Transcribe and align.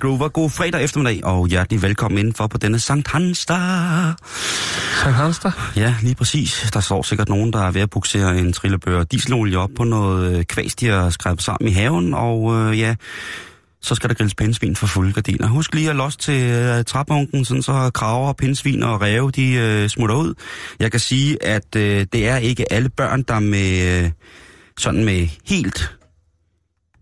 Groover. 0.00 0.28
God 0.28 0.50
fredag 0.50 0.84
eftermiddag, 0.84 1.24
og 1.24 1.48
hjertelig 1.48 1.82
velkommen 1.82 2.18
indenfor 2.18 2.46
på 2.46 2.58
denne 2.58 2.78
Sankt 2.78 3.08
Hansdag. 3.08 4.14
Sankt 5.02 5.16
Hanster. 5.16 5.72
Ja, 5.76 5.94
lige 6.02 6.14
præcis. 6.14 6.70
Der 6.72 6.80
står 6.80 7.02
sikkert 7.02 7.28
nogen, 7.28 7.52
der 7.52 7.66
er 7.66 7.70
ved 7.70 7.80
at 7.80 7.90
buksere 7.90 8.38
en 8.38 8.52
trillebør 8.52 9.04
dieselolie 9.04 9.58
op 9.58 9.70
på 9.76 9.84
noget 9.84 10.36
øh, 10.36 10.44
kvæs, 10.44 10.74
de 10.74 10.86
har 10.86 11.10
skrevet 11.10 11.42
sammen 11.42 11.68
i 11.68 11.72
haven, 11.72 12.14
og 12.14 12.54
øh, 12.54 12.78
ja, 12.78 12.94
så 13.82 13.94
skal 13.94 14.10
der 14.10 14.14
grilles 14.14 14.34
pindsvin 14.34 14.76
for 14.76 14.86
fulde 14.86 15.12
gardiner. 15.12 15.48
Husk 15.48 15.74
lige 15.74 15.90
at 15.90 15.96
losse 15.96 16.18
til 16.18 16.42
øh, 16.44 16.84
træbunken, 16.84 17.44
sådan 17.44 17.62
så 17.62 17.90
kraver, 17.94 18.32
pindsvin 18.32 18.82
og 18.82 19.00
ræve, 19.00 19.30
de 19.30 19.52
øh, 19.52 19.88
smutter 19.88 20.16
ud. 20.16 20.34
Jeg 20.80 20.90
kan 20.90 21.00
sige, 21.00 21.44
at 21.44 21.76
øh, 21.76 22.06
det 22.12 22.28
er 22.28 22.36
ikke 22.36 22.72
alle 22.72 22.88
børn, 22.88 23.22
der 23.22 23.38
med 23.38 24.02
øh, 24.02 24.10
sådan 24.78 25.04
med 25.04 25.28
helt 25.44 25.96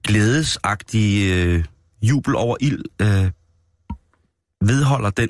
glædesagtig 0.04 1.32
øh, 1.32 1.64
jubel 2.02 2.36
over 2.36 2.56
ild 2.60 2.84
øh, 3.02 3.30
vedholder 4.68 5.10
den 5.10 5.28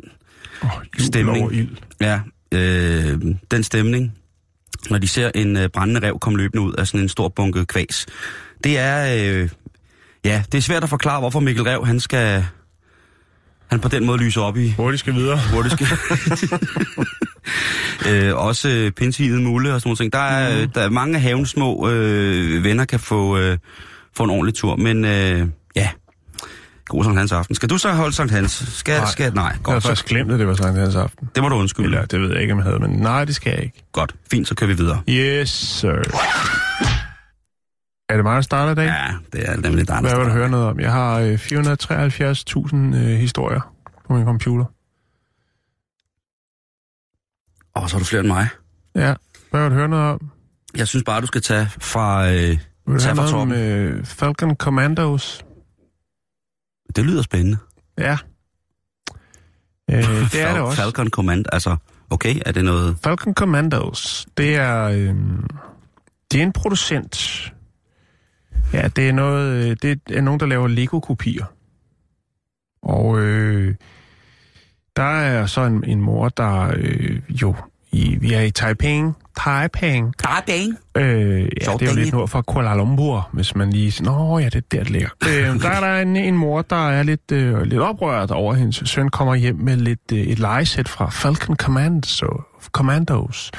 Oh, 0.63 0.71
Stemning. 0.99 1.43
over 1.43 1.51
ild. 1.51 1.69
Ja, 2.01 2.21
øh, 2.55 3.21
den 3.51 3.63
stemning, 3.65 4.13
når 4.91 4.99
de 4.99 5.09
ser 5.09 5.31
en 5.35 5.57
øh, 5.57 5.69
brændende 5.69 6.07
rev 6.07 6.19
komme 6.21 6.39
løbende 6.39 6.63
ud 6.63 6.73
af 6.73 6.87
sådan 6.87 7.01
en 7.01 7.09
stor 7.09 7.29
bunke 7.29 7.65
kvæs. 7.65 8.07
Det 8.65 8.79
er, 8.79 9.17
øh, 9.25 9.49
ja, 10.25 10.43
det 10.53 10.59
er 10.59 10.63
svært 10.63 10.83
at 10.83 10.89
forklare, 10.89 11.21
hvorfor 11.21 11.41
Mikkel 11.41 11.65
Rev, 11.65 11.87
han 11.87 12.01
skal, 12.01 12.45
han 13.71 13.81
på 13.81 13.89
den 13.89 14.07
måde 14.07 14.19
lyser 14.19 14.41
op 14.41 14.57
i, 14.57 14.73
Hvor 14.73 14.91
de 14.91 14.99
skal 14.99 15.15
videre. 15.15 15.39
hvor 15.53 15.63
det 15.63 15.73
skal. 15.73 15.87
øh, 18.13 18.37
også 18.37 18.69
øh, 18.69 18.93
pindsvinet 18.93 19.43
mulle 19.43 19.75
og 19.75 19.81
sådan 19.81 19.97
noget. 20.01 20.13
Der 20.13 20.19
er, 20.19 20.65
mm. 20.67 20.71
der 20.73 20.81
er 20.81 20.91
mange 20.91 21.15
af 21.17 21.23
havens 21.23 21.51
små 21.51 21.89
øh, 21.91 22.65
venner 22.65 22.85
kan 22.85 23.01
få, 23.01 23.39
øh, 23.39 23.59
få 24.17 24.25
en 24.25 24.31
ordentlig 24.31 24.55
tur, 24.55 24.77
men 24.77 25.05
øh, 25.05 25.49
ja, 25.77 25.89
god 26.89 27.05
Sankt 27.05 27.19
Hans 27.19 27.33
aften. 27.33 27.55
Skal 27.55 27.71
du 27.71 27.79
så 27.79 27.93
holde 27.93 28.13
Sankt 28.15 28.33
Hans? 28.33 28.53
Skal, 28.53 28.99
Nej. 29.01 29.11
Skal, 29.11 29.35
nej, 29.35 29.45
Jeg 29.45 29.59
godt, 29.63 29.83
så, 29.83 29.89
faktisk 29.89 30.09
glemt, 30.09 30.33
at 30.33 30.39
det 30.39 30.47
var 30.47 30.55
Sankt 30.55 30.79
Hans 30.81 30.95
aften. 30.97 31.29
det 31.35 31.43
må 31.43 31.49
du 31.49 31.55
undskylde. 31.55 31.89
Eller, 31.89 32.07
det 32.07 32.21
ved 32.21 32.33
jeg 32.33 32.41
ikke, 32.41 32.53
om 32.53 32.59
jeg 32.59 32.65
havde, 32.65 32.79
men 32.79 32.91
nej, 32.91 33.25
det 33.25 33.35
skal 33.35 33.51
jeg 33.51 33.63
ikke. 33.63 33.85
Godt, 33.93 34.15
fint, 34.31 34.49
så 34.49 34.55
kører 34.55 34.69
vi 34.69 34.77
videre. 34.77 35.03
Yes, 35.09 35.51
sir. 35.51 36.03
Er 38.09 38.15
det 38.17 38.25
mig, 38.25 38.35
der 38.35 38.41
starter 38.41 38.73
i 38.73 38.75
dag? 38.75 38.85
Ja, 38.87 39.07
det 39.33 39.49
er 39.51 39.57
nemlig 39.57 39.89
dig, 39.89 40.01
Hvad 40.01 40.17
vil 40.17 40.25
du 40.27 40.31
høre 40.31 40.49
noget 40.51 40.67
om? 40.67 40.81
Jeg 40.81 40.93
har 40.93 41.19
øh, 41.19 41.35
473.000 41.35 42.77
øh, 42.77 43.19
historier 43.19 43.73
på 44.07 44.13
min 44.15 44.25
computer. 44.25 44.65
Og 47.75 47.91
så 47.91 47.97
har 47.97 47.99
du 47.99 48.05
flere 48.05 48.21
end 48.21 48.29
mig. 48.29 48.49
Ja. 48.95 49.15
Hvad 49.51 49.61
vil 49.63 49.71
du 49.71 49.75
høre 49.75 49.89
noget 49.89 50.05
om? 50.13 50.31
Jeg 50.77 50.89
synes 50.89 51.05
bare, 51.05 51.21
du 51.21 51.27
skal 51.27 51.43
tage 51.43 51.69
fra... 51.81 52.29
Øh, 52.31 52.35
Vil 52.37 52.59
du 52.87 52.99
Tag 52.99 53.07
høre 53.07 53.17
fra 53.17 53.31
noget 53.31 53.35
om 53.35 53.53
øh, 53.53 54.05
Falcon 54.05 54.57
Commandos? 54.57 55.45
Det 56.97 57.05
lyder 57.05 57.23
spændende. 57.23 57.59
Ja. 57.99 58.17
Øh, 59.91 60.05
det 60.33 60.43
er 60.43 60.53
det 60.55 60.63
også. 60.63 60.83
Falcon 60.83 61.11
Command, 61.11 61.45
altså... 61.53 61.77
Okay, 62.11 62.41
er 62.47 62.53
det 62.53 62.65
noget... 62.65 62.97
Falcon 63.03 63.35
Commandos, 63.35 64.27
det 64.39 64.57
er, 64.57 64.85
øh, 64.85 65.15
det 66.33 66.41
er 66.41 66.43
en 66.43 66.53
producent. 66.53 67.53
Ja, 68.73 68.89
det 68.89 69.09
er 69.09 69.13
noget, 69.13 69.71
øh, 69.71 69.77
det 69.83 70.01
er 70.11 70.21
nogen, 70.21 70.41
der 70.41 70.47
laver 70.47 70.69
Lego-kopier. 70.69 71.45
Og 72.83 73.19
øh, 73.19 73.75
der 74.97 75.03
er 75.03 75.47
så 75.47 75.65
en, 75.65 75.85
en 75.85 76.01
mor, 76.01 76.29
der 76.29 76.73
øh, 76.77 77.21
jo, 77.29 77.55
i, 77.93 78.17
vi 78.21 78.33
er 78.33 78.41
i 78.41 78.51
Taiping, 78.51 79.17
Taiping, 79.45 80.15
Taiping. 80.19 80.79
Øh, 80.97 81.41
ja, 81.41 81.45
det 81.45 81.83
er 81.83 81.87
jo 81.91 81.95
lidt 81.97 82.13
nord 82.13 82.29
fra 82.29 82.43
Kuala 82.43 82.75
Lumpur, 82.75 83.29
hvis 83.33 83.55
man 83.55 83.71
lige 83.71 83.93
siger, 83.93 84.11
Nå 84.11 84.39
ja, 84.39 84.45
det 84.45 84.55
er 84.55 84.61
der, 84.73 84.79
det 84.79 84.91
ligger. 84.91 85.09
øh, 85.29 85.61
der 85.63 85.69
er 85.71 85.81
der 85.81 86.03
en, 86.03 86.17
en 86.17 86.37
mor, 86.37 86.63
der 86.63 86.89
er 86.89 87.03
lidt, 87.03 87.33
øh, 87.33 87.63
lidt 87.63 87.81
oprørt 87.81 88.31
over, 88.31 88.53
at 88.53 88.59
hendes 88.59 88.83
søn 88.85 89.09
kommer 89.09 89.35
hjem 89.35 89.57
med 89.57 89.77
lidt, 89.77 90.13
øh, 90.13 90.19
et 90.19 90.39
lejesæt 90.39 90.89
fra 90.89 91.11
Falcon 91.11 91.57
Commandos. 91.57 92.23
Commandos. 92.73 93.51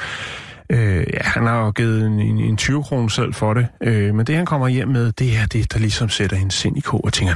Øh, 0.70 1.06
ja, 1.14 1.20
han 1.22 1.46
har 1.48 1.60
jo 1.66 1.72
givet 1.72 2.06
en, 2.06 2.20
en, 2.20 2.40
en 2.40 2.58
20 2.58 2.84
kroner 2.84 3.08
selv 3.08 3.34
for 3.34 3.54
det, 3.54 3.68
øh, 3.84 4.16
men 4.16 4.28
det 4.28 4.36
han 4.36 4.46
kommer 4.46 4.68
hjem 4.68 4.88
med, 4.88 5.12
det 5.12 5.38
er 5.38 5.46
det, 5.46 5.74
der 5.74 5.80
ligesom 5.80 6.10
sætter 6.10 6.38
hendes 6.38 6.54
sind 6.56 6.78
i 6.78 6.80
kog, 6.82 7.06
og 7.06 7.14
tænker, 7.14 7.36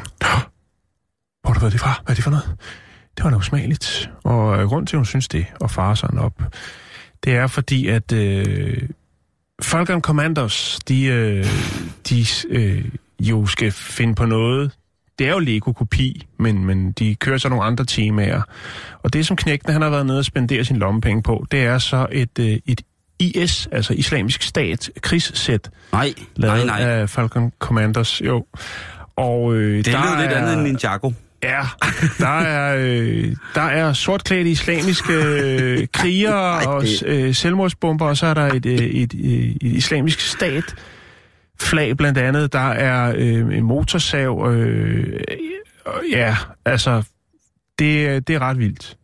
hvor 1.41 1.49
har 1.49 1.53
du 1.53 1.59
været 1.59 1.73
det 1.73 1.81
fra? 1.81 2.01
Hvad 2.05 2.13
er 2.13 2.15
det 2.15 2.23
for 2.23 2.31
noget? 2.31 2.55
Det 3.17 3.23
var 3.23 3.29
da 3.29 3.35
usmageligt. 3.35 4.09
Og 4.23 4.59
øh, 4.59 4.67
grund 4.67 4.87
til, 4.87 4.95
at 4.95 4.99
hun 4.99 5.05
synes 5.05 5.27
det, 5.27 5.45
og 5.61 5.71
farer 5.71 5.95
sådan 5.95 6.19
op, 6.19 6.43
det 7.23 7.35
er 7.35 7.47
fordi, 7.47 7.87
at 7.87 8.11
øh, 8.11 8.77
Falcon 9.61 10.01
Commandos, 10.01 10.79
de, 10.87 11.05
øh, 11.05 11.45
de 12.09 12.25
øh, 12.49 12.85
jo 13.19 13.45
skal 13.45 13.71
finde 13.71 14.15
på 14.15 14.25
noget. 14.25 14.71
Det 15.19 15.27
er 15.27 15.31
jo 15.31 15.39
Lego-kopi, 15.39 16.27
men, 16.39 16.65
men 16.65 16.91
de 16.91 17.15
kører 17.15 17.37
så 17.37 17.49
nogle 17.49 17.63
andre 17.65 17.85
temaer. 17.85 18.41
Og 19.03 19.13
det, 19.13 19.27
som 19.27 19.35
knægten 19.37 19.73
han 19.73 19.81
har 19.81 19.89
været 19.89 20.05
nede 20.05 20.19
og 20.19 20.25
spendere 20.25 20.65
sin 20.65 20.77
lommepenge 20.77 21.23
på, 21.23 21.45
det 21.51 21.63
er 21.63 21.77
så 21.77 22.07
et, 22.11 22.39
øh, 22.39 22.57
et 22.65 22.81
IS, 23.19 23.67
altså 23.71 23.93
Islamisk 23.93 24.41
Stat, 24.41 24.89
krigssæt, 25.01 25.69
Nej, 25.91 26.13
lavet 26.35 26.65
nej, 26.65 26.79
nej. 26.79 26.89
af 26.91 27.09
Falcon 27.09 27.51
Commandos. 27.59 28.21
Jo. 28.25 28.45
Og, 29.15 29.53
øh, 29.55 29.77
Det 29.77 29.85
der 29.85 29.91
lyder 29.91 30.21
lidt 30.21 30.31
er- 30.31 30.37
andet 30.37 30.53
end 30.53 30.61
Ninjago. 30.61 31.11
Ja, 31.43 31.61
der 32.19 32.39
er, 32.39 32.75
øh, 32.79 33.35
der 33.55 33.61
er 33.61 33.93
sortklædte 33.93 34.49
islamiske 34.49 35.13
øh, 35.13 35.87
krigere 35.93 36.53
Ej, 36.63 36.65
og 36.65 36.83
øh, 37.05 37.35
selvmordsbomber, 37.35 38.05
og 38.05 38.17
så 38.17 38.25
er 38.25 38.33
der 38.33 38.47
et, 38.47 38.65
øh, 38.65 38.73
et, 38.73 39.13
et, 39.13 39.49
et 39.49 39.57
islamisk 39.61 40.19
stat 40.19 40.75
flag 41.59 41.97
blandt 41.97 42.17
andet. 42.17 42.53
Der 42.53 42.69
er 42.69 43.13
øh, 43.17 43.57
en 43.57 43.63
motorsav. 43.63 44.51
Øh, 44.51 45.19
og 45.85 46.01
ja, 46.11 46.37
altså, 46.65 47.03
det, 47.79 48.27
det 48.27 48.35
er 48.35 48.39
ret 48.39 48.59
vildt. 48.59 48.97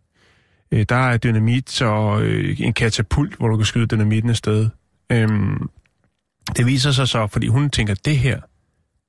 Øh, 0.71 0.85
der 0.89 0.95
er 0.95 1.17
dynamit 1.17 1.81
og 1.81 2.21
øh, 2.21 2.61
en 2.61 2.73
katapult, 2.73 3.35
hvor 3.35 3.47
du 3.47 3.57
kan 3.57 3.65
skyde 3.65 3.87
dynamitten 3.87 4.29
afsted. 4.29 4.69
Øhm, 5.11 5.69
det 6.57 6.65
viser 6.65 6.91
sig 6.91 7.07
så, 7.07 7.27
fordi 7.27 7.47
hun 7.47 7.69
tænker, 7.69 7.93
det 8.05 8.17
her, 8.17 8.39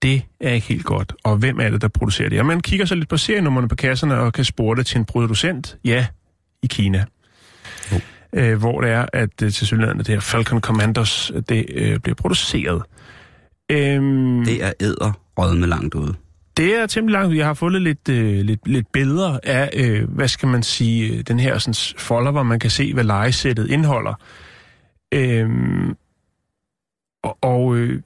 det 0.03 0.23
er 0.41 0.51
ikke 0.51 0.67
helt 0.67 0.85
godt. 0.85 1.13
Og 1.25 1.37
hvem 1.37 1.61
er 1.61 1.71
det, 1.71 1.83
der 1.83 1.89
producerer 1.89 2.29
det? 2.29 2.41
Og 2.41 2.47
man 2.47 2.61
kigger 2.61 2.87
så 2.87 2.95
lidt 2.95 3.09
på 3.09 3.17
serienummerne 3.17 3.69
på 3.69 3.77
kasserne 3.77 4.15
og 4.19 4.33
kan 4.33 4.45
spore 4.45 4.77
det 4.77 4.87
til 4.87 4.99
en 4.99 5.05
producent. 5.05 5.79
Ja, 5.85 6.07
i 6.63 6.67
Kina. 6.67 7.05
Jo. 7.93 8.01
Øh, 8.33 8.59
hvor 8.59 8.81
det 8.81 8.91
er, 8.91 9.07
at 9.13 9.43
øh, 9.43 9.53
til 9.53 9.67
synligheden 9.67 9.99
det 9.99 10.09
her 10.09 10.21
Falcon 10.21 10.61
Commandos, 10.61 11.33
det 11.49 11.67
øh, 11.75 11.99
bliver 11.99 12.15
produceret. 12.15 12.83
Øhm, 13.71 14.45
Det 14.45 14.65
er 14.65 14.73
æder 14.81 15.13
rødme 15.39 15.67
langt 15.67 15.95
ude. 15.95 16.15
det 16.57 16.75
er 16.77 16.87
temmelig 16.87 17.13
langt. 17.13 17.37
Jeg 17.37 17.47
har 17.47 17.55
fundet 17.55 17.83
lidt, 17.83 18.09
øh, 18.09 18.41
lidt, 18.45 18.69
lidt 18.69 18.93
billeder 18.93 19.39
af, 19.43 19.71
øh, 19.77 20.11
hvad 20.11 20.29
skal 20.29 20.49
man 20.49 20.63
sige, 20.63 21.13
øh, 21.15 21.21
den 21.21 21.41
her 21.41 21.59
sådan, 21.59 21.95
folder, 21.99 22.31
hvor 22.31 22.43
man 22.43 22.59
kan 22.59 22.71
se, 22.71 22.95
hvad 22.95 23.05
lejesættet 23.05 23.71
indeholder. 23.71 24.15
Øhm, 25.15 25.97
og 27.23 27.39
og 27.43 27.77
øh, 27.77 28.03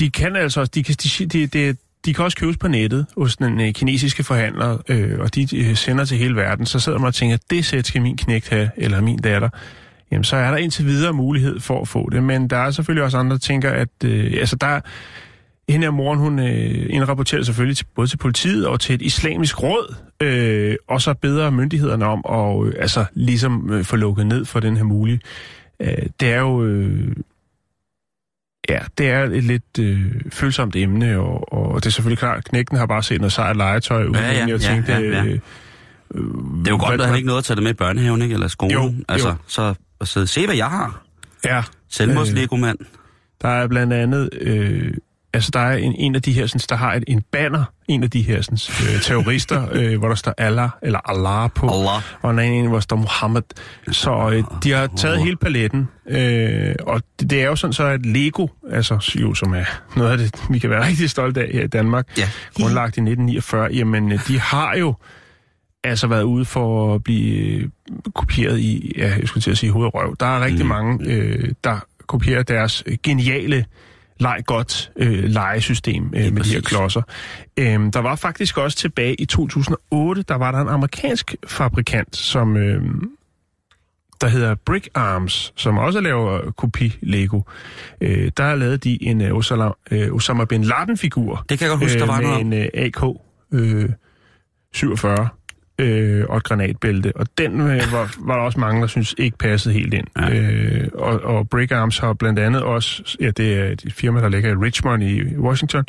de 0.00 0.10
kan 0.10 0.36
altså 0.36 0.60
også, 0.60 0.70
de 0.74 0.82
kan, 0.82 0.94
de, 0.94 1.26
de, 1.26 1.46
de, 1.46 1.76
de 2.04 2.14
kan 2.14 2.24
også 2.24 2.36
købes 2.36 2.56
på 2.56 2.68
nettet 2.68 3.06
hos 3.16 3.36
den 3.36 3.60
øh, 3.60 3.72
kinesiske 3.72 4.24
forhandler, 4.24 4.78
øh, 4.88 5.18
og 5.18 5.34
de 5.34 5.56
øh, 5.56 5.76
sender 5.76 6.04
til 6.04 6.18
hele 6.18 6.36
verden. 6.36 6.66
Så 6.66 6.78
sidder 6.78 6.98
man 6.98 7.06
og 7.08 7.14
tænker, 7.14 7.36
det 7.50 7.64
sæt 7.64 7.86
skal 7.86 8.02
min 8.02 8.16
knægt 8.16 8.48
have, 8.48 8.70
eller 8.76 9.00
min 9.00 9.18
datter. 9.18 9.48
Jamen, 10.10 10.24
så 10.24 10.36
er 10.36 10.50
der 10.50 10.56
indtil 10.56 10.86
videre 10.86 11.12
mulighed 11.12 11.60
for 11.60 11.80
at 11.80 11.88
få 11.88 12.10
det. 12.10 12.22
Men 12.22 12.50
der 12.50 12.56
er 12.56 12.70
selvfølgelig 12.70 13.04
også 13.04 13.18
andre, 13.18 13.32
der 13.32 13.40
tænker, 13.40 13.70
at 13.70 13.88
øh, 14.04 14.32
altså 14.38 14.56
der, 14.56 14.80
hende 15.68 15.84
her 15.84 15.90
moren, 15.90 16.18
hun 16.18 16.38
øh, 16.38 16.86
indrapporterer 16.90 17.42
selvfølgelig 17.42 17.76
til, 17.76 17.86
både 17.94 18.08
til 18.08 18.16
politiet 18.16 18.66
og 18.66 18.80
til 18.80 18.94
et 18.94 19.02
islamisk 19.02 19.62
råd, 19.62 19.94
øh, 20.22 20.76
og 20.88 21.02
så 21.02 21.14
beder 21.14 21.50
myndighederne 21.50 22.06
om 22.06 22.24
at 22.28 22.66
øh, 22.66 22.74
altså, 22.78 23.04
ligesom 23.14 23.72
øh, 23.72 23.84
få 23.84 23.96
lukket 23.96 24.26
ned 24.26 24.44
for 24.44 24.60
den 24.60 24.76
her 24.76 24.84
mulige. 24.84 25.20
Øh, 25.80 26.06
det 26.20 26.32
er 26.32 26.40
jo... 26.40 26.64
Øh, 26.64 27.16
ja, 28.68 28.78
det 28.98 29.08
er 29.08 29.24
et 29.24 29.44
lidt 29.44 29.78
øh, 29.80 30.12
følsomt 30.32 30.76
emne, 30.76 31.18
og, 31.18 31.52
og 31.52 31.80
det 31.80 31.86
er 31.86 31.90
selvfølgelig 31.90 32.18
klart, 32.18 32.44
knækken 32.44 32.76
har 32.78 32.86
bare 32.86 33.02
set 33.02 33.20
noget 33.20 33.32
sejt 33.32 33.56
legetøj 33.56 34.04
ud, 34.04 34.14
Ja, 34.14 34.32
ja, 34.32 34.42
og 34.42 34.48
ja, 34.48 34.58
tænkte, 34.58 34.92
ja, 34.92 34.98
ja. 35.00 35.24
øh, 35.24 35.38
Det 36.58 36.66
er 36.66 36.70
jo 36.70 36.78
godt, 36.86 37.00
at 37.00 37.06
han 37.06 37.16
ikke 37.16 37.26
nåede 37.26 37.38
at 37.38 37.44
tage 37.44 37.54
det 37.54 37.62
med 37.62 37.70
i 37.70 37.74
børnehaven, 37.74 38.22
ikke? 38.22 38.32
Eller 38.32 38.48
skolen. 38.48 38.72
Jo, 38.74 38.92
altså, 39.08 39.28
jo. 39.28 39.34
så 39.46 39.74
at 40.00 40.08
sidde, 40.08 40.26
se 40.26 40.46
hvad 40.46 40.56
jeg 40.56 40.66
har. 40.66 41.02
ja, 41.44 41.62
Selvmords 41.88 42.30
Øh. 42.30 42.36
Lego 42.36 42.56
mand. 42.56 42.78
Der 43.42 43.48
er 43.48 43.66
blandt 43.68 43.92
andet, 43.92 44.28
øh, 44.40 44.92
altså 45.32 45.50
der 45.52 45.60
er 45.60 45.76
en, 45.76 45.94
en 45.98 46.14
af 46.14 46.22
de 46.22 46.32
her, 46.32 46.46
sådan, 46.46 46.60
der 46.68 46.76
har 46.76 46.94
et, 46.94 47.04
en 47.08 47.22
banner, 47.32 47.64
en 47.88 48.02
af 48.02 48.10
de 48.10 48.22
her 48.22 48.42
sådan, 48.42 48.58
øh, 48.94 49.00
terrorister, 49.02 49.68
øh, 49.72 49.98
hvor 49.98 50.08
der 50.08 50.14
står 50.14 50.34
Allah, 50.38 50.68
eller 50.82 51.10
Allah 51.10 51.50
på, 51.54 51.66
Allah. 51.68 52.02
og 52.22 52.30
en 52.30 52.38
anden, 52.38 52.60
en, 52.60 52.66
hvor 52.66 52.76
der 52.76 52.80
står 52.80 52.96
Muhammad. 52.96 53.42
Så 53.90 54.30
øh, 54.32 54.44
de 54.64 54.72
har 54.72 54.88
taget 54.96 55.22
hele 55.22 55.36
paletten, 55.36 55.88
øh, 56.08 56.74
og 56.80 57.02
det, 57.20 57.30
det 57.30 57.42
er 57.42 57.46
jo 57.46 57.56
sådan 57.56 57.72
så, 57.72 57.84
at 57.84 58.06
Lego, 58.06 58.46
altså 58.70 59.14
jo, 59.20 59.34
som 59.34 59.54
er 59.54 59.64
noget 59.96 60.12
af 60.12 60.18
det, 60.18 60.42
vi 60.50 60.58
kan 60.58 60.70
være 60.70 60.86
rigtig 60.88 61.10
stolte 61.10 61.40
af 61.42 61.50
her 61.52 61.64
i 61.64 61.66
Danmark, 61.66 62.18
Ja. 62.18 62.28
grundlagt 62.54 62.96
i 62.96 63.00
1949, 63.00 63.68
jamen 63.72 64.12
øh, 64.12 64.18
de 64.28 64.40
har 64.40 64.74
jo 64.76 64.94
altså 65.84 66.06
været 66.06 66.22
ude 66.22 66.44
for 66.44 66.94
at 66.94 67.04
blive 67.04 67.60
øh, 67.60 67.68
kopieret 68.14 68.58
i, 68.58 68.92
ja, 68.96 69.14
jeg 69.18 69.28
skulle 69.28 69.42
til 69.42 69.50
at 69.50 69.58
sige 69.58 69.72
hovedrøv. 69.72 70.16
Der 70.20 70.26
er 70.26 70.44
rigtig 70.44 70.64
mm. 70.64 70.68
mange, 70.68 71.06
øh, 71.12 71.52
der 71.64 71.78
kopierer 72.06 72.42
deres 72.42 72.84
geniale 73.02 73.64
leg 74.20 74.42
godt 74.46 74.90
øh, 74.96 75.24
legesystem 75.24 76.04
øh, 76.04 76.10
med 76.12 76.20
de 76.20 76.28
her 76.28 76.32
præcis. 76.34 76.62
klodser. 76.62 77.02
Øhm, 77.56 77.92
der 77.92 78.00
var 78.00 78.16
faktisk 78.16 78.58
også 78.58 78.76
tilbage 78.76 79.14
i 79.14 79.24
2008, 79.24 80.22
der 80.22 80.34
var 80.34 80.52
der 80.52 80.58
en 80.58 80.68
amerikansk 80.68 81.34
fabrikant, 81.46 82.16
som 82.16 82.56
øh, 82.56 82.82
der 84.20 84.28
hedder 84.28 84.54
Brick 84.54 84.88
Arms, 84.94 85.52
som 85.56 85.78
også 85.78 86.00
laver 86.00 86.50
kopi 86.50 86.98
Lego. 87.02 87.40
Øh, 88.00 88.32
der 88.36 88.54
lavede 88.54 88.76
de 88.78 89.04
en 89.04 89.20
øh, 89.20 89.36
Osama, 89.36 89.70
øh, 89.90 90.14
Osama 90.14 90.44
Bin 90.44 90.64
Laden-figur 90.64 91.44
Det 91.48 91.58
kan 91.58 91.68
jeg 91.68 91.72
godt 91.72 91.84
huske, 91.84 91.98
der 91.98 92.06
var 92.06 92.20
noget 92.20 92.40
en 92.40 92.52
øh, 92.52 92.68
AK 92.74 93.02
øh, 93.52 93.90
47 94.72 95.28
øh, 95.80 96.24
og 96.28 96.36
et 96.36 96.44
granatbælte. 96.44 97.12
Og 97.16 97.26
den 97.38 97.60
øh, 97.60 97.92
var, 97.92 98.14
var 98.18 98.36
der 98.36 98.42
også 98.42 98.60
mange, 98.60 98.80
der 98.80 98.86
synes 98.86 99.14
ikke 99.18 99.38
passede 99.38 99.74
helt 99.74 99.94
ind. 99.94 100.06
Ja. 100.18 100.30
Øh, 100.30 100.88
og, 100.94 101.20
og 101.20 101.48
Brick 101.48 101.72
Arms 101.72 101.98
har 101.98 102.12
blandt 102.12 102.38
andet 102.38 102.62
også, 102.62 103.16
ja, 103.20 103.30
det 103.30 103.58
er 103.58 103.64
et 103.64 103.92
firma, 103.92 104.20
der 104.20 104.28
ligger 104.28 104.50
i 104.50 104.54
Richmond 104.54 105.02
i 105.02 105.36
Washington. 105.36 105.84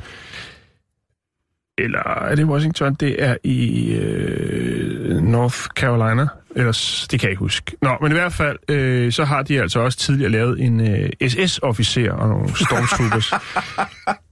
Eller 1.77 2.23
er 2.23 2.35
det 2.35 2.45
Washington? 2.45 2.93
Det 2.93 3.23
er 3.23 3.38
i 3.43 3.91
øh, 3.93 5.21
North 5.21 5.57
Carolina. 5.57 6.27
Ellers, 6.55 7.07
det 7.11 7.19
kan 7.19 7.27
jeg 7.27 7.31
ikke 7.31 7.39
huske. 7.39 7.71
Nå, 7.81 7.97
men 8.01 8.11
i 8.11 8.15
hvert 8.15 8.33
fald, 8.33 8.57
øh, 8.69 9.11
så 9.11 9.23
har 9.23 9.43
de 9.43 9.61
altså 9.61 9.79
også 9.79 9.97
tidligere 9.97 10.31
lavet 10.31 10.61
en 10.61 10.79
øh, 10.79 11.09
SS-officer 11.27 12.11
og 12.11 12.29
nogle 12.29 12.49
stormtroopers. 12.55 13.33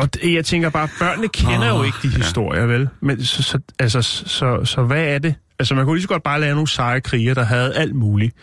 Og 0.00 0.14
det, 0.14 0.34
jeg 0.34 0.44
tænker 0.44 0.70
bare, 0.70 0.88
børnene 1.00 1.28
kender 1.28 1.72
oh, 1.72 1.78
jo 1.78 1.82
ikke 1.84 1.98
de 2.02 2.08
historier, 2.08 2.66
vel? 2.66 2.88
Men 3.00 3.24
så, 3.24 3.42
så, 3.42 3.58
altså, 3.78 4.02
så, 4.02 4.64
så, 4.64 4.82
hvad 4.82 5.04
er 5.04 5.18
det? 5.18 5.34
Altså, 5.58 5.74
man 5.74 5.84
kunne 5.84 5.96
lige 5.96 6.02
så 6.02 6.08
godt 6.08 6.22
bare 6.22 6.40
lave 6.40 6.54
nogle 6.54 6.68
seje 6.68 7.00
kriger, 7.00 7.34
der 7.34 7.42
havde 7.44 7.74
alt 7.76 7.94
muligt. 7.94 8.36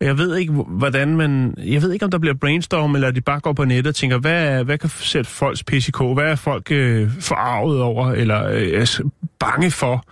Og 0.00 0.06
jeg 0.06 0.18
ved 0.18 0.36
ikke, 0.36 0.52
hvordan 0.52 1.16
man... 1.16 1.54
Jeg 1.66 1.82
ved 1.82 1.92
ikke, 1.92 2.04
om 2.04 2.10
der 2.10 2.18
bliver 2.18 2.34
brainstorm, 2.34 2.94
eller 2.94 3.10
de 3.10 3.20
bare 3.20 3.40
går 3.40 3.52
på 3.52 3.64
nettet 3.64 3.86
og 3.90 3.94
tænker, 3.94 4.18
hvad, 4.18 4.44
er- 4.58 4.62
hvad 4.62 4.78
kan 4.78 4.90
sætte 4.90 5.30
folks 5.30 5.64
PCK? 5.64 6.00
Hvad 6.14 6.24
er 6.24 6.34
folk 6.36 6.70
øh, 6.72 7.10
forarvet 7.20 7.82
over, 7.82 8.12
eller 8.12 8.48
øh, 8.50 8.86
s- 8.86 9.00
bange 9.40 9.70
for? 9.70 10.04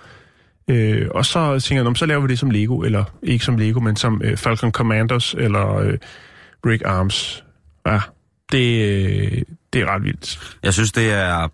Øh, 0.70 1.06
og 1.10 1.26
så 1.26 1.60
tænker 1.60 1.80
jeg, 1.80 1.84
"Nå, 1.84 1.90
men 1.90 1.96
så 1.96 2.06
laver 2.06 2.20
vi 2.20 2.28
det 2.28 2.38
som 2.38 2.50
Lego, 2.50 2.78
eller 2.80 3.04
ikke 3.22 3.44
som 3.44 3.56
Lego, 3.58 3.80
men 3.80 3.96
som 3.96 4.20
øh, 4.24 4.36
Falcon 4.36 4.72
Commandos, 4.72 5.34
eller 5.38 5.76
øh, 5.76 5.98
Brick 6.62 6.82
Arms. 6.86 7.44
Ja, 7.86 8.00
det, 8.52 8.82
øh, 9.32 9.42
det 9.76 9.88
er 9.88 9.94
ret 9.94 10.04
vildt. 10.04 10.56
Jeg 10.62 10.74
synes, 10.74 10.92
det 10.92 11.12
er... 11.12 11.48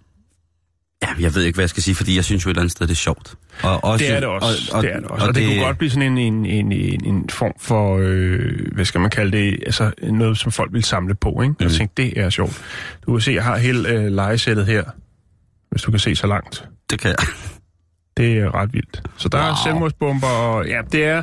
Ja, 1.02 1.08
jeg 1.20 1.34
ved 1.34 1.42
ikke, 1.42 1.56
hvad 1.56 1.62
jeg 1.62 1.70
skal 1.70 1.82
sige, 1.82 1.94
fordi 1.94 2.16
jeg 2.16 2.24
synes 2.24 2.44
jo 2.44 2.50
et 2.50 2.52
eller 2.52 2.62
andet 2.62 2.72
sted, 2.72 2.86
det 2.86 2.92
er 2.92 2.96
sjovt. 2.96 3.34
Og 3.62 3.84
også, 3.84 4.04
Det 4.04 4.14
er 4.14 4.20
det 4.20 4.28
også. 4.28 4.70
Og, 4.74 4.82
det 4.82 4.92
er 4.92 5.00
det 5.00 5.08
også. 5.08 5.24
Og, 5.24 5.28
og 5.28 5.34
det, 5.34 5.42
det 5.42 5.50
kunne 5.50 5.66
godt 5.66 5.78
blive 5.78 5.90
sådan 5.90 6.19
en, 6.19 6.46
en, 6.46 6.72
en, 6.72 7.04
en, 7.04 7.28
form 7.28 7.52
for, 7.58 7.98
øh, 8.02 8.72
hvad 8.72 8.84
skal 8.84 9.00
man 9.00 9.10
kalde 9.10 9.36
det, 9.36 9.62
altså 9.66 9.92
noget, 10.02 10.38
som 10.38 10.52
folk 10.52 10.72
vil 10.72 10.84
samle 10.84 11.14
på, 11.14 11.42
ikke? 11.42 11.54
Mm. 11.60 11.64
Jeg 11.64 11.70
tænkte, 11.70 12.02
det 12.02 12.20
er 12.20 12.30
sjovt. 12.30 12.62
Du 13.06 13.12
kan 13.12 13.20
se, 13.20 13.32
jeg 13.32 13.44
har 13.44 13.56
hele 13.56 13.88
øh, 13.88 14.12
lejesættet 14.12 14.66
her, 14.66 14.84
hvis 15.70 15.82
du 15.82 15.90
kan 15.90 16.00
se 16.00 16.16
så 16.16 16.26
langt. 16.26 16.64
Det 16.90 17.00
kan 17.00 17.08
jeg. 17.08 17.26
Det 18.16 18.38
er 18.38 18.54
ret 18.54 18.72
vildt. 18.72 19.02
Så 19.16 19.28
der 19.28 19.38
wow. 19.38 19.50
er 19.50 19.54
selvmordsbomber, 19.64 20.28
og 20.28 20.66
ja, 20.66 20.80
det 20.92 21.04
er, 21.04 21.22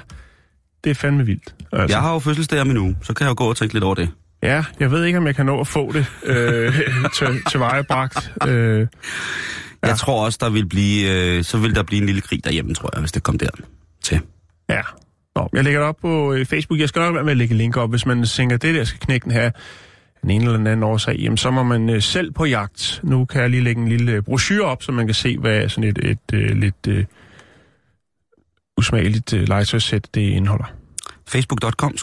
det 0.84 0.90
er 0.90 0.96
fandme 0.96 1.26
vildt. 1.26 1.56
Altså. 1.72 1.96
Jeg 1.96 2.02
har 2.02 2.14
jo 2.14 2.20
fødselsdag 2.20 2.62
om 2.62 2.70
en 2.70 2.78
uge, 2.78 2.98
så 3.02 3.14
kan 3.14 3.24
jeg 3.24 3.30
jo 3.30 3.36
gå 3.44 3.50
og 3.50 3.58
tænke 3.58 3.74
lidt 3.74 3.84
over 3.84 3.96
det. 3.96 4.10
Ja, 4.44 4.64
jeg 4.80 4.92
ved 4.92 5.06
ikke, 5.06 5.18
om 5.18 5.28
jeg 5.28 5.36
kan 5.36 5.46
nå 5.46 5.60
at 5.60 5.68
få 5.68 5.92
det 5.92 6.06
øh, 6.24 6.74
til, 7.16 7.28
til 7.50 7.60
vejebragt. 7.60 8.32
Øh, 8.48 8.88
Jeg 9.84 9.98
tror 9.98 10.26
også, 10.26 10.38
der 10.42 10.50
vil 10.50 10.66
blive, 10.70 11.12
øh, 11.38 11.44
så 11.44 11.58
vil 11.58 11.76
der 11.76 11.84
blive 11.84 12.00
en 12.00 12.06
lille 12.06 12.22
krig 12.22 12.44
derhjemme, 12.44 12.74
tror 12.74 12.90
jeg, 12.94 13.00
hvis 13.00 13.12
det 13.12 13.24
kom 13.24 13.38
der 13.38 13.50
til. 14.04 14.20
Ja. 14.70 14.82
Nå, 15.36 15.50
jeg 15.54 15.64
lægger 15.64 15.80
det 15.80 15.90
op 15.90 15.98
på 16.02 16.34
øh, 16.34 16.46
Facebook. 16.46 16.80
Jeg 16.80 16.90
skal 16.90 17.00
nok 17.00 17.16
være 17.16 17.24
med 17.24 17.32
at 17.32 17.38
lægge 17.38 17.56
link 17.56 17.78
op, 17.78 17.90
hvis 17.90 18.06
man 18.06 18.24
tænker, 18.24 18.58
det 18.58 18.76
der 18.76 18.84
skal 18.84 19.00
knækken 19.00 19.32
have 19.32 19.52
den 20.22 20.30
ene 20.30 20.44
eller 20.44 20.58
den 20.58 20.68
anden 20.68 20.84
årsag, 20.84 21.16
jamen 21.16 21.38
så 21.38 21.52
må 21.52 21.64
man 21.64 21.90
øh, 21.90 22.02
selv 22.02 22.32
på 22.32 22.46
jagt. 22.46 23.00
Nu 23.04 23.26
kan 23.26 23.42
jeg 23.42 23.50
lige 23.50 23.64
lægge 23.64 23.82
en 23.82 23.88
lille 23.88 24.12
øh, 24.12 24.22
brochure 24.24 24.62
op, 24.66 24.84
så 24.84 24.92
man 24.92 25.06
kan 25.08 25.14
se, 25.14 25.38
hvad 25.38 25.70
sådan 25.70 25.90
et, 25.90 25.98
et 25.98 26.34
øh, 26.34 26.58
lidt 26.58 26.88
øh, 26.88 27.06
usmageligt 28.78 29.34
øh, 29.34 29.48
legetøjssæt 29.48 30.08
det 30.14 30.22
indeholder. 30.22 30.66
Facebook.com, 31.28 31.94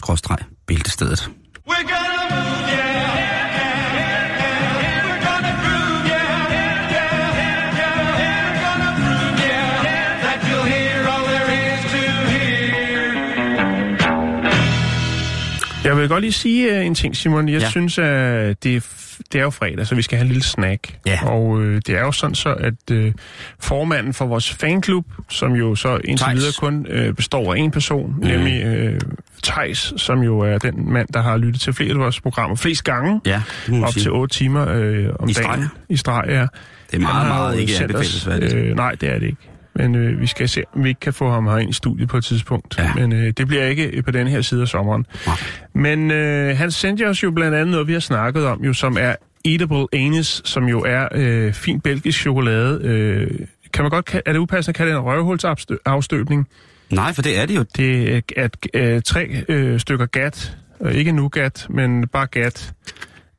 Jeg 16.07 16.09
vil 16.09 16.15
godt 16.15 16.21
lige 16.23 16.31
sige 16.31 16.79
uh, 16.79 16.85
en 16.85 16.95
ting, 16.95 17.15
Simon. 17.15 17.49
Jeg 17.49 17.61
Ja. 17.61 17.69
synes, 17.69 17.97
at 17.97 18.63
det, 18.63 18.75
er 18.75 18.79
det 19.33 19.39
er 19.39 19.43
jo 19.43 19.49
fredag, 19.49 19.87
så 19.87 19.95
vi 19.95 20.01
skal 20.01 20.17
have 20.17 20.23
en 20.23 20.27
lille 20.27 20.43
snack. 20.43 20.97
Ja. 21.05 21.19
Og 21.25 21.61
øh, 21.63 21.81
det 21.87 21.89
er 21.89 21.99
jo 21.99 22.11
sådan 22.11 22.35
så, 22.35 22.49
at 22.53 22.91
øh, 22.91 23.13
formanden 23.59 24.13
for 24.13 24.25
vores 24.25 24.53
fanklub, 24.53 25.05
som 25.29 25.53
jo 25.53 25.75
så 25.75 25.99
indtil 26.03 26.27
videre 26.33 26.51
kun 26.59 26.85
øh, 26.89 27.13
består 27.13 27.53
af 27.53 27.57
en 27.57 27.71
person, 27.71 28.13
mm. 28.17 28.27
nemlig 28.27 28.63
øh, 28.63 28.99
Tejs, 29.43 29.93
som 29.97 30.19
jo 30.19 30.39
er 30.39 30.57
den 30.57 30.91
mand, 30.93 31.07
der 31.13 31.21
har 31.21 31.37
lyttet 31.37 31.61
til 31.61 31.73
flere 31.73 31.91
af 31.91 31.97
vores 31.99 32.21
programmer 32.21 32.55
flest 32.55 32.83
gange. 32.83 33.21
Ja, 33.25 33.41
op 33.83 33.93
sige. 33.93 34.03
til 34.03 34.11
8 34.11 34.35
timer 34.35 34.67
øh, 34.69 35.05
om 35.19 35.29
I 35.29 35.33
dagen. 35.33 35.33
streg? 35.33 35.59
I 35.89 35.97
streg, 35.97 36.23
ja. 36.27 36.33
Det 36.91 36.97
er 36.97 36.99
meget, 36.99 37.27
meget 37.27 37.59
ikke 37.59 37.73
anbefalesværdigt. 37.83 38.53
Øh, 38.53 38.75
nej, 38.75 38.91
det 38.91 39.09
er 39.09 39.19
det 39.19 39.25
ikke. 39.27 39.41
Men 39.77 39.95
øh, 39.95 40.21
vi 40.21 40.27
skal 40.27 40.49
se, 40.49 40.63
om 40.75 40.83
vi 40.83 40.89
ikke 40.89 40.99
kan 40.99 41.13
få 41.13 41.31
ham 41.31 41.47
herind 41.47 41.69
i 41.69 41.73
studiet 41.73 42.09
på 42.09 42.17
et 42.17 42.23
tidspunkt. 42.23 42.77
Ja. 42.77 42.93
Men 42.93 43.13
øh, 43.13 43.33
det 43.37 43.47
bliver 43.47 43.63
ikke 43.63 43.87
øh, 43.87 44.03
på 44.03 44.11
den 44.11 44.27
her 44.27 44.41
side 44.41 44.61
af 44.61 44.67
sommeren. 44.67 45.05
Nej. 45.25 45.35
Men 45.73 46.11
øh, 46.11 46.57
han 46.57 46.71
sendte 46.71 47.07
os 47.09 47.23
jo 47.23 47.31
blandt 47.31 47.55
andet 47.55 47.71
noget, 47.71 47.87
vi 47.87 47.93
har 47.93 47.99
snakket 47.99 48.45
om, 48.45 48.63
jo, 48.63 48.73
som 48.73 48.97
er 48.99 49.15
Eatable 49.45 49.87
Anis, 49.93 50.41
som 50.45 50.65
jo 50.65 50.81
er 50.81 51.07
øh, 51.11 51.53
fin 51.53 51.81
belgisk 51.81 52.19
chokolade. 52.19 52.79
Øh, 52.83 53.39
kan 53.73 53.83
man 53.83 53.91
godt, 53.91 54.15
er 54.25 54.31
det 54.33 54.39
upassende 54.39 54.71
at 54.71 54.75
kalde 54.75 54.91
det 54.91 54.97
en 54.97 55.03
røvhulsafstøbning? 55.03 56.47
Nej, 56.89 57.13
for 57.13 57.21
det 57.21 57.39
er 57.39 57.45
det 57.45 57.55
jo. 57.55 57.65
Det 57.77 58.15
er 58.15 58.21
at, 58.35 58.57
øh, 58.73 59.01
tre 59.01 59.43
øh, 59.49 59.79
stykker 59.79 60.05
gat, 60.05 60.57
øh, 60.81 60.93
ikke 60.93 61.11
nougat, 61.11 61.67
men 61.69 62.07
bare 62.07 62.27
gat. 62.27 62.73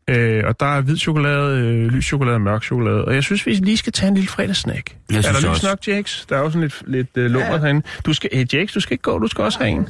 Øh, 0.09 0.45
og 0.47 0.61
der 0.61 0.67
er 0.77 0.81
hvid 0.81 0.97
chokolade, 0.97 1.59
øh, 1.61 1.87
lys 1.87 2.05
chokolade 2.05 2.35
og 2.35 2.41
mørk 2.41 2.63
chokolade. 2.63 3.05
Og 3.05 3.15
jeg 3.15 3.23
synes, 3.23 3.47
vi 3.47 3.55
lige 3.55 3.77
skal 3.77 3.93
tage 3.93 4.09
en 4.09 4.15
lille 4.15 4.29
fredagssnack. 4.29 4.97
Jeg 5.11 5.19
er 5.19 5.23
der 5.23 5.39
lys 5.39 5.45
også. 5.45 5.67
nok, 5.67 5.79
Jakes? 5.89 6.27
Der 6.29 6.37
er 6.37 6.49
sådan 6.49 6.61
lidt, 6.61 6.83
lidt 6.87 7.09
øh, 7.17 7.31
lummer 7.31 7.53
ja. 7.53 7.59
herinde. 7.59 7.83
Du 8.07 8.13
skal, 8.13 8.31
hey, 8.33 8.47
Jakes, 8.53 8.73
du 8.73 8.81
skal 8.81 8.95
ikke 8.95 9.03
gå, 9.03 9.19
du 9.19 9.29
skal 9.29 9.45
også 9.45 9.59
have 9.59 9.71
en. 9.71 9.89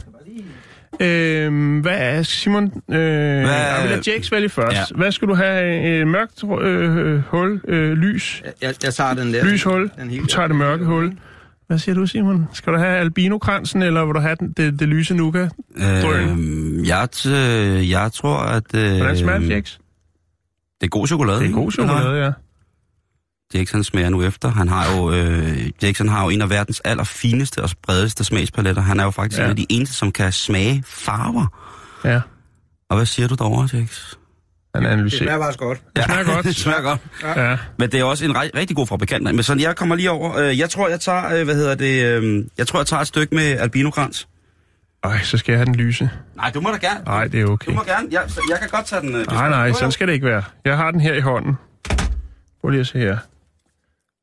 Øh, 1.00 1.80
hvad 1.80 1.96
er, 1.98 2.22
Simon? 2.22 2.64
Øh, 2.64 2.72
hvad... 2.88 2.98
Jeg 2.98 3.88
vil 3.88 4.02
Jakes 4.06 4.32
vælge 4.32 4.48
først. 4.48 4.76
Ja. 4.76 4.82
Hvad 4.96 5.12
skal 5.12 5.28
du 5.28 5.34
have? 5.34 5.87
Øh, 5.88 6.06
mørkt 6.06 6.44
øh, 6.62 7.18
hul? 7.18 7.60
Øh, 7.68 7.92
lys? 7.92 8.42
Jeg, 8.62 8.75
jeg 8.84 8.94
tager 8.94 9.14
den 9.14 9.34
der. 9.34 9.44
Lys 9.44 9.62
hul? 9.62 9.90
Den 10.00 10.18
Du 10.18 10.26
tager 10.26 10.46
det 10.48 10.56
mørke 10.56 10.84
hul. 10.84 11.12
Hvad 11.66 11.78
siger 11.78 11.94
du, 11.94 12.06
Simon? 12.06 12.48
Skal 12.52 12.72
du 12.72 12.78
have 12.78 12.96
albinokransen, 12.98 13.82
eller 13.82 14.04
vil 14.04 14.14
du 14.14 14.20
have 14.20 14.37
den, 14.40 14.52
det, 14.56 14.80
det 14.80 14.88
lyse 14.88 15.14
nuka? 15.14 15.48
Øh, 15.76 16.88
jeg, 16.88 17.08
t- 17.16 17.28
jeg 17.90 18.10
tror, 18.14 18.37
at... 18.37 18.75
Øh, 18.75 18.96
Hvordan 18.96 19.18
smager 19.18 19.38
det, 19.38 19.48
Jakes? 19.50 19.80
Det 20.80 20.87
er 20.87 20.88
god 20.88 21.06
chokolade. 21.06 21.40
Det 21.40 21.49
er 21.49 21.52
god 21.52 21.73
chokolade, 21.73 22.25
ja. 22.25 22.30
Jackson 23.54 23.85
smager 23.85 24.08
nu 24.08 24.23
efter. 24.23 24.49
Han 24.49 24.68
har 24.68 24.97
jo, 24.97 25.12
øh, 25.12 25.70
Jackson 25.82 26.08
har 26.08 26.23
jo 26.25 26.28
en 26.28 26.42
af 26.42 26.50
verdens 26.50 26.80
allerfineste 26.85 27.62
og 27.62 27.70
bredeste 27.82 28.25
smagspaletter. 28.25 28.82
Han 28.82 29.00
er 29.00 29.04
jo 29.04 29.11
faktisk 29.11 29.38
ja. 29.38 29.42
Ja. 29.44 29.47
en 29.47 29.50
af 29.50 29.56
de 29.56 29.66
eneste, 29.70 29.94
som 29.97 30.12
kan 30.12 30.32
smage 30.32 30.82
farver. 30.87 31.47
Ja, 32.04 32.20
Og 32.90 32.97
hvad 32.97 33.06
siger 33.06 33.28
du 33.28 33.35
derovre, 33.35 33.68
Jax? 33.73 34.14
han 34.75 34.85
Det 34.85 34.90
analyserer. 34.90 35.23
smager 35.23 35.38
faktisk 35.38 35.58
godt. 35.58 35.82
Det 35.97 36.04
smager 36.04 36.25
godt. 36.35 36.44
det 36.47 36.56
smager 36.56 36.80
godt. 36.82 37.00
Ja. 37.23 37.56
Men 37.78 37.92
det 37.92 38.00
er 38.00 38.04
også 38.04 38.25
en 38.25 38.37
ri- 38.37 38.50
rigtig 38.54 38.76
god 38.76 38.87
fabrikant. 38.87 39.25
Men 39.25 39.42
sådan, 39.42 39.62
jeg 39.62 39.76
kommer 39.76 39.94
lige 39.94 40.11
over. 40.11 40.37
Øh, 40.37 40.58
jeg 40.58 40.70
tror, 40.70 40.88
jeg 40.88 41.00
tager, 41.00 41.35
øh, 41.35 41.44
hvad 41.44 41.54
hedder 41.54 41.75
det, 41.75 42.04
øh, 42.04 42.44
jeg 42.58 42.66
tror, 42.66 42.78
jeg 42.78 42.87
tager 42.87 43.00
et 43.00 43.06
stykke 43.06 43.35
med 43.35 43.42
albinokrans. 43.44 44.28
Ej, 45.05 45.19
så 45.23 45.38
skal 45.38 45.52
jeg 45.52 45.59
have 45.59 45.67
den 45.67 45.75
lyse. 45.75 46.11
Nej, 46.37 46.50
du 46.55 46.61
må 46.61 46.71
da 46.71 46.76
gerne. 46.76 47.05
Nej, 47.05 47.26
det 47.28 47.40
er 47.40 47.47
Du 47.47 47.52
okay. 47.52 47.73
må 47.75 47.83
gerne. 47.85 48.09
Jeg, 48.11 48.25
så 48.28 48.40
jeg 48.50 48.59
kan 48.59 48.69
godt 48.69 48.87
tage 48.87 49.00
den. 49.02 49.09
øh, 49.14 49.26
Nej, 49.26 49.45
du- 49.47 49.50
nej, 49.50 49.73
sådan 49.73 49.93
skal 49.93 50.07
det 50.09 50.14
ikke 50.14 50.26
være. 50.26 50.43
Jeg 50.64 50.76
har 50.76 50.90
den 50.90 51.00
her 51.00 51.14
i 51.14 51.21
hånden. 51.21 51.55
Prøv 52.61 52.71
lige 52.71 52.81
at 52.81 52.87
se 52.87 52.99
her. 52.99 53.19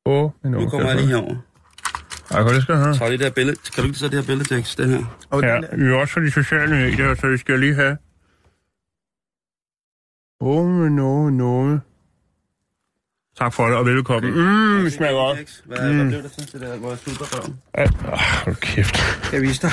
Åh, 0.05 0.24
oh, 0.24 0.32
men 0.44 0.51
Nu 0.51 0.70
kommer 0.70 0.88
jeg 0.88 0.96
lige 0.96 1.08
herover. 1.08 1.36
Ej, 2.32 2.41
godt, 2.41 2.53
det 2.55 2.63
skal 2.63 2.74
jeg 2.74 2.82
have. 2.84 2.96
Tag 2.98 3.10
lige 3.10 3.17
det 3.17 3.25
her 3.25 3.34
billede. 3.34 3.58
Kan 3.75 3.84
du 3.84 3.88
ikke 3.88 4.00
tage 4.00 4.10
det 4.12 4.20
her 4.20 4.25
billedtekst, 4.27 4.77
den 4.77 4.89
her? 4.89 5.17
Og 5.29 5.41
Ja, 5.41 5.48
der. 5.48 5.75
vi 5.77 5.86
er 5.86 5.96
også 5.96 6.13
for 6.13 6.20
de 6.20 6.32
sociale 6.32 6.75
medier, 6.75 7.15
så 7.15 7.27
vi 7.27 7.38
skal 7.38 7.60
lige 7.60 7.75
have. 7.75 7.98
Åh, 10.41 10.58
oh, 10.58 10.67
men 10.67 10.96
no, 10.96 11.29
no. 11.29 11.77
Tak 13.39 13.53
for 13.53 13.67
det, 13.67 13.75
og 13.75 13.85
velkommen. 13.85 14.31
Mm, 14.33 14.83
det 14.83 14.93
smager 14.93 15.13
godt. 15.13 15.61
Hvad, 15.65 15.77
hvad 15.77 16.07
blev 16.07 16.23
det 16.23 16.31
til, 16.31 16.51
det 16.51 16.61
der, 16.61 16.77
hvor 16.77 16.89
jeg 16.89 16.97
slutter 16.97 17.25
røven? 17.25 17.59
Åh, 17.77 18.19
hold 18.45 18.55
kæft. 18.55 18.95
Jeg 19.33 19.41
vise 19.41 19.61
dig? 19.61 19.71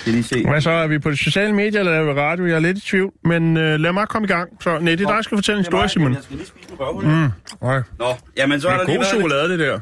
Skal 0.00 0.12
lige 0.12 0.24
se. 0.24 0.46
Hvad 0.48 0.60
så? 0.60 0.70
Er 0.70 0.86
vi 0.86 0.98
på 0.98 1.10
de 1.10 1.16
sociale 1.16 1.52
medier, 1.52 1.80
eller 1.80 1.92
er 1.92 2.04
vi 2.04 2.20
radio? 2.20 2.46
Jeg 2.46 2.54
er 2.54 2.58
lidt 2.58 2.78
i 2.78 2.80
tvivl, 2.80 3.12
men 3.24 3.56
øh, 3.56 3.80
lad 3.80 3.92
mig 3.92 4.08
komme 4.08 4.26
i 4.26 4.28
gang. 4.28 4.50
Så, 4.62 4.78
nej, 4.78 4.78
det 4.78 4.92
er 4.92 5.06
dig, 5.06 5.16
der 5.16 5.22
skal 5.22 5.36
fortælle 5.36 5.58
en 5.58 5.60
er 5.60 5.68
historie, 5.68 5.88
Simon. 5.88 6.14
Jeg 6.14 6.22
skal 6.22 6.36
lige 6.36 6.46
spise 6.46 6.68
en 6.72 6.80
røvhul. 6.80 7.04
Mm, 7.04 7.28
nej. 7.62 7.82
Nå, 7.98 8.06
jamen 8.36 8.60
så 8.60 8.68
er 8.68 8.72
Det 8.72 8.80
der 8.80 8.84
er 8.84 8.86
lige 8.86 8.96
god 8.96 9.04
chokolade, 9.04 9.48
det 9.48 9.58
der. 9.58 9.80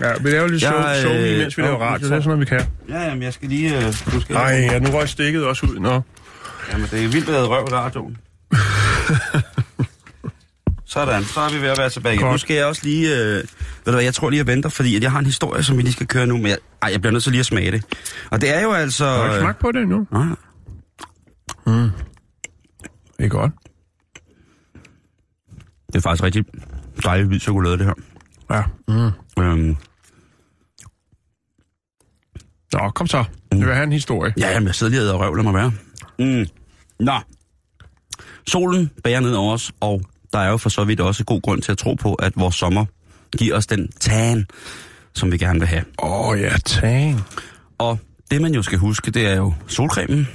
Ja, 0.00 0.12
vi 0.20 0.30
laver 0.30 0.48
lidt 0.48 0.62
show, 0.62 0.72
show 1.00 1.12
øh, 1.12 1.38
mens 1.38 1.56
vi 1.58 1.62
laver 1.62 1.74
åh, 1.76 1.80
radio. 1.80 2.08
Det 2.08 2.16
er 2.16 2.20
sådan 2.20 2.38
noget, 2.38 2.40
vi 2.40 2.44
kan. 2.44 2.66
Ja, 2.88 3.02
jamen 3.02 3.22
jeg 3.22 3.32
skal 3.32 3.48
lige... 3.48 3.76
Øh, 3.76 3.84
du 4.12 4.20
skal 4.20 4.34
Nej, 4.34 4.52
ja, 4.52 4.78
nu 4.78 4.90
røg 4.90 5.08
stikket 5.08 5.44
også 5.44 5.66
ud. 5.66 5.78
Nå. 5.78 6.00
Jamen 6.72 6.88
det 6.90 7.04
er 7.04 7.08
vildt 7.08 7.28
været 7.28 7.48
røv 7.48 7.64
radioen. 7.64 8.16
Sådan, 10.94 11.24
så 11.24 11.40
er 11.40 11.50
vi 11.52 11.60
ved 11.60 11.68
at 11.68 11.78
være 11.78 11.90
tilbage. 11.90 12.18
Godt. 12.18 12.32
Nu 12.32 12.38
skal 12.38 12.56
jeg 12.56 12.66
også 12.66 12.80
lige... 12.84 13.08
Øh, 13.16 13.34
ved 13.36 13.44
du 13.86 13.90
hvad, 13.90 14.02
jeg 14.02 14.14
tror 14.14 14.30
lige, 14.30 14.38
jeg 14.38 14.46
venter, 14.46 14.68
fordi 14.68 14.96
at 14.96 15.02
jeg 15.02 15.10
har 15.12 15.18
en 15.18 15.24
historie, 15.26 15.62
som 15.62 15.76
vi 15.76 15.82
lige 15.82 15.92
skal 15.92 16.06
køre 16.06 16.26
nu. 16.26 16.36
Men 16.36 16.46
jeg, 16.46 16.58
ej, 16.82 16.88
jeg 16.92 17.00
bliver 17.00 17.12
nødt 17.12 17.22
til 17.22 17.32
lige 17.32 17.40
at 17.40 17.46
smage 17.46 17.70
det. 17.70 17.84
Og 18.30 18.40
det 18.40 18.56
er 18.56 18.62
jo 18.62 18.72
altså... 18.72 19.04
Har 19.06 19.18
du 19.18 19.24
ikke 19.32 19.40
smagt 19.40 19.58
på 19.58 19.72
det 19.72 19.82
endnu? 19.82 20.06
Nej, 20.12 20.26
Det 23.18 23.24
er 23.24 23.28
godt. 23.28 23.52
det 25.86 25.96
er 25.96 26.00
faktisk 26.00 26.22
rigtig 26.24 26.44
dejligt 27.04 27.28
hvid 27.28 27.40
chokolade, 27.40 27.78
det 27.78 27.86
her. 27.86 27.94
Ja. 28.50 28.62
Mm. 29.36 29.42
Øhm, 29.42 29.76
Nå, 32.72 32.90
kom 32.94 33.06
så. 33.06 33.24
Jeg 33.52 33.66
vil 33.66 33.74
have 33.74 33.84
en 33.84 33.92
historie. 33.92 34.34
ja, 34.38 34.50
jamen, 34.50 34.66
jeg 34.66 34.74
sidder 34.74 34.90
lige 34.90 35.12
og 35.12 35.20
røv, 35.20 35.34
lad 35.34 35.44
mig 35.44 35.54
være. 35.54 35.72
Mm. 36.18 36.46
Nå. 37.00 37.18
Solen 38.46 38.90
bærer 39.04 39.20
ned 39.20 39.34
over 39.34 39.52
os, 39.54 39.72
og 39.80 40.02
der 40.34 40.40
er 40.40 40.50
jo 40.50 40.56
for 40.56 40.68
så 40.68 40.84
vidt 40.84 41.00
også 41.00 41.24
god 41.24 41.42
grund 41.42 41.62
til 41.62 41.72
at 41.72 41.78
tro 41.78 41.94
på, 41.94 42.14
at 42.14 42.32
vores 42.36 42.54
sommer 42.54 42.84
giver 43.38 43.56
os 43.56 43.66
den 43.66 43.92
tan, 44.00 44.46
som 45.14 45.32
vi 45.32 45.38
gerne 45.38 45.58
vil 45.58 45.68
have. 45.68 45.84
Åh, 46.02 46.28
oh, 46.28 46.40
ja, 46.40 46.56
tang. 46.64 47.20
Og 47.78 47.98
det 48.30 48.42
man 48.42 48.54
jo 48.54 48.62
skal 48.62 48.78
huske, 48.78 49.10
det 49.10 49.26
er 49.26 49.36
jo 49.36 49.54
solcremen, 49.66 50.28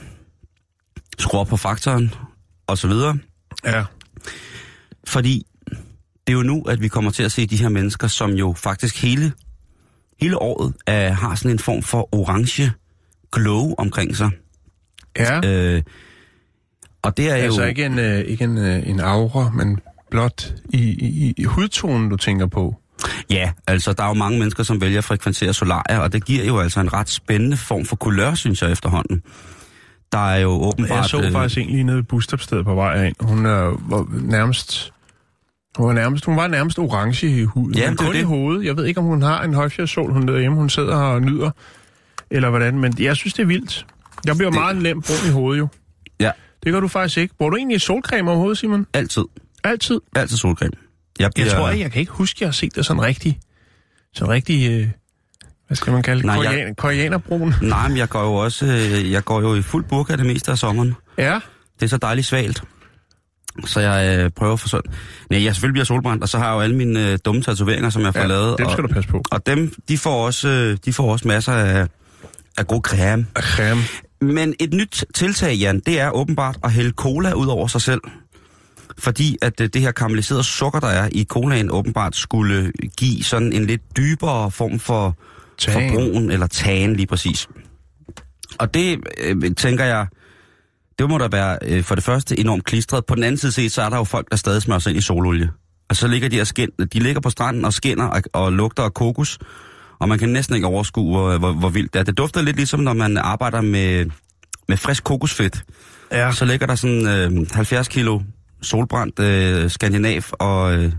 skru 1.19 1.37
op 1.37 1.47
på 1.47 1.57
faktoren, 1.57 2.13
og 2.67 2.77
så 2.77 2.87
videre. 2.87 3.17
Ja. 3.65 3.83
Fordi 5.07 5.45
det 6.27 6.33
er 6.33 6.37
jo 6.37 6.43
nu, 6.43 6.63
at 6.63 6.81
vi 6.81 6.87
kommer 6.87 7.11
til 7.11 7.23
at 7.23 7.31
se 7.31 7.45
de 7.45 7.57
her 7.57 7.69
mennesker, 7.69 8.07
som 8.07 8.31
jo 8.31 8.53
faktisk 8.57 9.01
hele, 9.01 9.31
hele 10.21 10.41
året 10.41 10.73
er, 10.87 11.11
har 11.11 11.35
sådan 11.35 11.51
en 11.51 11.59
form 11.59 11.81
for 11.81 12.15
orange 12.15 12.71
glow 13.31 13.75
omkring 13.77 14.15
sig. 14.15 14.29
Ja. 15.17 15.47
Øh, 15.47 15.83
og 17.01 17.17
det 17.17 17.29
er 17.29 17.35
altså 17.35 17.61
jo... 17.61 17.67
ikke 17.67 17.85
en, 17.85 17.99
øh, 17.99 18.19
ikke 18.19 18.43
en, 18.43 18.57
øh, 18.57 18.89
en 18.89 18.99
aura, 18.99 19.49
men 19.49 19.79
blot 20.11 20.53
i, 20.69 20.77
i, 20.89 21.33
i 21.37 21.43
hudtonen, 21.43 22.09
du 22.09 22.15
tænker 22.17 22.45
på. 22.45 22.75
Ja, 23.29 23.51
altså 23.67 23.93
der 23.93 24.03
er 24.03 24.07
jo 24.07 24.13
mange 24.13 24.39
mennesker, 24.39 24.63
som 24.63 24.81
vælger 24.81 24.97
at 24.97 25.03
frekventere 25.03 25.53
solarier, 25.53 25.99
og 25.99 26.13
det 26.13 26.25
giver 26.25 26.43
jo 26.45 26.59
altså 26.59 26.79
en 26.79 26.93
ret 26.93 27.09
spændende 27.09 27.57
form 27.57 27.85
for 27.85 27.95
kulør, 27.95 28.33
synes 28.33 28.61
jeg 28.61 28.71
efterhånden. 28.71 29.23
Der 30.11 30.29
er 30.31 30.39
jo 30.39 30.49
åbenbart... 30.49 30.97
Jeg 30.97 31.05
så 31.05 31.21
øh, 31.21 31.31
faktisk 31.31 31.57
en 31.61 31.67
lige 31.69 31.83
nede 31.83 31.97
ved 31.97 32.03
busstopstedet 32.03 32.65
på 32.65 32.75
vej 32.75 33.05
ind. 33.05 33.15
Hun 33.19 33.45
er, 33.45 33.77
var 33.89 34.07
nærmest... 34.21 34.93
Hun 35.77 35.87
var 35.87 35.93
nærmest, 35.93 36.25
hun 36.25 36.37
var 36.37 36.47
nærmest 36.47 36.79
orange 36.79 37.27
i 37.27 37.43
huden. 37.43 37.75
Ja, 37.77 37.89
men 37.89 37.97
kun 37.97 38.13
det. 38.13 38.19
i 38.19 38.23
hovedet. 38.23 38.65
Jeg 38.65 38.77
ved 38.77 38.85
ikke, 38.85 38.99
om 38.99 39.05
hun 39.05 39.21
har 39.21 39.43
en 39.43 39.53
højfjerdssol, 39.53 40.11
hun 40.13 40.27
derhjemme. 40.27 40.57
Hun 40.57 40.69
sidder 40.69 40.95
og 40.95 41.21
nyder, 41.21 41.51
eller 42.31 42.49
hvordan. 42.49 42.79
Men 42.79 42.93
jeg 42.99 43.15
synes, 43.15 43.33
det 43.33 43.43
er 43.43 43.47
vildt. 43.47 43.85
Jeg 44.25 44.35
bliver 44.37 44.49
Det- 44.51 44.59
meget 44.59 44.77
nemt 44.81 45.05
brun 45.05 45.29
i 45.29 45.33
hovedet, 45.33 45.59
jo. 45.59 45.67
Ja, 46.19 46.31
Det 46.63 46.73
gør 46.73 46.79
du 46.79 46.87
faktisk 46.87 47.17
ikke. 47.17 47.35
Bruger 47.37 47.49
du 47.49 47.55
egentlig 47.57 47.81
solcreme 47.81 48.29
overhovedet, 48.31 48.57
Simon? 48.57 48.85
altid. 48.93 49.23
Altid. 49.63 49.99
Altid 50.15 50.37
solcreme. 50.37 50.71
Jeg, 51.19 51.31
Jeg 51.37 51.47
tror 51.51 51.69
ikke, 51.69 51.83
jeg 51.83 51.91
kan 51.91 51.99
ikke 51.99 52.11
huske, 52.11 52.37
at 52.37 52.41
jeg 52.41 52.47
har 52.47 52.51
set 52.53 52.75
det 52.75 52.85
sådan 52.85 53.01
rigtig... 53.01 53.39
Sådan 54.13 54.33
rigtig... 54.33 54.71
Øh, 54.71 54.87
hvad 55.67 55.75
skal 55.75 55.93
man 55.93 56.03
kalde 56.03 56.17
det? 56.21 56.25
Nej, 56.25 56.35
jeg- 56.35 56.43
Koreaner, 56.53 56.73
Koreanerbrun. 56.73 57.53
Nej, 57.69 57.87
men 57.87 57.97
jeg 57.97 58.09
går 58.09 58.21
jo 58.23 58.33
også 58.33 58.65
øh, 58.65 59.11
jeg 59.11 59.25
går 59.25 59.41
jo 59.41 59.55
i 59.55 59.61
fuld 59.61 59.85
burka 59.85 60.15
det 60.15 60.25
meste 60.25 60.51
af 60.51 60.57
sommeren. 60.57 60.95
Ja. 61.17 61.39
Det 61.79 61.85
er 61.85 61.87
så 61.89 61.97
dejligt 61.97 62.27
svalt. 62.27 62.63
Så 63.65 63.79
jeg 63.79 64.19
øh, 64.19 64.29
prøver 64.31 64.55
for 64.55 64.67
sådan... 64.69 64.91
Nej, 65.29 65.43
jeg 65.43 65.55
selvfølgelig 65.55 65.73
bliver 65.73 65.85
solbrændt, 65.85 66.23
og 66.23 66.29
så 66.29 66.37
har 66.37 66.45
jeg 66.47 66.53
jo 66.55 66.59
alle 66.59 66.75
mine 66.75 67.11
øh, 67.11 67.19
dumme 67.25 67.41
tatoveringer, 67.41 67.89
som 67.89 68.01
jeg 68.01 68.13
får 68.13 68.21
ja 68.21 68.27
lavet. 68.27 68.57
dem 68.57 68.69
skal 68.69 68.83
og, 68.83 68.89
du 68.89 68.93
passe 68.93 69.09
på. 69.09 69.23
Og 69.31 69.45
dem, 69.45 69.73
de 69.89 69.97
får 69.97 70.25
også, 70.25 70.47
øh, 70.49 70.77
de 70.85 70.93
får 70.93 71.11
også 71.11 71.27
masser 71.27 71.53
af, 71.53 71.87
af 72.57 72.67
god 72.67 72.81
creme. 72.81 73.25
Creme. 73.35 73.81
Men 74.21 74.53
et 74.59 74.73
nyt 74.73 75.05
tiltag, 75.15 75.53
Jan, 75.55 75.79
det 75.79 75.99
er 75.99 76.09
åbenbart 76.11 76.57
at 76.63 76.71
hælde 76.71 76.91
cola 76.91 77.33
ud 77.33 77.47
over 77.47 77.67
sig 77.67 77.81
selv. 77.81 78.01
Fordi 78.99 79.37
at 79.41 79.61
øh, 79.61 79.69
det 79.73 79.81
her 79.81 79.91
karamelliserede 79.91 80.43
sukker, 80.43 80.79
der 80.79 80.87
er 80.87 81.09
i 81.11 81.25
colaen, 81.29 81.71
åbenbart 81.71 82.15
skulle 82.15 82.71
give 82.97 83.23
sådan 83.23 83.53
en 83.53 83.65
lidt 83.65 83.81
dybere 83.97 84.51
form 84.51 84.79
for, 84.79 85.17
for 85.61 85.79
Tan. 85.79 85.93
brun, 85.93 86.31
eller 86.31 86.47
tan 86.47 86.95
lige 86.95 87.07
præcis. 87.07 87.47
Og 88.59 88.73
det 88.73 88.99
øh, 89.17 89.55
tænker 89.55 89.85
jeg, 89.85 90.07
det 90.99 91.09
må 91.09 91.17
da 91.17 91.27
være 91.31 91.57
øh, 91.61 91.83
for 91.83 91.95
det 91.95 92.03
første 92.03 92.39
enormt 92.39 92.63
klistret. 92.63 93.05
På 93.05 93.15
den 93.15 93.23
anden 93.23 93.37
side 93.37 93.51
set, 93.51 93.71
så 93.71 93.81
er 93.81 93.89
der 93.89 93.97
jo 93.97 94.03
folk, 94.03 94.27
der 94.31 94.37
stadig 94.37 94.61
smører 94.61 94.79
sig 94.79 94.89
ind 94.89 94.97
i 94.97 95.01
sololie. 95.01 95.49
Og 95.89 95.95
så 95.95 96.07
ligger 96.07 96.29
de 96.29 96.41
og 96.41 96.47
skin, 96.47 96.69
de 96.93 96.99
ligger 96.99 97.21
på 97.21 97.29
stranden 97.29 97.65
og 97.65 97.73
skinner 97.73 98.05
og, 98.05 98.21
og 98.33 98.53
lugter 98.53 98.83
af 98.83 98.93
kokos. 98.93 99.39
Og 99.99 100.09
man 100.09 100.19
kan 100.19 100.29
næsten 100.29 100.55
ikke 100.55 100.67
overskue, 100.67 101.17
hvor, 101.17 101.37
hvor, 101.37 101.53
hvor 101.53 101.69
vildt 101.69 101.93
det 101.93 101.99
er. 101.99 102.03
Det 102.03 102.17
dufter 102.17 102.41
lidt 102.41 102.55
ligesom, 102.55 102.79
når 102.79 102.93
man 102.93 103.17
arbejder 103.17 103.61
med, 103.61 104.05
med 104.67 104.77
frisk 104.77 105.03
kokosfedt. 105.03 105.63
Ja. 106.11 106.31
Så 106.31 106.45
ligger 106.45 106.67
der 106.67 106.75
sådan 106.75 107.07
øh, 107.07 107.47
70 107.53 107.87
kilo 107.87 108.19
solbrændt 108.61 109.19
øh, 109.19 109.69
skandinav 109.69 110.21
og, 110.31 110.73
øh, 110.77 110.91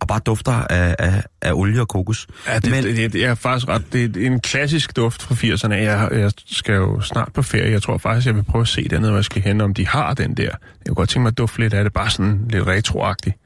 og 0.00 0.08
bare 0.08 0.20
dufter 0.26 0.52
af, 0.52 0.96
af, 0.98 1.22
af 1.42 1.52
olie 1.52 1.80
og 1.80 1.88
kokos. 1.88 2.26
Ja, 2.46 2.58
det, 2.58 2.70
Men- 2.70 2.84
det, 2.84 3.12
det 3.12 3.24
er 3.24 3.34
faktisk 3.34 3.68
ret... 3.68 3.92
Det 3.92 4.16
er 4.16 4.26
en 4.26 4.40
klassisk 4.40 4.96
duft 4.96 5.22
fra 5.22 5.34
80'erne. 5.34 5.72
Jeg, 5.74 6.08
jeg 6.12 6.32
skal 6.46 6.74
jo 6.74 7.00
snart 7.00 7.32
på 7.34 7.42
ferie. 7.42 7.70
Jeg 7.72 7.82
tror 7.82 7.98
faktisk, 7.98 8.26
jeg 8.26 8.34
vil 8.36 8.42
prøve 8.42 8.62
at 8.62 8.68
se 8.68 8.88
dernede, 8.88 9.10
hvor 9.10 9.18
jeg 9.18 9.24
skal 9.24 9.42
hen, 9.42 9.60
om 9.60 9.74
de 9.74 9.86
har 9.86 10.14
den 10.14 10.34
der. 10.36 10.42
Jeg 10.42 10.52
kunne 10.88 10.94
godt 10.94 11.08
tænke 11.08 11.22
mig 11.22 11.28
at 11.30 11.38
dufte 11.38 11.58
lidt 11.58 11.74
af 11.74 11.84
det. 11.84 11.92
Bare 11.92 12.10
sådan 12.10 12.46
lidt 12.50 12.66
retroagtigt. 12.66 13.36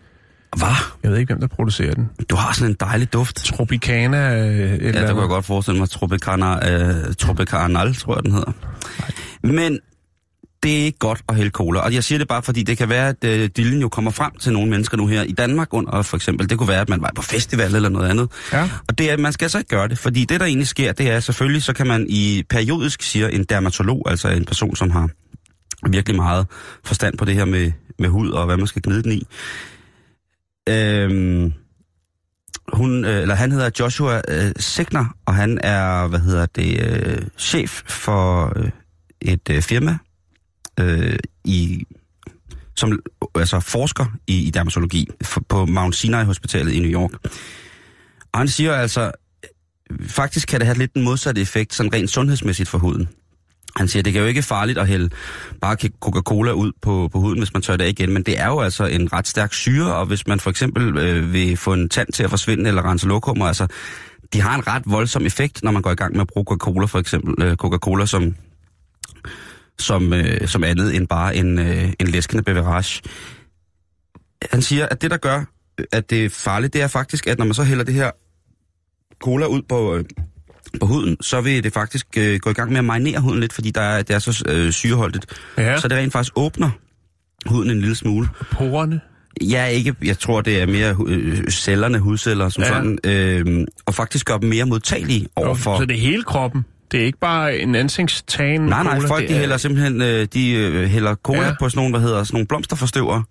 Hvad? 0.56 0.68
Jeg 1.02 1.10
ved 1.10 1.18
ikke, 1.18 1.30
hvem 1.34 1.40
der 1.40 1.46
producerer 1.56 1.94
den. 1.94 2.10
Du 2.30 2.36
har 2.36 2.52
sådan 2.52 2.70
en 2.70 2.76
dejlig 2.80 3.12
duft. 3.12 3.36
Tropicana... 3.36 4.36
Øh, 4.36 4.46
et 4.46 4.58
Ja, 4.60 4.64
eller 4.88 5.00
det 5.00 5.10
kunne 5.10 5.20
jeg 5.20 5.28
godt 5.28 5.44
forestille 5.44 5.80
mig. 5.80 5.90
Tropicana, 5.90 6.72
øh, 6.72 7.14
Tropicanal, 7.14 7.94
tror 7.94 8.14
jeg, 8.16 8.22
den 8.24 8.32
hedder. 8.32 8.52
Men 9.42 9.78
det 10.64 10.80
er 10.80 10.85
ikke 10.85 10.99
godt 10.99 11.23
at 11.28 11.37
hælde 11.37 11.50
cola. 11.50 11.80
Og 11.80 11.94
jeg 11.94 12.04
siger 12.04 12.18
det 12.18 12.28
bare, 12.28 12.42
fordi 12.42 12.62
det 12.62 12.78
kan 12.78 12.88
være, 12.88 13.09
at 13.09 13.25
øh, 13.25 13.50
dillen 13.56 13.80
jo 13.80 13.88
kommer 13.88 14.11
frem 14.11 14.33
til 14.40 14.52
nogle 14.52 14.71
mennesker 14.71 14.97
nu 14.97 15.06
her 15.06 15.23
i 15.23 15.33
Danmark 15.33 15.75
under, 15.75 16.02
for 16.02 16.16
eksempel. 16.16 16.50
Det 16.50 16.59
kunne 16.59 16.68
være, 16.68 16.80
at 16.80 16.88
man 16.88 17.02
var 17.02 17.12
på 17.14 17.23
festival 17.23 17.75
eller 17.75 17.88
noget 17.88 18.11
andet. 18.11 18.28
Ja. 18.52 18.71
Og 18.88 18.99
det 18.99 19.11
er, 19.11 19.16
man 19.16 19.33
skal 19.33 19.50
så 19.50 19.59
ikke 19.59 19.68
gøre 19.68 19.88
det, 19.88 19.99
fordi 19.99 20.25
det, 20.25 20.40
der 20.40 20.47
egentlig 20.47 20.68
sker, 20.68 20.92
det 20.92 21.11
er 21.11 21.21
selvfølgelig, 21.21 21.62
så 21.62 21.73
kan 21.73 21.87
man 21.87 22.06
i 22.09 22.42
periodisk, 22.50 23.02
siger 23.02 23.28
en 23.28 23.44
dermatolog, 23.44 24.11
altså 24.11 24.28
en 24.28 24.44
person, 24.44 24.76
som 24.76 24.90
har 24.90 25.09
virkelig 25.88 26.16
meget 26.16 26.47
forstand 26.85 27.18
på 27.18 27.25
det 27.25 27.35
her 27.35 27.44
med, 27.44 27.73
med 27.99 28.09
hud 28.09 28.30
og 28.30 28.47
hvad 28.47 28.56
man 28.56 28.66
skal 28.66 28.83
gnide 28.83 29.02
den 29.02 29.12
i. 29.12 29.26
Øhm, 30.68 31.52
hun, 32.73 33.04
øh, 33.04 33.23
eller 33.23 33.35
han 33.35 33.52
hedder 33.52 33.71
Joshua 33.80 34.21
øh, 34.28 34.52
Signer, 34.56 35.16
og 35.26 35.35
han 35.35 35.59
er, 35.62 36.09
hvad 36.09 36.21
hedder 36.21 36.47
det, 36.47 36.80
øh, 36.80 37.23
chef 37.38 37.83
for 37.87 38.52
øh, 38.56 38.71
et 39.21 39.50
øh, 39.50 39.62
firma, 39.62 39.99
øh, 40.81 41.19
i, 41.45 41.85
som 42.76 43.00
altså 43.35 43.61
forsker 43.61 44.07
i, 44.26 44.47
i 44.47 44.50
dermatologi 44.50 45.09
for, 45.23 45.43
på 45.49 45.66
Mount 45.66 45.97
Sinai 45.97 46.25
Hospitalet 46.25 46.73
i 46.73 46.81
New 46.81 46.90
York. 46.90 47.11
Og 48.33 48.40
han 48.40 48.49
siger 48.49 48.75
altså, 48.75 49.12
faktisk 50.07 50.49
kan 50.49 50.61
det 50.61 50.66
have 50.66 50.78
lidt 50.78 50.95
den 50.95 51.02
modsatte 51.02 51.40
effekt, 51.40 51.75
sådan 51.75 51.93
rent 51.93 52.11
sundhedsmæssigt 52.11 52.69
for 52.69 52.78
huden. 52.78 53.09
Han 53.76 53.88
siger, 53.88 54.02
det 54.02 54.12
kan 54.12 54.23
jo 54.23 54.28
ikke 54.28 54.43
farligt 54.43 54.78
at 54.78 54.88
hælde 54.88 55.11
bare 55.61 55.76
Coca-Cola 56.04 56.50
ud 56.50 56.73
på, 56.83 57.09
på 57.12 57.21
huden, 57.21 57.38
hvis 57.38 57.52
man 57.52 57.62
tør 57.62 57.76
det 57.76 57.85
af 57.85 57.88
igen, 57.88 58.12
men 58.12 58.23
det 58.23 58.40
er 58.40 58.47
jo 58.47 58.61
altså 58.61 58.87
en 58.87 59.12
ret 59.12 59.28
stærk 59.28 59.52
syre, 59.52 59.95
og 59.95 60.07
hvis 60.07 60.26
man 60.26 60.40
for 60.40 60.50
eksempel 60.50 60.99
øh, 60.99 61.33
vil 61.33 61.57
få 61.57 61.73
en 61.73 61.88
tand 61.88 62.12
til 62.12 62.23
at 62.23 62.31
forsvinde 62.31 62.69
eller 62.69 62.90
rense 62.90 63.07
lokummer, 63.07 63.47
altså, 63.47 63.66
de 64.33 64.40
har 64.40 64.54
en 64.54 64.66
ret 64.66 64.83
voldsom 64.87 65.26
effekt, 65.26 65.62
når 65.62 65.71
man 65.71 65.83
går 65.83 65.90
i 65.90 65.95
gang 65.95 66.12
med 66.12 66.21
at 66.21 66.26
bruge 66.26 66.45
Coca-Cola 66.50 66.87
for 66.87 66.99
eksempel, 66.99 67.45
øh, 67.45 67.57
Coca-Cola 67.57 68.07
som, 68.07 68.35
som, 69.78 70.12
øh, 70.12 70.49
som 70.49 70.64
andet 70.64 70.97
end 70.97 71.09
bare 71.09 71.37
en, 71.37 71.59
øh, 71.59 71.93
en 72.00 72.07
læskende 72.07 72.43
beverage. 72.43 73.02
Han 74.52 74.62
siger, 74.62 74.87
at 74.87 75.02
det, 75.02 75.11
der 75.11 75.16
gør, 75.16 75.45
at 75.93 76.11
det 76.11 76.25
er 76.25 76.28
farligt, 76.28 76.73
det 76.73 76.83
er 76.83 76.88
faktisk, 76.88 77.26
at 77.26 77.38
når 77.38 77.45
man 77.45 77.54
så 77.54 77.64
hælder 77.64 77.85
det 77.85 77.95
her 77.95 78.11
cola 79.23 79.47
ud 79.47 79.62
på, 79.69 79.97
øh, 79.97 80.04
på 80.81 80.87
huden, 80.87 81.16
så 81.21 81.40
vil 81.40 81.64
det 81.64 81.73
faktisk 81.73 82.07
øh, 82.19 82.40
gå 82.40 82.50
i 82.50 82.52
gang 82.52 82.71
med 82.71 82.78
at 82.78 82.85
marinere 82.85 83.21
huden 83.21 83.40
lidt, 83.40 83.52
fordi 83.52 83.71
der 83.71 83.81
er, 83.81 84.02
det 84.02 84.14
er 84.14 84.19
så 84.19 84.45
øh, 84.49 84.73
syreholdigt. 84.73 85.26
Ja. 85.59 85.81
Så 85.81 85.88
det 85.88 85.99
rent 85.99 86.12
faktisk 86.12 86.33
åbner 86.37 86.71
huden 87.47 87.71
en 87.71 87.81
lille 87.81 87.95
smule. 87.95 88.28
Porerne. 88.50 89.00
Ja, 89.43 89.64
ikke, 89.64 89.95
jeg 90.04 90.19
tror, 90.19 90.40
det 90.40 90.62
er 90.62 90.66
mere 90.66 90.97
øh, 91.07 91.49
cellerne, 91.50 91.99
hudceller 91.99 92.49
som 92.49 92.62
Ja. 92.62 92.69
ja. 92.69 92.75
sådan, 92.75 92.99
øh, 93.04 93.66
og 93.87 93.95
faktisk 93.95 94.26
gør 94.26 94.38
dem 94.38 94.49
mere 94.49 94.64
modtagelige 94.64 95.26
overfor... 95.37 95.78
Så 95.78 95.85
det 95.85 95.97
er 95.97 96.00
hele 96.00 96.23
kroppen. 96.23 96.64
Det 96.94 97.02
er 97.02 97.06
ikke 97.06 97.18
bare 97.18 97.58
en 97.58 97.74
ansigtstagen 97.74 98.60
Nej, 98.60 98.82
nej, 98.82 98.96
cola, 98.96 99.08
folk 99.08 99.28
de 99.28 99.34
er- 99.34 99.38
hælder 99.38 99.56
simpelthen 99.56 100.02
øh, 100.02 100.26
de, 100.34 100.50
øh, 100.52 100.86
hælder 100.88 101.14
cola 101.14 101.42
Ja. 101.46 101.52
på 101.60 101.68
sådan 101.68 101.78
nogle, 101.80 101.94
der 101.94 102.00
hedder 102.00 102.24
sådan 102.24 102.34
nogle 102.36 102.46
blomsterforstøver. 102.46 103.22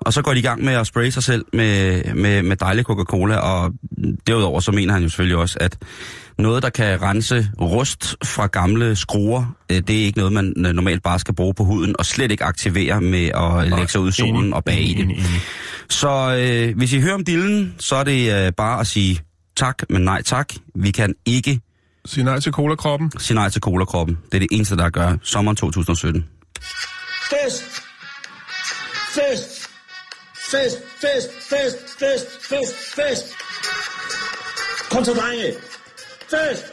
Og 0.00 0.12
så 0.12 0.22
går 0.22 0.32
de 0.32 0.38
i 0.38 0.42
gang 0.42 0.64
med 0.64 0.72
at 0.72 0.86
spraye 0.86 1.10
sig 1.10 1.22
selv 1.22 1.44
med, 1.52 2.04
med, 2.14 2.42
med 2.42 2.56
dejlig 2.56 2.84
Coca-Cola, 2.84 3.36
og 3.36 3.72
derudover 4.26 4.60
så 4.60 4.72
mener 4.72 4.92
han 4.94 5.02
jo 5.02 5.08
selvfølgelig 5.08 5.36
også, 5.36 5.56
at 5.60 5.78
noget, 6.38 6.62
der 6.62 6.70
kan 6.70 7.02
rense 7.02 7.48
rust 7.60 8.16
fra 8.24 8.46
gamle 8.46 8.96
skruer, 8.96 9.54
øh, 9.72 9.76
det 9.76 9.90
er 10.00 10.04
ikke 10.04 10.18
noget, 10.18 10.32
man 10.32 10.54
øh, 10.66 10.72
normalt 10.72 11.02
bare 11.02 11.18
skal 11.18 11.34
bruge 11.34 11.54
på 11.54 11.64
huden, 11.64 11.94
og 11.98 12.06
slet 12.06 12.30
ikke 12.30 12.44
aktivere 12.44 13.00
med 13.00 13.24
at 13.34 13.68
lægge 13.70 13.88
sig 13.88 14.00
ud 14.00 14.08
i 14.08 14.12
solen 14.12 14.36
Enig, 14.36 14.54
og 14.54 14.64
bage 14.64 14.82
i 14.82 14.94
det. 14.94 15.02
enig, 15.04 15.16
enig. 15.16 15.40
Så 15.88 16.36
øh, 16.40 16.76
hvis 16.76 16.92
I 16.92 17.00
hører 17.00 17.14
om 17.14 17.24
dillen, 17.24 17.74
så 17.78 17.96
er 17.96 18.04
det 18.04 18.46
øh, 18.46 18.52
bare 18.52 18.80
at 18.80 18.86
sige 18.86 19.20
tak, 19.56 19.82
men 19.90 20.02
nej 20.02 20.22
tak. 20.22 20.48
Vi 20.74 20.90
kan 20.90 21.14
ikke 21.26 21.60
Sig 22.06 22.24
nej 22.24 22.40
til 22.40 22.52
cola-kroppen. 22.52 23.10
sige 23.18 23.34
nej 23.34 23.48
til 23.48 23.60
colakroppen. 23.60 24.18
Det 24.24 24.34
er 24.34 24.38
det 24.38 24.48
eneste, 24.50 24.76
der 24.76 24.90
gør 24.90 25.16
sommeren 25.22 25.56
2017. 25.56 26.28
Fest! 27.30 27.64
Fest! 29.14 29.68
Fest, 30.50 30.78
fest, 31.00 31.30
fest, 31.50 31.78
fest, 31.98 32.26
fest, 32.48 32.74
fest! 32.94 33.26
Kom 34.90 35.04
så, 35.04 35.12
drenge! 35.14 35.52
Fest! 36.30 36.64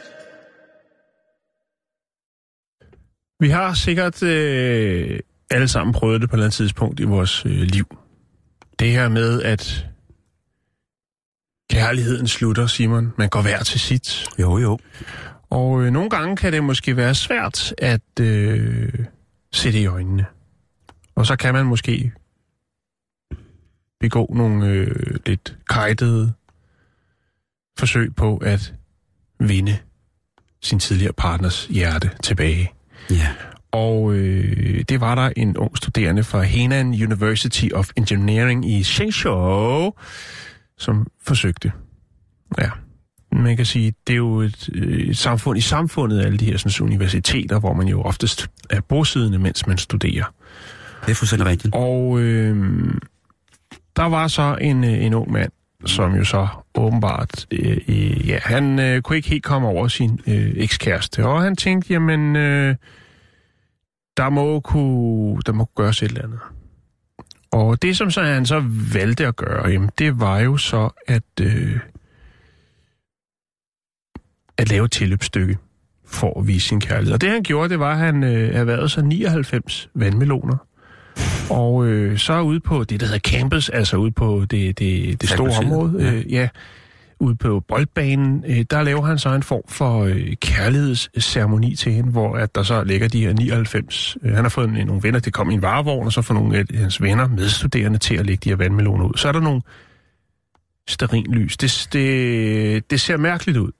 Vi 3.40 3.48
har 3.48 3.74
sikkert 3.74 4.22
øh, 4.22 5.18
alle 5.50 5.68
sammen 5.68 5.92
prøvet 5.94 6.20
det 6.20 6.30
på 6.30 6.34
et 6.34 6.38
eller 6.38 6.44
andet 6.44 6.56
tidspunkt 6.56 7.00
i 7.00 7.04
vores 7.04 7.46
øh, 7.46 7.52
liv. 7.52 7.96
Det 8.78 8.90
her 8.90 9.08
med, 9.08 9.42
at 9.42 9.86
kærligheden 11.80 12.28
slutter, 12.28 12.66
Simon. 12.66 13.12
Man 13.18 13.28
går 13.28 13.42
hver 13.42 13.62
til 13.62 13.80
sit. 13.80 14.26
Jo, 14.38 14.58
jo. 14.58 14.78
Og 15.50 15.82
øh, 15.82 15.92
nogle 15.92 16.10
gange 16.10 16.36
kan 16.36 16.52
det 16.52 16.64
måske 16.64 16.96
være 16.96 17.14
svært 17.14 17.74
at 17.78 18.20
øh, 18.20 18.92
se 19.52 19.72
det 19.72 19.78
i 19.78 19.86
øjnene. 19.86 20.26
Og 21.14 21.26
så 21.26 21.36
kan 21.36 21.54
man 21.54 21.66
måske 21.66 22.12
begå 24.00 24.32
nogle 24.36 24.66
øh, 24.66 25.16
lidt 25.26 25.56
kajtede 25.70 26.32
forsøg 27.78 28.14
på 28.16 28.36
at 28.36 28.74
vinde 29.38 29.78
sin 30.62 30.78
tidligere 30.78 31.12
partners 31.12 31.66
hjerte 31.66 32.10
tilbage. 32.22 32.72
Ja. 33.10 33.28
Og 33.72 34.12
øh, 34.12 34.84
det 34.88 35.00
var 35.00 35.14
der 35.14 35.30
en 35.36 35.56
ung 35.56 35.76
studerende 35.76 36.24
fra 36.24 36.42
Henan 36.42 36.86
University 36.86 37.66
of 37.74 37.90
Engineering 37.96 38.70
i 38.70 38.82
Shenzhou, 38.82 39.94
som 40.80 41.06
forsøgte. 41.22 41.72
Ja, 42.58 42.70
man 43.32 43.56
kan 43.56 43.66
sige, 43.66 43.92
det 44.06 44.12
er 44.12 44.16
jo 44.16 44.40
et, 44.40 44.68
øh, 44.74 44.98
et 44.98 45.16
samfund 45.16 45.58
i 45.58 45.60
samfundet, 45.60 46.20
alle 46.20 46.38
de 46.38 46.44
her 46.44 46.56
sådan, 46.56 46.86
universiteter, 46.86 47.60
hvor 47.60 47.72
man 47.72 47.88
jo 47.88 48.02
oftest 48.02 48.50
er 48.70 48.80
bosiddende, 48.80 49.38
mens 49.38 49.66
man 49.66 49.78
studerer. 49.78 50.24
Det 51.06 51.10
er 51.10 51.14
fuldstændig 51.14 51.46
rigtigt. 51.46 51.74
Og 51.74 52.20
øh, 52.20 52.94
der 53.96 54.04
var 54.04 54.28
så 54.28 54.58
en, 54.60 54.84
øh, 54.84 55.04
en 55.04 55.14
ung 55.14 55.32
mand, 55.32 55.52
som 55.86 56.14
jo 56.14 56.24
så 56.24 56.48
åbenbart, 56.74 57.46
øh, 57.50 57.78
øh, 57.88 58.28
ja, 58.28 58.38
han 58.42 58.78
øh, 58.78 59.02
kunne 59.02 59.16
ikke 59.16 59.28
helt 59.28 59.44
komme 59.44 59.68
over 59.68 59.88
sin 59.88 60.20
øh, 60.26 60.52
ekskæreste. 60.56 61.26
Og 61.26 61.42
han 61.42 61.56
tænkte, 61.56 61.92
jamen, 61.92 62.36
øh, 62.36 62.76
der 64.16 64.30
må 64.30 64.60
kunne, 64.60 65.40
der 65.46 65.52
må 65.52 65.64
kunne 65.64 65.84
gøres 65.84 66.02
et 66.02 66.08
eller 66.08 66.22
andet. 66.22 66.40
Og 67.52 67.82
det, 67.82 67.96
som 67.96 68.10
så 68.10 68.22
han 68.22 68.46
så 68.46 68.64
valgte 68.94 69.26
at 69.26 69.36
gøre, 69.36 69.68
jamen, 69.68 69.90
det 69.98 70.20
var 70.20 70.38
jo 70.38 70.56
så 70.56 70.90
at, 71.06 71.22
øh, 71.40 71.78
at 74.58 74.70
lave 74.70 74.84
et 74.84 74.90
tilløbsstykke 74.92 75.58
for 76.06 76.40
at 76.40 76.46
vise 76.46 76.68
sin 76.68 76.80
kærlighed. 76.80 77.14
Og 77.14 77.20
det 77.20 77.30
han 77.30 77.42
gjorde, 77.42 77.68
det 77.68 77.78
var, 77.78 77.92
at 77.92 77.98
han 77.98 78.24
øh, 78.24 78.54
erhvervede 78.54 78.88
sig 78.88 79.04
99 79.04 79.90
vandmeloner. 79.94 80.56
Og 81.50 81.86
øh, 81.86 82.18
så 82.18 82.40
ude 82.40 82.60
på 82.60 82.84
det, 82.84 83.00
der 83.00 83.06
hedder 83.06 83.18
campus, 83.18 83.68
altså 83.68 83.96
ude 83.96 84.10
på 84.10 84.44
det, 84.50 84.78
det, 84.78 85.20
det 85.20 85.30
store 85.30 85.58
område, 85.58 86.04
ja. 86.04 86.12
øh, 86.12 86.32
ja, 86.32 86.48
ude 87.20 87.36
på 87.36 87.60
boldbanen, 87.68 88.44
øh, 88.46 88.64
der 88.70 88.82
laver 88.82 89.02
han 89.02 89.18
så 89.18 89.28
en 89.28 89.42
form 89.42 89.62
for 89.68 90.04
øh, 90.04 90.36
kærlighedsceremoni 90.40 91.76
til 91.76 91.92
hende, 91.92 92.10
hvor 92.10 92.36
at 92.36 92.54
der 92.54 92.62
så 92.62 92.84
ligger 92.84 93.08
de 93.08 93.20
her 93.20 93.32
99. 93.32 94.16
Øh, 94.22 94.34
han 94.34 94.44
har 94.44 94.48
fået 94.48 94.68
en, 94.68 94.86
nogle 94.86 95.02
venner, 95.02 95.20
det 95.20 95.32
kom 95.32 95.50
i 95.50 95.54
en 95.54 95.62
varevogn, 95.62 96.06
og 96.06 96.12
så 96.12 96.22
får 96.22 96.34
nogle 96.34 96.58
af 96.58 96.64
hans 96.74 97.02
venner, 97.02 97.28
medstuderende, 97.28 97.98
til 97.98 98.14
at 98.14 98.26
lægge 98.26 98.40
de 98.44 98.48
her 98.48 98.56
vandmeloner 98.56 99.04
ud. 99.04 99.16
Så 99.16 99.28
er 99.28 99.32
der 99.32 99.40
nogle 99.40 99.62
sterinlys. 100.88 101.56
Det, 101.56 101.88
det, 101.92 102.90
det 102.90 103.00
ser 103.00 103.16
mærkeligt 103.16 103.58
ud. 103.58 103.70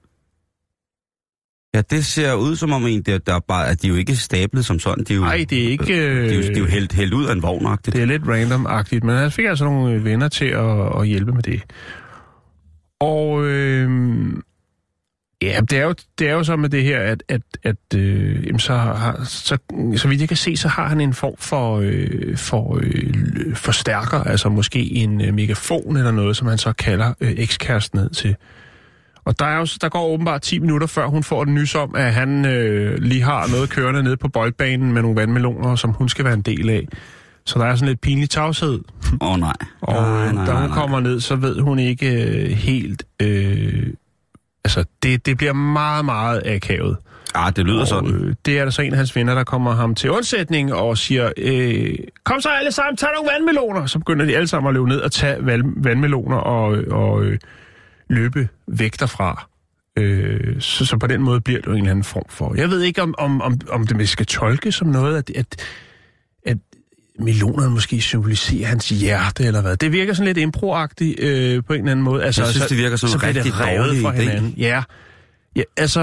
Ja, 1.74 1.80
det 1.90 2.04
ser 2.04 2.34
ud 2.34 2.56
som 2.56 2.72
om 2.72 2.86
en, 2.86 3.02
der, 3.02 3.18
der 3.18 3.34
er 3.34 3.40
bare, 3.40 3.68
at 3.68 3.82
de 3.82 3.86
er 3.86 3.90
jo 3.90 3.96
ikke 3.96 4.16
stablet 4.16 4.64
som 4.64 4.78
sådan. 4.78 5.04
De 5.04 5.12
er 5.12 5.16
jo, 5.16 5.22
Nej, 5.22 5.46
det 5.50 5.64
er 5.64 5.68
ikke... 5.68 5.84
De 5.84 5.92
er 5.94 6.34
jo, 6.34 6.42
de 6.42 6.46
er 6.46 6.58
jo 6.58 6.64
øh, 6.64 6.70
hældt, 6.70 6.92
hældt 6.92 7.14
ud 7.14 7.26
af 7.26 7.32
en 7.32 7.42
vogn 7.42 7.78
Det 7.86 7.94
er 7.94 8.04
lidt 8.04 8.22
random-agtigt, 8.22 9.04
men 9.04 9.16
han 9.16 9.30
fik 9.30 9.44
altså 9.44 9.64
nogle 9.64 9.94
øh, 9.94 10.04
venner 10.04 10.28
til 10.28 10.44
at, 10.44 11.00
at 11.00 11.06
hjælpe 11.06 11.32
med 11.32 11.42
det. 11.42 11.62
Og 13.00 13.46
øh, 13.46 13.90
ja, 15.42 15.60
det 15.70 15.78
er, 15.78 15.84
jo, 15.84 15.94
det 16.18 16.28
er 16.28 16.32
jo 16.32 16.44
så 16.44 16.56
med 16.56 16.68
det 16.68 16.82
her, 16.82 17.00
at, 17.00 17.22
at, 17.28 17.42
at 17.62 17.76
øh, 17.96 18.46
jamen, 18.46 18.58
så, 18.58 18.74
har, 18.74 19.24
så, 19.24 19.58
så 19.96 20.08
vidt 20.08 20.20
jeg 20.20 20.28
kan 20.28 20.36
se, 20.36 20.56
så 20.56 20.68
har 20.68 20.88
han 20.88 21.00
en 21.00 21.14
form 21.14 21.36
for, 21.38 21.80
øh, 21.82 22.36
for 22.36 22.78
øh, 22.82 23.54
forstærker, 23.54 24.24
altså 24.24 24.48
måske 24.48 24.92
en 24.92 25.20
øh, 25.20 25.34
megafon 25.34 25.96
eller 25.96 26.10
noget, 26.10 26.36
som 26.36 26.48
han 26.48 26.58
så 26.58 26.72
kalder 26.72 27.14
øh, 27.20 27.34
ekskæresten 27.36 28.00
ned 28.00 28.10
til. 28.10 28.36
Og 29.24 29.38
der, 29.38 29.44
er 29.44 29.58
jo, 29.58 29.66
der 29.80 29.88
går 29.88 30.06
åbenbart 30.06 30.42
10 30.42 30.58
minutter, 30.58 30.86
før 30.86 31.06
hun 31.06 31.22
får 31.22 31.44
den 31.44 31.54
nys 31.54 31.74
om, 31.74 31.94
at 31.94 32.14
han 32.14 32.46
øh, 32.46 32.98
lige 32.98 33.22
har 33.22 33.48
noget 33.52 33.70
kørende 33.70 34.02
nede 34.02 34.16
på 34.16 34.28
boldbanen 34.28 34.92
med 34.92 35.02
nogle 35.02 35.16
vandmeloner, 35.16 35.76
som 35.76 35.90
hun 35.90 36.08
skal 36.08 36.24
være 36.24 36.34
en 36.34 36.42
del 36.42 36.70
af. 36.70 36.88
Så 37.44 37.58
der 37.58 37.64
er 37.66 37.74
sådan 37.74 37.88
lidt 37.88 38.00
pinlig 38.00 38.30
tavshed. 38.30 38.80
Åh 39.20 39.32
oh, 39.32 39.40
nej. 39.40 39.52
Og 39.80 39.94
nej, 39.94 40.32
nej, 40.32 40.44
da 40.46 40.52
hun 40.52 40.60
nej, 40.60 40.66
nej. 40.66 40.76
kommer 40.76 41.00
ned, 41.00 41.20
så 41.20 41.36
ved 41.36 41.60
hun 41.60 41.78
ikke 41.78 42.24
øh, 42.24 42.50
helt... 42.50 43.04
Øh, 43.22 43.86
altså, 44.64 44.84
det, 45.02 45.26
det 45.26 45.36
bliver 45.36 45.52
meget, 45.52 46.04
meget 46.04 46.42
akavet. 46.44 46.96
Ah, 47.34 47.56
det 47.56 47.64
lyder 47.64 47.80
Og, 47.80 47.86
sådan. 47.86 48.14
øh, 48.14 48.34
det 48.46 48.58
er 48.58 48.64
der 48.64 48.70
så 48.70 48.82
en 48.82 48.92
af 48.92 48.96
hans 48.96 49.16
venner, 49.16 49.34
der 49.34 49.44
kommer 49.44 49.74
ham 49.74 49.94
til 49.94 50.10
undsætning 50.10 50.74
og 50.74 50.98
siger, 50.98 51.32
øh, 51.36 51.94
kom 52.24 52.40
så 52.40 52.48
alle 52.48 52.72
sammen, 52.72 52.96
tag 52.96 53.08
nogle 53.14 53.30
vandmeloner. 53.32 53.86
Så 53.86 53.98
begynder 53.98 54.26
de 54.26 54.36
alle 54.36 54.48
sammen 54.48 54.68
at 54.68 54.74
løbe 54.74 54.88
ned 54.88 55.00
og 55.00 55.12
tage 55.12 55.46
vandmeloner 55.76 56.36
og, 56.36 56.84
og 56.90 57.24
øh, 57.24 57.38
løbe 58.10 58.48
væk 58.66 59.00
derfra. 59.00 59.46
Øh, 59.96 60.60
så, 60.60 60.86
så 60.86 60.96
på 60.96 61.06
den 61.06 61.22
måde 61.22 61.40
bliver 61.40 61.60
det 61.60 61.66
jo 61.66 61.72
en 61.72 61.78
eller 61.78 61.90
anden 61.90 62.04
form 62.04 62.24
for... 62.28 62.54
Jeg 62.56 62.70
ved 62.70 62.80
ikke, 62.80 63.02
om, 63.02 63.14
om, 63.18 63.42
om, 63.42 63.58
om 63.70 63.86
det 63.86 64.08
skal 64.08 64.26
tolkes 64.26 64.74
som 64.74 64.88
noget, 64.88 65.16
at, 65.16 65.30
at 65.36 65.56
melonerne 67.24 67.70
måske 67.70 68.00
symboliserer 68.00 68.66
hans 68.68 68.88
hjerte, 68.88 69.44
eller 69.44 69.62
hvad. 69.62 69.76
Det 69.76 69.92
virker 69.92 70.14
sådan 70.14 70.26
lidt 70.26 70.38
improagtigt 70.38 71.20
øh, 71.20 71.64
på 71.64 71.72
en 71.72 71.78
eller 71.78 71.92
anden 71.92 72.04
måde. 72.04 72.24
Altså, 72.24 72.42
Jeg 72.42 72.50
synes, 72.50 72.66
det 72.66 72.78
virker 72.78 72.96
som 72.96 73.08
så 73.08 73.16
en 73.16 73.22
rigtig 73.22 73.52
dårlig 73.52 74.02
fra 74.02 74.12
idé. 74.12 74.20
hinanden. 74.20 74.54
Ja. 74.56 74.82
ja, 75.56 75.62
altså, 75.76 76.00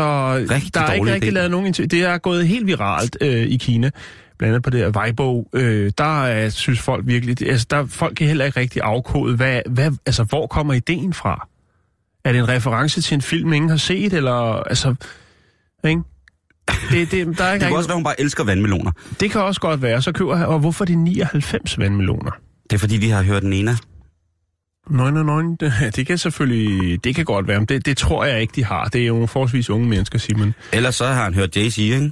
Rigtig 0.49 0.73
der 0.73 0.81
er 0.81 0.93
ikke 0.93 1.13
rigtig 1.13 1.29
idé. 1.29 1.33
lavet 1.33 1.51
nogen... 1.51 1.73
Det 1.73 1.93
er 1.93 2.17
gået 2.17 2.47
helt 2.47 2.67
viralt 2.67 3.17
øh, 3.21 3.47
i 3.47 3.57
Kina 3.57 3.89
blandt 4.37 4.51
andet 4.51 4.63
på 4.63 4.69
det 4.69 4.79
her 4.79 4.89
Weibo, 4.89 5.49
øh, 5.53 5.91
der 5.97 6.25
er, 6.25 6.49
synes 6.49 6.79
folk 6.79 7.07
virkelig, 7.07 7.49
altså 7.49 7.67
der, 7.69 7.85
folk 7.85 8.15
kan 8.15 8.27
heller 8.27 8.45
ikke 8.45 8.59
rigtig 8.59 8.81
afkode, 8.81 9.35
hvad, 9.35 9.61
hvad, 9.65 9.91
altså 10.05 10.23
hvor 10.23 10.47
kommer 10.47 10.73
ideen 10.73 11.13
fra? 11.13 11.47
Er 12.25 12.31
det 12.31 12.39
en 12.39 12.49
reference 12.49 13.01
til 13.01 13.15
en 13.15 13.21
film, 13.21 13.53
ingen 13.53 13.69
har 13.69 13.77
set, 13.77 14.13
eller, 14.13 14.63
altså, 14.63 14.95
ikke? 15.83 16.01
Det, 16.91 17.11
det, 17.11 17.37
der 17.37 17.43
er 17.43 17.53
ikke 17.53 17.63
Det 17.63 17.67
kan 17.69 17.77
også 17.77 17.89
være, 17.89 17.95
hun 17.95 18.03
bare 18.03 18.21
elsker 18.21 18.43
vandmeloner. 18.43 18.91
det 19.19 19.31
kan 19.31 19.41
også 19.41 19.61
godt 19.61 19.81
være. 19.81 20.01
Så 20.01 20.11
køber 20.11 20.43
og 20.45 20.59
hvorfor 20.59 20.83
er 20.83 20.85
det 20.85 20.97
99 20.97 21.79
vandmeloner? 21.79 22.31
Det 22.69 22.73
er 22.75 22.79
fordi, 22.79 22.97
de 22.97 23.11
har 23.11 23.23
hørt 23.23 23.43
Nena. 23.43 23.77
Nøj, 24.89 25.11
nøj, 25.11 25.23
nøj, 25.23 25.41
det, 25.59 25.73
det 25.95 26.07
kan 26.07 26.17
selvfølgelig, 26.17 27.03
det 27.03 27.15
kan 27.15 27.25
godt 27.25 27.47
være, 27.47 27.59
men 27.59 27.65
det, 27.65 27.85
det 27.85 27.97
tror 27.97 28.25
jeg 28.25 28.41
ikke, 28.41 28.53
de 28.55 28.63
har. 28.63 28.85
Det 28.85 29.01
er 29.01 29.05
jo 29.05 29.25
forholdsvis 29.25 29.69
unge 29.69 29.87
mennesker, 29.89 30.19
Simon. 30.19 30.53
Ellers 30.73 30.95
så 30.95 31.05
har 31.05 31.23
han 31.23 31.33
hørt 31.33 31.57
Jay-Z, 31.57 31.79
ikke? 31.81 32.11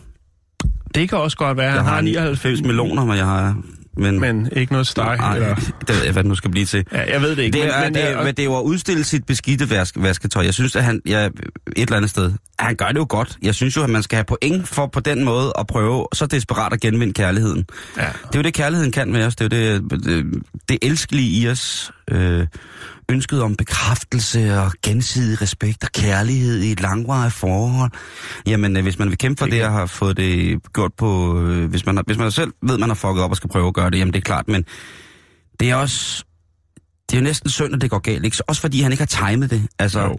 Det 0.95 1.09
kan 1.09 1.17
også 1.17 1.37
godt 1.37 1.57
være, 1.57 1.65
Jeg 1.65 1.75
han 1.75 1.85
har 1.85 1.93
har 1.93 2.01
99 2.01 2.43
99 2.43 2.67
meloner, 2.67 3.05
men 3.05 3.17
jeg 3.17 3.25
har... 3.25 3.57
Men, 3.97 4.19
men 4.19 4.49
ikke 4.51 4.71
noget 4.71 4.87
steg. 4.87 5.03
Ej, 5.19 5.35
Eller, 5.35 5.55
det 5.55 5.89
ved 5.89 6.03
jeg, 6.03 6.13
hvad 6.13 6.23
det 6.23 6.29
nu 6.29 6.35
skal 6.35 6.51
blive 6.51 6.65
til. 6.65 6.85
ja, 6.91 7.13
jeg 7.13 7.21
ved 7.21 7.35
det 7.35 7.43
ikke. 7.43 7.57
Det 7.57 7.65
men, 7.65 7.73
er, 7.73 7.83
men, 7.83 7.93
det, 7.95 8.01
øh, 8.01 8.27
er, 8.27 8.31
det 8.31 8.39
er 8.39 8.43
jo 8.43 8.57
at 8.57 8.63
udstille 8.63 9.03
sit 9.03 9.25
beskidte 9.25 9.69
vask, 9.69 9.95
vasketøj. 9.99 10.43
Jeg 10.43 10.53
synes, 10.53 10.75
at 10.75 10.83
han 10.83 11.01
ja, 11.05 11.25
et 11.25 11.31
eller 11.77 11.95
andet 11.97 12.09
sted, 12.09 12.31
han 12.59 12.75
gør 12.75 12.87
det 12.87 12.95
jo 12.95 13.05
godt. 13.09 13.37
Jeg 13.41 13.55
synes 13.55 13.77
jo, 13.77 13.83
at 13.83 13.89
man 13.89 14.03
skal 14.03 14.15
have 14.15 14.25
point 14.25 14.67
for 14.67 14.87
på 14.87 14.99
den 14.99 15.23
måde 15.23 15.53
at 15.59 15.67
prøve 15.67 16.07
så 16.13 16.25
desperat 16.25 16.73
at 16.73 16.81
genvinde 16.81 17.13
kærligheden. 17.13 17.65
ja. 17.97 18.01
Det 18.01 18.35
er 18.35 18.39
jo 18.39 18.41
det, 18.41 18.53
kærligheden 18.53 18.91
kan 18.91 19.11
med 19.11 19.25
os. 19.25 19.35
Det 19.35 19.53
er 19.53 19.73
jo 19.73 19.79
det, 19.79 20.03
det, 20.05 20.43
det 20.69 20.77
elskelige 20.81 21.41
i 21.41 21.49
os. 21.49 21.91
Øh, 22.11 22.47
ønsket 23.09 23.41
om 23.41 23.55
bekræftelse 23.55 24.59
og 24.59 24.71
gensidig 24.83 25.41
respekt 25.41 25.83
og 25.83 25.89
kærlighed 25.91 26.61
i 26.61 26.71
et 26.71 26.81
langvarigt 26.81 27.33
forhold. 27.33 27.91
Jamen, 28.47 28.77
øh, 28.77 28.83
hvis 28.83 28.99
man 28.99 29.09
vil 29.09 29.17
kæmpe 29.17 29.39
for 29.39 29.45
det, 29.45 29.63
og 29.65 29.71
har 29.71 29.85
fået 29.85 30.17
det 30.17 30.59
gjort 30.73 30.93
på... 30.97 31.39
Øh, 31.41 31.69
hvis, 31.69 31.85
man 31.85 31.95
har, 31.95 32.03
hvis 32.07 32.17
man 32.17 32.31
selv 32.31 32.51
ved, 32.61 32.77
man 32.77 32.89
har 32.89 32.95
fucket 32.95 33.23
op 33.23 33.29
og 33.31 33.37
skal 33.37 33.49
prøve 33.49 33.67
at 33.67 33.73
gøre 33.73 33.89
det, 33.89 33.97
jamen 33.97 34.13
det 34.13 34.19
er 34.19 34.23
klart, 34.23 34.47
men 34.47 34.65
det 35.59 35.69
er 35.69 35.75
også... 35.75 36.23
Det 37.09 37.17
er 37.17 37.21
jo 37.21 37.23
næsten 37.23 37.49
synd, 37.49 37.73
at 37.75 37.81
det 37.81 37.89
går 37.89 37.99
galt, 37.99 38.25
ikke? 38.25 38.37
Så 38.37 38.43
Også 38.47 38.61
fordi 38.61 38.81
han 38.81 38.91
ikke 38.91 39.01
har 39.01 39.29
timet 39.29 39.49
det. 39.49 39.61
Altså, 39.79 40.01
Jo. 40.01 40.17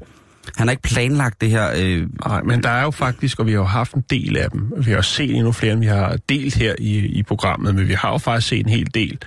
han 0.56 0.66
har 0.66 0.70
ikke 0.70 0.82
planlagt 0.82 1.40
det 1.40 1.50
her... 1.50 1.72
Øh, 1.76 2.06
Nej, 2.26 2.42
men 2.42 2.62
der 2.62 2.68
er 2.70 2.82
jo 2.82 2.90
faktisk, 2.90 3.38
og 3.38 3.46
vi 3.46 3.50
har 3.52 3.58
jo 3.58 3.64
haft 3.64 3.94
en 3.94 4.04
del 4.10 4.36
af 4.36 4.50
dem, 4.50 4.72
vi 4.84 4.90
har 4.90 4.98
også 4.98 5.10
set 5.10 5.30
endnu 5.36 5.52
flere, 5.52 5.72
end 5.72 5.80
vi 5.80 5.86
har 5.86 6.16
delt 6.28 6.54
her 6.54 6.74
i, 6.78 6.96
i 6.98 7.22
programmet, 7.22 7.74
men 7.74 7.88
vi 7.88 7.94
har 7.94 8.10
jo 8.10 8.18
faktisk 8.18 8.48
set 8.48 8.60
en 8.60 8.68
hel 8.68 8.94
del, 8.94 9.18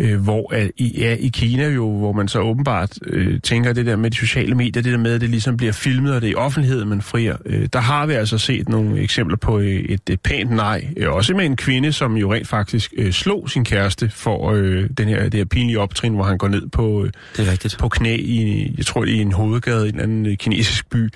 øh, 0.00 0.22
hvor 0.22 0.54
at 0.54 0.70
i, 0.76 1.00
ja, 1.00 1.16
i 1.18 1.28
Kina 1.28 1.68
jo, 1.68 1.98
hvor 1.98 2.12
man 2.12 2.28
så 2.28 2.40
åbenbart 2.40 2.98
øh, 3.06 3.40
tænker 3.40 3.72
det 3.72 3.86
der 3.86 3.96
med 3.96 4.10
de 4.10 4.16
sociale 4.16 4.54
medier, 4.54 4.82
det 4.82 4.92
der 4.92 4.98
med, 4.98 5.14
at 5.14 5.20
det 5.20 5.30
ligesom 5.30 5.56
bliver 5.56 5.72
filmet, 5.72 6.14
og 6.14 6.20
det 6.20 6.26
er 6.26 6.30
i 6.30 6.34
offentligheden, 6.34 6.88
man 6.88 7.02
frier. 7.02 7.36
Øh, 7.46 7.68
der 7.72 7.78
har 7.78 8.06
vi 8.06 8.12
altså 8.12 8.38
set 8.38 8.68
nogle 8.68 9.00
eksempler 9.00 9.36
på 9.36 9.58
øh, 9.58 9.66
et, 9.66 10.00
et 10.10 10.20
pænt 10.20 10.50
nej, 10.50 10.88
øh, 10.96 11.12
også 11.12 11.34
med 11.34 11.44
en 11.46 11.56
kvinde, 11.56 11.92
som 11.92 12.16
jo 12.16 12.32
rent 12.32 12.48
faktisk 12.48 12.92
øh, 12.96 13.12
slog 13.12 13.50
sin 13.50 13.64
kæreste 13.64 14.10
for 14.10 14.52
øh, 14.52 14.90
den 14.98 15.08
her, 15.08 15.22
det 15.22 15.34
her 15.34 15.44
pinlige 15.44 15.80
optrin, 15.80 16.14
hvor 16.14 16.24
han 16.24 16.38
går 16.38 16.48
ned 16.48 16.68
på... 16.68 17.04
Øh, 17.04 17.10
det 17.36 17.46
er 17.46 17.52
rigtigt. 17.52 17.78
på 17.78 17.88
knæ 17.88 18.16
i, 18.16 18.74
jeg 18.76 18.86
tror, 18.86 19.04
i 19.04 19.18
en 19.18 19.32
hovedgade 19.32 19.86
i 19.86 19.92
en 19.92 20.00
anden 20.00 20.26
øh, 20.26 20.36
kinesisk 20.36 20.90
by. 20.90 21.08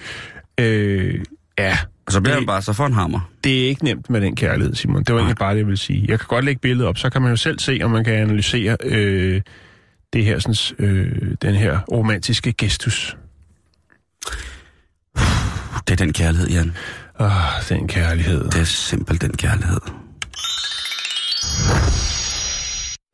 Øh, 0.61 1.25
ja, 1.59 1.79
Og 2.07 2.13
så 2.13 2.21
bliver 2.21 2.35
det- 2.35 2.41
han 2.41 2.47
bare 2.47 2.63
så 2.63 2.73
for 2.73 2.87
en 2.87 2.93
hammer. 2.93 3.21
det 3.45 3.65
er 3.65 3.69
ikke 3.69 3.85
nemt 3.85 4.11
med 4.11 4.21
den 4.21 4.37
kærlighed, 4.37 4.75
Simon. 4.75 5.03
Det 5.05 5.15
var 5.15 5.21
egentlig 5.21 5.37
bare 5.37 5.53
det, 5.53 5.59
jeg 5.59 5.67
ville 5.67 5.77
sige. 5.79 6.05
Jeg 6.09 6.19
kan 6.19 6.27
godt 6.29 6.45
lægge 6.45 6.61
billedet 6.61 6.89
op, 6.89 6.99
så 6.99 7.11
kan 7.11 7.23
man 7.23 7.31
jo 7.31 7.37
selv 7.37 7.59
se, 7.59 7.81
om 7.83 7.91
man 7.91 8.05
kan 8.05 8.15
analysere 8.15 8.77
øh, 8.85 9.41
det 10.13 10.25
her, 10.25 10.39
sådan, 10.39 10.87
øh, 10.87 11.35
den 11.43 11.55
her 11.55 11.79
romantiske 11.93 12.53
gestus. 12.53 13.17
Det 15.87 15.93
er 15.93 15.97
den 15.97 16.13
kærlighed, 16.13 16.49
Jan. 16.49 16.77
Åh, 17.21 17.31
den 17.69 17.89
kærlighed. 17.89 18.45
Det 18.45 18.61
er 18.61 18.65
simpelthen 18.65 19.31
den 19.31 19.37
kærlighed. 19.37 19.81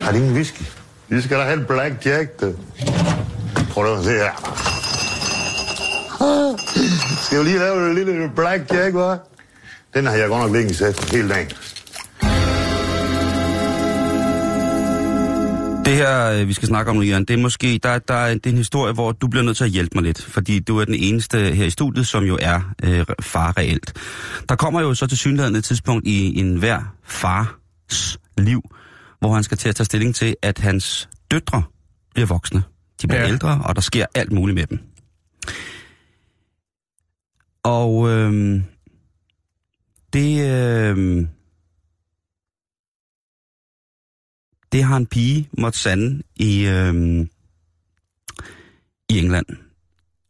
Har 0.03 0.13
de 0.13 0.19
ingen 0.19 0.33
whisky? 0.35 0.63
Vi 1.09 1.21
skal 1.21 1.39
da 1.39 1.43
have 1.43 1.59
en 1.61 1.65
black 1.65 2.07
jack, 2.07 2.41
du. 2.41 2.55
Prøv 3.71 3.99
at 3.99 4.05
se 4.05 4.11
her. 4.11 4.72
Skal 7.23 7.39
vi 7.39 7.45
lige 7.45 7.59
lave 7.59 7.91
en 7.91 7.95
lille 7.95 8.31
black 8.37 8.73
jack, 8.73 8.95
hva'? 8.95 9.29
Den 9.95 10.07
har 10.07 10.15
jeg 10.15 10.29
godt 10.29 10.43
nok 10.43 10.53
liggende 10.53 10.75
sat 10.75 11.11
hele 11.11 11.29
dagen. 11.29 11.49
Det 15.85 15.97
her, 15.97 16.31
øh, 16.31 16.49
vi 16.49 16.53
skal 16.53 16.69
snakke 16.69 16.91
om 16.91 16.97
nu, 16.97 17.03
Jan, 17.03 17.25
det 17.25 17.35
er 17.35 17.39
måske, 17.39 17.81
der, 17.83 17.99
der 17.99 18.15
er, 18.15 18.35
det 18.35 18.47
er 18.47 18.51
en 18.51 18.57
historie, 18.57 18.93
hvor 18.93 19.13
du 19.13 19.27
bliver 19.27 19.45
nødt 19.45 19.57
til 19.57 19.65
at 19.65 19.71
hjælpe 19.71 19.91
mig 19.95 20.05
lidt, 20.05 20.23
fordi 20.23 20.61
du 20.61 20.79
er 20.79 20.85
den 20.85 20.95
eneste 20.95 21.39
her 21.39 21.65
i 21.65 21.71
studiet, 21.71 22.07
som 22.07 22.25
jo 22.25 22.39
er 22.41 22.61
øh, 22.83 23.05
far 23.23 23.59
reelt. 23.59 23.93
Der 24.49 24.57
kommer 24.57 24.81
jo 24.81 24.95
så 24.95 25.07
til 25.07 25.19
synligheden 25.19 25.57
et 25.57 25.65
tidspunkt 25.65 26.07
i 26.07 26.41
en 26.41 26.57
hver 26.57 26.95
fars 27.05 28.19
liv, 28.39 28.63
hvor 29.21 29.35
han 29.35 29.43
skal 29.43 29.59
til 29.59 29.69
at 29.69 29.77
tage 29.77 29.85
stilling 29.85 30.15
til, 30.15 30.37
at 30.43 30.59
hans 30.59 31.09
døtre 31.31 31.63
bliver 32.15 32.27
voksne. 32.27 32.63
De 33.03 33.07
bliver 33.07 33.23
ja. 33.23 33.29
ældre, 33.29 33.63
og 33.65 33.77
der 33.77 33.83
sker 33.83 34.07
alt 34.15 34.33
muligt 34.33 34.55
med 34.55 34.67
dem. 34.67 34.79
Og 37.63 38.11
øh, 38.11 38.63
det... 40.13 40.51
Øh, 40.51 41.27
det 44.73 44.83
har 44.85 44.97
en 44.97 45.07
pige 45.07 45.49
måtte 45.59 45.79
sande 45.79 46.23
i, 46.37 46.67
øh, 46.67 47.27
i 49.09 49.19
England. 49.19 49.47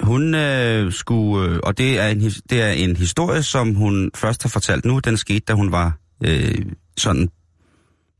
Hun 0.02 0.34
øh, 0.34 0.92
skulle, 0.92 1.48
øh, 1.48 1.60
og 1.62 1.78
det 1.78 1.98
er, 1.98 2.08
en, 2.08 2.20
det 2.20 2.62
er 2.62 2.70
en 2.70 2.96
historie, 2.96 3.42
som 3.42 3.74
hun 3.74 4.10
først 4.14 4.42
har 4.42 4.48
fortalt 4.48 4.84
nu. 4.84 4.98
Den 4.98 5.16
skete, 5.16 5.40
da 5.40 5.52
hun 5.52 5.72
var 5.72 5.98
øh, 6.24 6.66
sådan 6.96 7.28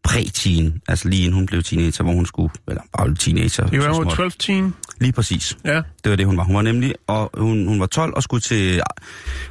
præ-teen, 0.05 0.81
altså 0.89 1.09
lige 1.09 1.21
inden 1.23 1.35
hun 1.35 1.47
blev 1.47 1.63
teenager, 1.63 2.05
hvor 2.05 2.13
hun 2.13 2.27
skulle, 2.27 2.53
eller 2.69 2.83
bare 2.97 3.15
teenager. 3.15 3.67
Det 3.67 3.79
var 3.81 3.87
jo 3.87 3.95
småt. 3.95 4.13
12 4.17 4.33
teen. 4.39 4.75
Lige 5.01 5.13
præcis. 5.13 5.57
Ja. 5.65 5.75
Det 6.05 6.11
var 6.11 6.17
det, 6.17 6.27
hun 6.27 6.37
var. 6.37 6.45
Hun 6.45 6.55
var 6.57 6.63
nemlig, 6.63 6.95
og 7.07 7.31
hun, 7.39 7.67
hun 7.67 7.81
var 7.81 7.87
12 7.87 8.13
og 8.17 8.23
skulle 8.23 8.41
til 8.41 8.83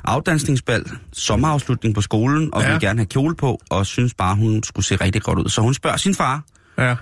afdansningsbal, 0.03 0.85
sommerafslutning 1.13 1.95
på 1.95 2.01
skolen, 2.01 2.53
og 2.53 2.61
Ja. 2.61 2.67
ville 2.67 2.79
gerne 2.87 2.99
have 2.99 3.05
kjole 3.05 3.35
på, 3.35 3.61
og 3.69 3.85
synes 3.85 4.13
bare, 4.13 4.35
hun 4.35 4.63
skulle 4.63 4.85
se 4.85 4.95
rigtig 4.95 5.21
godt 5.21 5.39
ud. 5.39 5.49
Så 5.49 5.61
hun 5.61 5.73
spørger 5.73 5.97
sin 5.97 6.15
far, 6.15 6.43
Ja. 6.77 6.95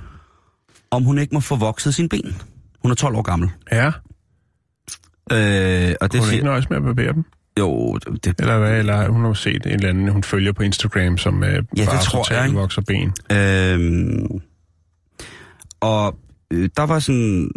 om 0.92 1.04
hun 1.04 1.18
ikke 1.20 1.34
må 1.34 1.40
få 1.40 1.56
vokset 1.56 1.96
sine 1.96 2.10
ben. 2.10 2.36
Hun 2.82 2.92
er 2.92 2.96
12 2.96 3.16
år 3.16 3.22
gammel. 3.22 3.50
Ja. 3.72 3.86
Øh, 5.32 5.96
og 6.02 6.12
det 6.12 6.20
Hun 6.20 6.20
er 6.20 6.24
siger, 6.24 6.32
ikke 6.32 6.46
nøjes 6.46 6.70
med 6.70 6.78
at 6.78 6.84
barbere 6.84 7.14
dem. 7.14 7.26
Jo, 7.60 7.94
det, 7.96 8.26
det, 8.26 8.36
Eller 8.40 8.60
hvad? 8.60 8.80
Eller 8.80 9.10
hun 9.10 9.26
har 9.26 9.34
set 9.34 9.66
en 9.66 9.72
eller 9.72 9.90
anden, 9.90 10.08
hun 10.08 10.24
følger 10.24 10.52
på 10.52 10.64
Instagram, 10.64 11.18
som 11.18 11.44
øh, 11.44 11.56
det 11.56 11.66
bare 11.86 12.02
tror 12.04 12.34
jeg, 12.34 12.46
ikke? 12.46 12.58
vokser 12.60 12.82
ben. 12.82 13.14
øh, 13.32 14.40
og 15.80 16.20
øh, 16.52 16.70
der 16.78 16.84
var 16.84 17.00
sådan 17.00 17.52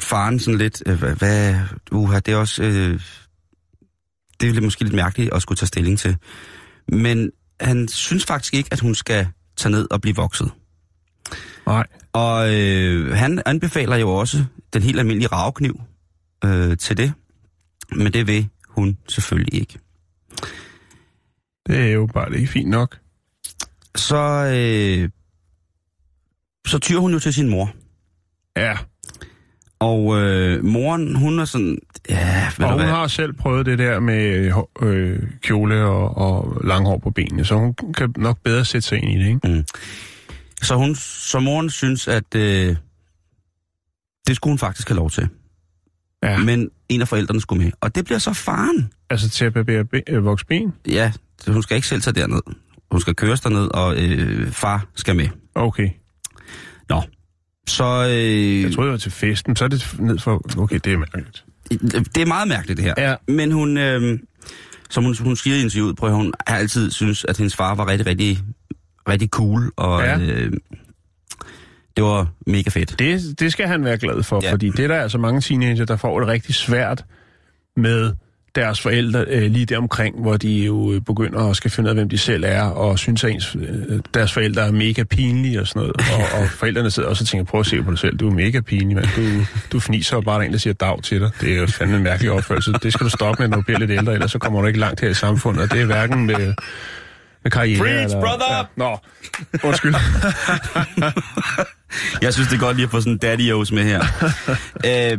faren 0.00 0.38
sådan 0.38 0.58
lidt, 0.58 0.82
øh, 0.86 1.02
hvad, 1.02 1.54
uha, 1.92 2.18
det 2.18 2.34
er 2.34 2.36
også, 2.36 2.62
øh, 2.62 3.00
det 4.40 4.56
er 4.56 4.60
måske 4.60 4.84
lidt 4.84 4.94
mærkeligt 4.94 5.34
at 5.34 5.42
skulle 5.42 5.56
tage 5.56 5.66
stilling 5.66 5.98
til. 5.98 6.16
Men 6.88 7.30
han 7.60 7.88
synes 7.88 8.24
faktisk 8.24 8.54
ikke, 8.54 8.68
at 8.72 8.80
hun 8.80 8.94
skal 8.94 9.28
tage 9.56 9.72
ned 9.72 9.86
og 9.90 10.00
blive 10.00 10.16
vokset. 10.16 10.50
Nej. 11.66 11.86
Og 12.12 12.54
øh, 12.54 13.16
han 13.16 13.42
anbefaler 13.46 13.96
jo 13.96 14.10
også 14.10 14.44
den 14.72 14.82
helt 14.82 14.98
almindelige 14.98 15.28
ravkniv 15.28 15.80
øh, 16.44 16.76
til 16.76 16.96
det. 16.96 17.12
Men 17.96 18.12
det 18.12 18.26
vil 18.26 18.48
hun 18.78 18.98
selvfølgelig 19.08 19.60
ikke. 19.60 19.78
Det 21.66 21.76
er 21.78 21.92
jo 21.92 22.06
bare 22.06 22.30
det 22.30 22.42
er 22.42 22.46
fint 22.46 22.70
nok. 22.70 22.98
Så, 23.96 24.16
øh, 24.56 25.08
så 26.66 26.78
tyrer 26.78 27.00
hun 27.00 27.12
jo 27.12 27.18
til 27.18 27.34
sin 27.34 27.48
mor. 27.48 27.70
Ja. 28.56 28.76
Og 29.80 30.20
øh, 30.20 30.64
moren, 30.64 31.14
hun 31.16 31.38
er 31.38 31.44
sådan, 31.44 31.78
ja, 32.08 32.50
ved 32.58 32.66
Og 32.66 32.72
hun 32.72 32.80
hvad? 32.80 32.90
har 32.90 33.06
selv 33.06 33.32
prøvet 33.32 33.66
det 33.66 33.78
der 33.78 34.00
med 34.00 34.52
øh, 34.82 35.22
kjole 35.42 35.84
og, 35.84 36.16
og 36.16 36.60
langhår 36.64 36.98
på 36.98 37.10
benene, 37.10 37.44
så 37.44 37.54
hun 37.54 37.74
kan 37.96 38.14
nok 38.16 38.38
bedre 38.44 38.64
sætte 38.64 38.88
sig 38.88 39.02
ind 39.02 39.12
i 39.20 39.24
det, 39.24 39.28
ikke? 39.28 39.64
Så, 40.62 40.74
hun, 40.74 40.94
så 40.94 41.40
moren 41.40 41.70
synes, 41.70 42.08
at 42.08 42.34
øh, 42.34 42.76
det 44.26 44.36
skulle 44.36 44.52
hun 44.52 44.58
faktisk 44.58 44.88
have 44.88 44.96
lov 44.96 45.10
til. 45.10 45.28
Ja. 46.22 46.38
Men 46.38 46.70
en 46.88 47.00
af 47.00 47.08
forældrene 47.08 47.40
skulle 47.40 47.64
med. 47.64 47.72
Og 47.80 47.94
det 47.94 48.04
bliver 48.04 48.18
så 48.18 48.32
faren. 48.32 48.92
Altså 49.10 49.28
til 49.28 49.44
at 49.44 49.54
barbere 49.54 49.84
ben, 49.84 50.02
øh, 50.08 50.24
vokse 50.24 50.46
ben? 50.46 50.72
Ja, 50.88 51.12
hun 51.48 51.62
skal 51.62 51.74
ikke 51.74 51.88
selv 51.88 52.02
tage 52.02 52.14
derned. 52.14 52.40
Hun 52.90 53.00
skal 53.00 53.14
køres 53.14 53.40
derned, 53.40 53.68
og 53.74 53.96
øh, 53.96 54.50
far 54.50 54.86
skal 54.94 55.16
med. 55.16 55.28
Okay. 55.54 55.90
Nå. 56.88 57.02
Så 57.68 58.08
øh, 58.10 58.62
Jeg 58.62 58.72
troede, 58.72 58.86
det 58.86 58.92
var 58.92 58.98
til 58.98 59.12
festen, 59.12 59.56
så 59.56 59.64
er 59.64 59.68
det 59.68 59.96
ned 59.98 60.18
for... 60.18 60.58
Okay, 60.58 60.80
det 60.84 60.92
er 60.92 60.98
mærkeligt. 60.98 61.44
det 62.14 62.22
er 62.22 62.26
meget 62.26 62.48
mærkeligt, 62.48 62.76
det 62.76 62.84
her. 62.84 62.94
Ja. 62.98 63.14
Men 63.28 63.52
hun, 63.52 63.76
øh, 63.78 64.18
som 64.90 65.04
hun, 65.04 65.16
hun 65.20 65.36
siger 65.36 65.56
i 65.56 65.60
interviewet, 65.60 65.96
prøv 65.96 66.08
at 66.08 66.14
høre, 66.14 66.24
hun 66.24 66.32
har 66.46 66.56
altid 66.56 66.90
synes, 66.90 67.24
at 67.24 67.36
hendes 67.38 67.56
far 67.56 67.74
var 67.74 67.88
rigtig, 67.88 68.06
rigtig, 68.06 68.38
rigtig 69.08 69.28
cool, 69.28 69.72
og 69.76 70.02
ja. 70.02 70.18
øh, 70.20 70.52
det 71.98 72.06
var 72.06 72.26
mega 72.46 72.70
fedt. 72.70 72.98
Det, 72.98 73.40
det 73.40 73.52
skal 73.52 73.66
han 73.66 73.84
være 73.84 73.98
glad 73.98 74.22
for, 74.22 74.40
ja. 74.42 74.52
Fordi 74.52 74.70
det 74.70 74.84
er 74.84 74.88
der 74.88 75.00
altså 75.00 75.18
mange 75.18 75.40
teenager, 75.40 75.84
der 75.84 75.96
får 75.96 76.20
det 76.20 76.28
rigtig 76.28 76.54
svært 76.54 77.04
med 77.76 78.12
deres 78.54 78.80
forældre 78.80 79.24
øh, 79.28 79.50
lige 79.50 79.66
deromkring, 79.66 80.20
hvor 80.20 80.36
de 80.36 80.64
jo 80.64 80.92
øh, 80.92 81.00
begynder 81.00 81.50
at 81.50 81.56
skal 81.56 81.70
finde 81.70 81.86
ud 81.86 81.90
af, 81.90 81.94
hvem 81.94 82.08
de 82.08 82.18
selv 82.18 82.44
er, 82.46 82.62
og 82.62 82.98
synes, 82.98 83.24
at 83.24 83.30
ens, 83.30 83.56
øh, 83.60 84.00
deres 84.14 84.32
forældre 84.32 84.62
er 84.62 84.72
mega 84.72 85.02
pinlige 85.02 85.60
og 85.60 85.66
sådan 85.66 85.80
noget. 85.80 85.96
Og, 85.96 86.38
og 86.40 86.48
forældrene 86.48 86.90
sidder 86.90 87.08
også 87.08 87.24
og 87.24 87.28
tænker, 87.28 87.44
prøv 87.44 87.60
at 87.60 87.66
se 87.66 87.82
på 87.82 87.90
dig 87.90 87.98
selv, 87.98 88.16
du 88.16 88.28
er 88.28 88.34
mega 88.34 88.60
pinlig, 88.60 88.96
mand. 88.96 89.06
Du, 89.16 89.46
du 89.72 89.80
fniser 89.80 90.16
jo 90.16 90.20
bare, 90.20 90.34
der 90.34 90.40
er 90.40 90.46
en, 90.46 90.52
der 90.52 90.58
siger 90.58 90.74
dag 90.74 91.02
til 91.02 91.20
dig. 91.20 91.30
Det 91.40 91.52
er 91.52 91.60
jo 91.60 91.66
fandme 91.66 91.96
en 91.96 92.02
mærkelig 92.02 92.32
opførsel. 92.32 92.74
Det 92.82 92.92
skal 92.92 93.04
du 93.04 93.10
stoppe 93.10 93.42
med, 93.42 93.48
når 93.48 93.56
du 93.56 93.62
bliver 93.62 93.78
lidt 93.78 93.90
ældre, 93.90 94.12
ellers 94.12 94.30
så 94.30 94.38
kommer 94.38 94.60
du 94.60 94.66
ikke 94.66 94.78
langt 94.78 95.00
her 95.00 95.08
i 95.08 95.14
samfundet, 95.14 95.62
og 95.62 95.70
det 95.70 95.80
er 95.80 95.86
hverken 95.86 96.26
med, 96.26 96.54
med 97.42 97.50
karriere 97.50 97.78
Preach, 97.78 98.04
eller... 98.04 98.20
brother! 98.20 98.56
Ja. 98.56 98.62
Nå, 98.76 98.98
undskyld. 99.62 99.94
Jeg 102.22 102.34
synes, 102.34 102.48
det 102.48 102.56
er 102.56 102.60
godt 102.60 102.76
lige 102.76 102.84
at 102.84 102.90
få 102.90 103.00
sådan 103.00 103.12
en 103.12 103.18
daddy 103.18 103.50
med 103.50 103.84
her. 103.84 104.02
øh, 104.86 105.18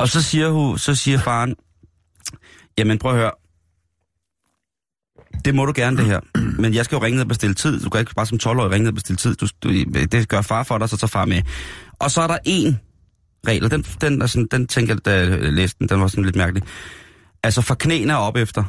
og 0.00 0.08
så 0.08 0.22
siger, 0.22 0.50
hun, 0.50 0.78
så 0.78 0.94
siger 0.94 1.18
faren, 1.18 1.54
jamen 2.78 2.98
prøv 2.98 3.12
at 3.12 3.18
høre, 3.18 3.32
det 5.44 5.54
må 5.54 5.66
du 5.66 5.72
gerne 5.76 5.96
det 5.96 6.06
her, 6.06 6.20
men 6.60 6.74
jeg 6.74 6.84
skal 6.84 6.96
jo 6.96 7.02
ringe 7.02 7.16
ned 7.16 7.24
og 7.24 7.28
bestille 7.28 7.54
tid. 7.54 7.80
Du 7.80 7.90
kan 7.90 8.00
ikke 8.00 8.14
bare 8.14 8.26
som 8.26 8.38
12-årig 8.42 8.70
ringe 8.70 8.82
ned 8.82 8.90
og 8.90 8.94
bestille 8.94 9.16
tid. 9.16 9.34
Du, 9.34 9.46
du, 9.62 9.68
det 10.12 10.28
gør 10.28 10.42
far 10.42 10.62
for 10.62 10.78
dig, 10.78 10.88
så 10.88 10.96
tager 10.96 11.08
far 11.08 11.24
med. 11.24 11.42
Og 11.98 12.10
så 12.10 12.20
er 12.20 12.26
der 12.26 12.38
en 12.44 12.80
regel, 13.46 13.70
den, 13.70 13.82
den, 13.82 14.22
altså, 14.22 14.32
sådan, 14.32 14.48
den 14.50 14.66
tænker 14.66 14.94
jeg, 14.94 15.04
da 15.04 15.16
jeg 15.16 15.52
læste 15.52 15.78
den, 15.78 15.88
den 15.88 16.00
var 16.00 16.06
sådan 16.06 16.24
lidt 16.24 16.36
mærkelig. 16.36 16.62
Altså 17.42 17.62
fra 17.62 17.74
knæene 17.74 18.18
op 18.18 18.36
efter, 18.36 18.64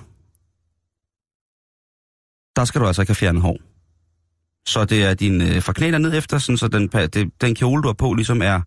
der 2.56 2.66
skal 2.66 2.82
du 2.82 2.88
altså 2.88 3.02
ikke 3.02 3.10
have 3.10 3.16
fjernet 3.16 3.42
hår. 3.42 3.58
Så 4.65 4.86
det 4.86 5.04
er 5.04 5.13
din 5.13 5.41
øh, 5.41 5.62
fra 5.62 5.97
ned 5.97 6.17
efter, 6.17 6.38
sådan, 6.38 6.58
så 6.58 6.67
den, 6.67 6.88
det, 6.88 7.32
den 7.41 7.56
kjole, 7.56 7.82
du 7.84 7.88
har 7.88 7.93
på, 7.93 8.13
ligesom 8.13 8.41
er, 8.41 8.62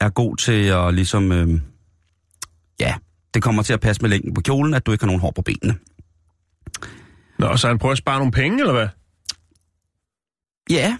er 0.00 0.08
god 0.08 0.36
til 0.36 0.62
at 0.62 0.94
ligesom... 0.94 1.32
Øh, 1.32 1.60
ja, 2.80 2.94
det 3.34 3.42
kommer 3.42 3.62
til 3.62 3.72
at 3.72 3.80
passe 3.80 4.02
med 4.02 4.10
længden 4.10 4.34
på 4.34 4.40
kjolen, 4.40 4.74
at 4.74 4.86
du 4.86 4.92
ikke 4.92 5.02
har 5.02 5.06
nogen 5.06 5.20
hår 5.20 5.30
på 5.30 5.42
benene. 5.42 5.78
Nå, 7.38 7.56
så 7.56 7.68
han 7.68 7.78
prøver 7.78 7.92
at 7.92 7.98
spare 7.98 8.18
nogle 8.18 8.32
penge, 8.32 8.60
eller 8.60 8.72
hvad? 8.72 8.88
Ja, 10.70 10.96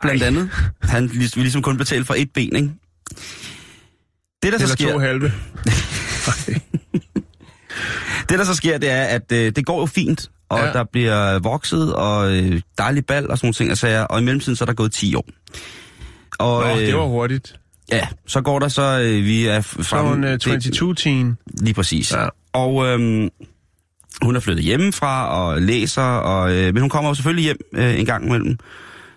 blandt 0.00 0.22
Ej. 0.22 0.26
andet. 0.26 0.50
Han 0.82 1.10
vil 1.10 1.30
ligesom 1.36 1.62
kun 1.62 1.76
betale 1.76 2.04
for 2.04 2.14
et 2.14 2.32
ben, 2.32 2.56
ikke? 2.56 2.72
Det, 4.42 4.52
der 4.52 4.58
så 4.58 4.64
Eller 4.64 4.76
sker, 4.76 4.92
to 4.92 4.98
halve. 4.98 5.26
det, 8.28 8.38
der 8.38 8.44
så 8.44 8.54
sker, 8.54 8.78
det 8.78 8.90
er, 8.90 9.04
at 9.04 9.32
øh, 9.32 9.52
det 9.56 9.66
går 9.66 9.80
jo 9.80 9.86
fint, 9.86 10.30
og 10.48 10.58
Ja. 10.58 10.72
der 10.72 10.84
bliver 10.92 11.38
vokset, 11.38 11.94
og 11.94 12.36
øh, 12.36 12.60
dejlig 12.78 13.06
bal 13.06 13.30
og 13.30 13.38
sådan 13.38 13.46
nogle 13.46 13.54
ting, 13.54 13.70
og, 13.70 13.78
sager, 13.78 14.02
og 14.02 14.20
i 14.20 14.24
mellemtiden 14.24 14.56
så 14.56 14.64
er 14.64 14.66
der 14.66 14.72
gået 14.72 14.92
10 14.92 15.14
år. 15.14 15.26
Og, 16.38 16.62
Nå, 16.62 16.68
øh, 16.70 16.76
det 16.78 16.94
var 16.96 17.04
hurtigt. 17.06 17.60
Ja, 17.92 18.08
så 18.26 18.40
går 18.40 18.58
der 18.58 18.68
så, 18.68 19.00
øh, 19.00 19.24
vi 19.24 19.46
er 19.46 19.60
fremme... 19.60 20.12
en 20.12 20.24
uh, 20.24 20.30
det- 20.30 20.82
22-teen. 20.82 21.36
Lige 21.60 21.74
præcis. 21.74 22.12
Ja. 22.12 22.28
Og 22.52 22.86
øhm, 22.86 23.28
hun 24.22 24.36
er 24.36 24.40
flyttet 24.40 24.64
hjemmefra 24.64 25.28
og 25.28 25.62
læser, 25.62 26.02
og, 26.02 26.52
øh, 26.56 26.74
men 26.74 26.80
hun 26.80 26.90
kommer 26.90 27.10
jo 27.10 27.14
selvfølgelig 27.14 27.44
hjem 27.44 27.56
øh, 27.74 27.98
en 28.00 28.06
gang 28.06 28.26
imellem 28.26 28.58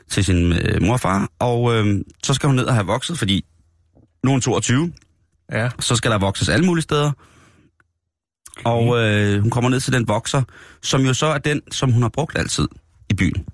til 0.09 0.25
sin 0.25 0.53
øh, 0.53 0.81
mor 0.81 0.93
og 0.93 0.99
far, 0.99 1.29
og 1.39 1.73
øh, 1.75 2.01
så 2.23 2.33
skal 2.33 2.47
hun 2.47 2.55
ned 2.55 2.65
og 2.65 2.73
have 2.73 2.85
vokset, 2.85 3.17
fordi 3.17 3.45
nu 4.23 4.29
er 4.29 4.33
hun 4.33 4.41
22, 4.41 4.91
Ja. 5.51 5.69
så 5.79 5.95
skal 5.95 6.11
der 6.11 6.17
vokses 6.17 6.49
alle 6.49 6.65
mulige 6.65 6.83
steder. 6.83 7.11
Og 8.65 8.97
øh, 9.03 9.41
hun 9.41 9.49
kommer 9.51 9.69
ned 9.69 9.79
til 9.79 9.93
den 9.93 10.07
vokser, 10.07 10.43
som 10.81 11.01
jo 11.01 11.13
så 11.13 11.25
er 11.25 11.37
den, 11.37 11.61
som 11.71 11.91
hun 11.91 12.01
har 12.01 12.09
brugt 12.09 12.37
altid 12.37 12.67
i 13.09 13.13
byen. 13.13 13.45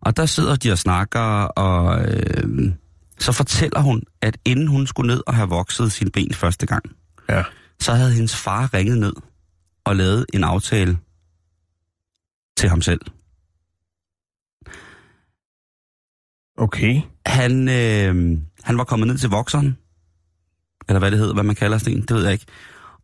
Og 0.00 0.16
der 0.16 0.26
sidder 0.26 0.56
de 0.56 0.72
og 0.72 0.78
snakker, 0.78 1.20
og 1.44 2.04
øh, 2.08 2.72
så 3.18 3.32
fortæller 3.32 3.80
hun, 3.80 4.02
at 4.22 4.36
inden 4.44 4.66
hun 4.68 4.86
skulle 4.86 5.14
ned 5.14 5.22
og 5.26 5.34
have 5.34 5.48
vokset 5.48 5.92
sin 5.92 6.10
ben 6.10 6.34
første 6.34 6.66
gang, 6.66 6.84
Ja. 7.28 7.42
så 7.80 7.92
havde 7.94 8.12
hendes 8.12 8.36
far 8.36 8.74
ringet 8.74 8.98
ned 8.98 9.12
og 9.84 9.96
lavet 9.96 10.26
en 10.34 10.44
aftale 10.44 10.98
til 12.56 12.68
ham 12.68 12.82
selv. 12.82 13.00
Okay. 16.58 17.00
Han, 17.26 17.68
øh, 17.68 18.38
han 18.62 18.78
var 18.78 18.84
kommet 18.84 19.08
ned 19.08 19.18
til 19.18 19.28
vokseren, 19.30 19.78
eller 20.88 20.98
hvad 20.98 21.10
det 21.10 21.18
hedder, 21.18 21.34
hvad 21.34 21.44
man 21.44 21.54
kalder 21.56 21.78
sådan 21.78 21.94
en, 21.94 22.00
det 22.02 22.16
ved 22.16 22.22
jeg 22.24 22.32
ikke. 22.32 22.46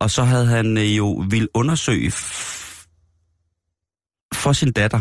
Og 0.01 0.11
så 0.11 0.23
havde 0.23 0.45
han 0.45 0.77
øh, 0.77 0.97
jo 0.97 1.25
vil 1.29 1.49
undersøge 1.53 2.07
f- 2.07 2.87
for 4.33 4.53
sin 4.53 4.71
datter, 4.71 4.99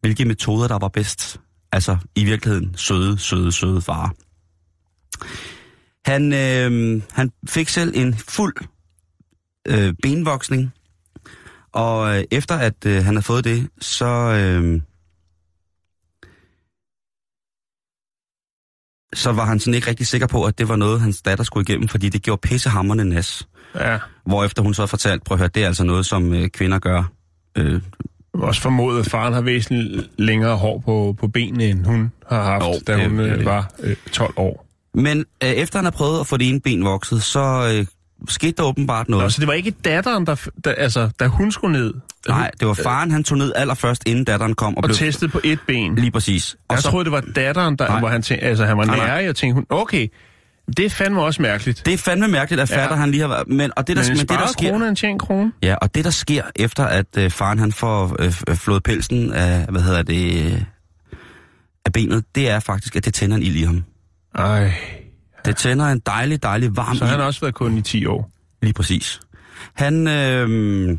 hvilke 0.00 0.24
metoder 0.24 0.68
der 0.68 0.78
var 0.78 0.88
bedst. 0.88 1.40
Altså 1.72 1.96
i 2.14 2.24
virkeligheden 2.24 2.76
søde, 2.76 3.18
søde, 3.18 3.52
søde 3.52 3.80
far. 3.80 4.14
Han, 6.04 6.32
øh, 6.32 7.02
han 7.12 7.32
fik 7.48 7.68
selv 7.68 7.92
en 7.94 8.14
fuld 8.14 8.54
øh, 9.68 9.94
benvoksning, 10.02 10.72
og 11.72 12.18
øh, 12.18 12.24
efter 12.30 12.54
at 12.54 12.86
øh, 12.86 13.04
han 13.04 13.14
havde 13.14 13.22
fået 13.22 13.44
det, 13.44 13.70
så... 13.80 14.06
Øh, 14.06 14.80
så 19.14 19.32
var 19.32 19.44
han 19.44 19.60
sådan 19.60 19.74
ikke 19.74 19.86
rigtig 19.86 20.06
sikker 20.06 20.26
på, 20.26 20.44
at 20.44 20.58
det 20.58 20.68
var 20.68 20.76
noget, 20.76 21.00
hans 21.00 21.22
datter 21.22 21.44
skulle 21.44 21.64
igennem, 21.68 21.88
fordi 21.88 22.08
det 22.08 22.22
gjorde 22.22 22.40
pissehammerne 22.40 23.04
nas. 23.04 23.48
Ja. 23.74 23.98
Hvorefter 24.26 24.62
hun 24.62 24.74
så 24.74 24.86
fortalte, 24.86 25.24
prøv 25.24 25.34
at 25.34 25.38
høre, 25.38 25.50
det 25.54 25.62
er 25.62 25.66
altså 25.66 25.84
noget, 25.84 26.06
som 26.06 26.32
øh, 26.34 26.48
kvinder 26.48 26.78
gør. 26.78 27.02
Øh, 27.58 27.80
Også 28.34 28.60
formodet, 28.62 29.00
at 29.00 29.06
faren 29.10 29.34
har 29.34 29.40
væsentligt 29.40 30.10
længere 30.18 30.56
hår 30.56 30.78
på, 30.84 31.16
på 31.20 31.28
benene, 31.28 31.64
end 31.64 31.84
hun 31.86 32.12
har 32.30 32.42
haft, 32.42 32.64
Jo, 32.64 32.72
da 32.86 33.08
hun 33.08 33.20
øh, 33.20 33.44
var 33.44 33.70
øh, 33.82 33.96
12 34.12 34.32
år. 34.36 34.66
men 34.94 35.18
øh, 35.44 35.50
efter 35.50 35.78
han 35.78 35.84
har 35.84 35.90
prøvet 35.90 36.20
at 36.20 36.26
få 36.26 36.36
det 36.36 36.48
ene 36.48 36.60
ben 36.60 36.84
vokset, 36.84 37.22
så 37.22 37.72
øh, 37.78 37.86
skete 38.28 38.52
der 38.52 38.62
åbenbart 38.62 39.08
noget. 39.08 39.24
Nå, 39.24 39.28
så 39.28 39.40
det 39.40 39.48
var 39.48 39.54
ikke 39.54 39.70
datteren, 39.70 40.26
der, 40.26 40.46
der, 40.64 40.72
altså, 40.72 41.10
da 41.20 41.26
hun 41.26 41.52
skulle 41.52 41.78
ned 41.80 41.94
Nej, 42.28 42.50
det 42.60 42.68
var 42.68 42.74
faren, 42.74 43.10
han 43.10 43.24
tog 43.24 43.38
ned 43.38 43.52
allerførst, 43.56 44.02
inden 44.08 44.24
datteren 44.24 44.54
kom. 44.54 44.76
Og, 44.76 44.82
og 44.82 44.88
blev 44.88 44.96
testede 44.96 45.30
på 45.30 45.40
et 45.44 45.58
ben. 45.66 45.94
Lige 45.94 46.10
præcis. 46.10 46.56
Og 46.68 46.74
Jeg 46.74 46.82
så, 46.82 46.90
troede, 46.90 47.04
det 47.04 47.12
var 47.12 47.20
datteren, 47.20 47.76
der, 47.76 47.88
Nej. 47.88 47.98
hvor 47.98 48.08
han 48.08 48.22
tænkte, 48.22 48.46
altså 48.46 48.64
han 48.64 48.76
var 48.78 48.84
nær, 48.84 49.16
jeg 49.16 49.36
tænkte, 49.36 49.54
hun, 49.54 49.66
okay, 49.70 50.08
det 50.76 50.84
er 50.84 50.90
fandme 50.90 51.22
også 51.22 51.42
mærkeligt. 51.42 51.86
det 51.86 51.94
er 51.94 51.98
fandme 51.98 52.28
mærkeligt, 52.28 52.62
at 52.62 52.68
fatter 52.68 52.94
Ja. 52.96 53.00
han 53.00 53.10
lige 53.10 53.20
har 53.20 53.28
været... 53.28 53.48
Men, 53.48 53.70
og 53.76 53.86
det, 53.86 53.96
der, 53.96 54.02
Men 54.02 54.08
men, 54.10 54.16
en 54.20 54.20
det, 54.20 54.28
der 54.28 54.46
sker... 54.46 54.70
krone 54.70 54.84
er 54.84 54.88
en 54.88 54.96
tjent 54.96 55.22
krone. 55.22 55.52
Ja, 55.62 55.74
og 55.74 55.94
det 55.94 56.04
der 56.04 56.10
sker 56.10 56.42
efter, 56.56 56.84
at 56.84 57.06
øh, 57.18 57.30
faren 57.30 57.58
han 57.58 57.72
får 57.72 58.16
øh, 58.18 58.28
f- 58.28 58.54
flået 58.54 58.82
pelsen 58.82 59.32
af, 59.32 59.66
hvad 59.70 59.82
hedder 59.82 60.02
det, 60.02 60.52
øh, 60.52 60.62
af 61.84 61.92
benet, 61.92 62.24
det 62.34 62.50
er 62.50 62.60
faktisk, 62.60 62.96
at 62.96 63.04
det 63.04 63.14
tænder 63.14 63.36
en 63.36 63.42
ild 63.42 63.56
i 63.56 63.62
ham. 63.62 63.84
Ej, 64.34 64.72
Det 65.44 65.56
tænder 65.56 65.84
en 65.86 66.02
dejlig, 66.06 66.42
dejlig 66.42 66.76
varm 66.76 66.96
så 66.96 67.04
han 67.04 67.18
har 67.18 67.26
også 67.26 67.40
været 67.40 67.54
kun 67.54 67.78
i 67.78 67.82
10 67.82 68.06
år. 68.06 68.30
Lige 68.62 68.72
præcis. 68.72 69.20
Han, 69.74 70.08
øh, 70.08 70.98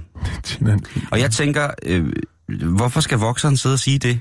og 1.12 1.20
jeg 1.20 1.32
tænker, 1.32 1.70
øh, 1.86 2.14
hvorfor 2.76 3.02
skal 3.02 3.18
vokseren 3.18 3.58
sidde 3.58 3.74
og 3.74 3.80
sige 3.80 4.00
det? 4.00 4.20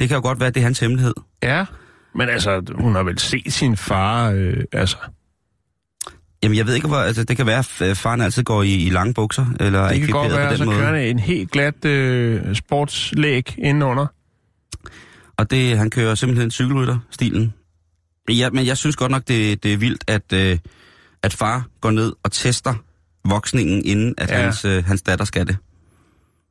Det 0.00 0.08
kan 0.08 0.14
jo 0.14 0.22
godt 0.22 0.40
være, 0.40 0.46
at 0.46 0.54
det 0.54 0.60
er 0.60 0.64
hans 0.64 0.78
hemmelighed. 0.80 1.14
Ja, 1.42 1.64
men 2.14 2.28
altså, 2.28 2.62
hun 2.74 2.94
har 2.94 3.02
vel 3.02 3.18
set 3.18 3.52
sin 3.52 3.76
far, 3.76 4.30
øh, 4.30 4.64
altså, 4.72 4.96
Jamen, 6.42 6.56
jeg 6.56 6.66
ved 6.66 6.74
ikke, 6.74 6.88
hvor, 6.88 6.96
altså, 6.96 7.24
det 7.24 7.36
kan 7.36 7.46
være, 7.46 7.58
at 7.58 7.82
øh, 7.82 7.96
faren 7.96 8.20
altid 8.20 8.42
går 8.42 8.62
i, 8.62 8.74
i 8.74 8.90
lange 8.90 9.14
bukser, 9.14 9.46
eller 9.60 9.82
det 9.82 9.90
kan 9.90 10.02
ekviperet 10.02 10.30
godt 10.30 10.40
være, 10.40 10.50
på 10.50 10.56
så 10.56 10.64
den 10.64 10.70
måde. 10.72 10.78
kører 10.78 10.94
en 10.94 11.18
helt 11.18 11.50
glat 11.50 11.84
øh, 11.84 12.54
sportslæg 12.54 13.54
indenunder. 13.58 14.06
Og 15.36 15.50
det, 15.50 15.78
han 15.78 15.90
kører 15.90 16.14
simpelthen 16.14 16.50
cykelrytter-stilen. 16.50 17.54
Ja, 18.28 18.50
men 18.50 18.66
jeg 18.66 18.76
synes 18.76 18.96
godt 18.96 19.10
nok, 19.10 19.28
det, 19.28 19.62
det 19.62 19.72
er 19.72 19.76
vildt, 19.76 20.04
at, 20.06 20.32
øh, 20.32 20.58
at 21.22 21.32
far 21.32 21.66
går 21.80 21.90
ned 21.90 22.12
og 22.22 22.32
tester 22.32 22.74
voksningen, 23.24 23.84
inden 23.84 24.14
at 24.18 24.30
ja. 24.30 24.42
hans, 24.42 24.64
øh, 24.64 24.84
hans 24.84 25.02
datter 25.02 25.24
skal 25.24 25.46
det. 25.46 25.56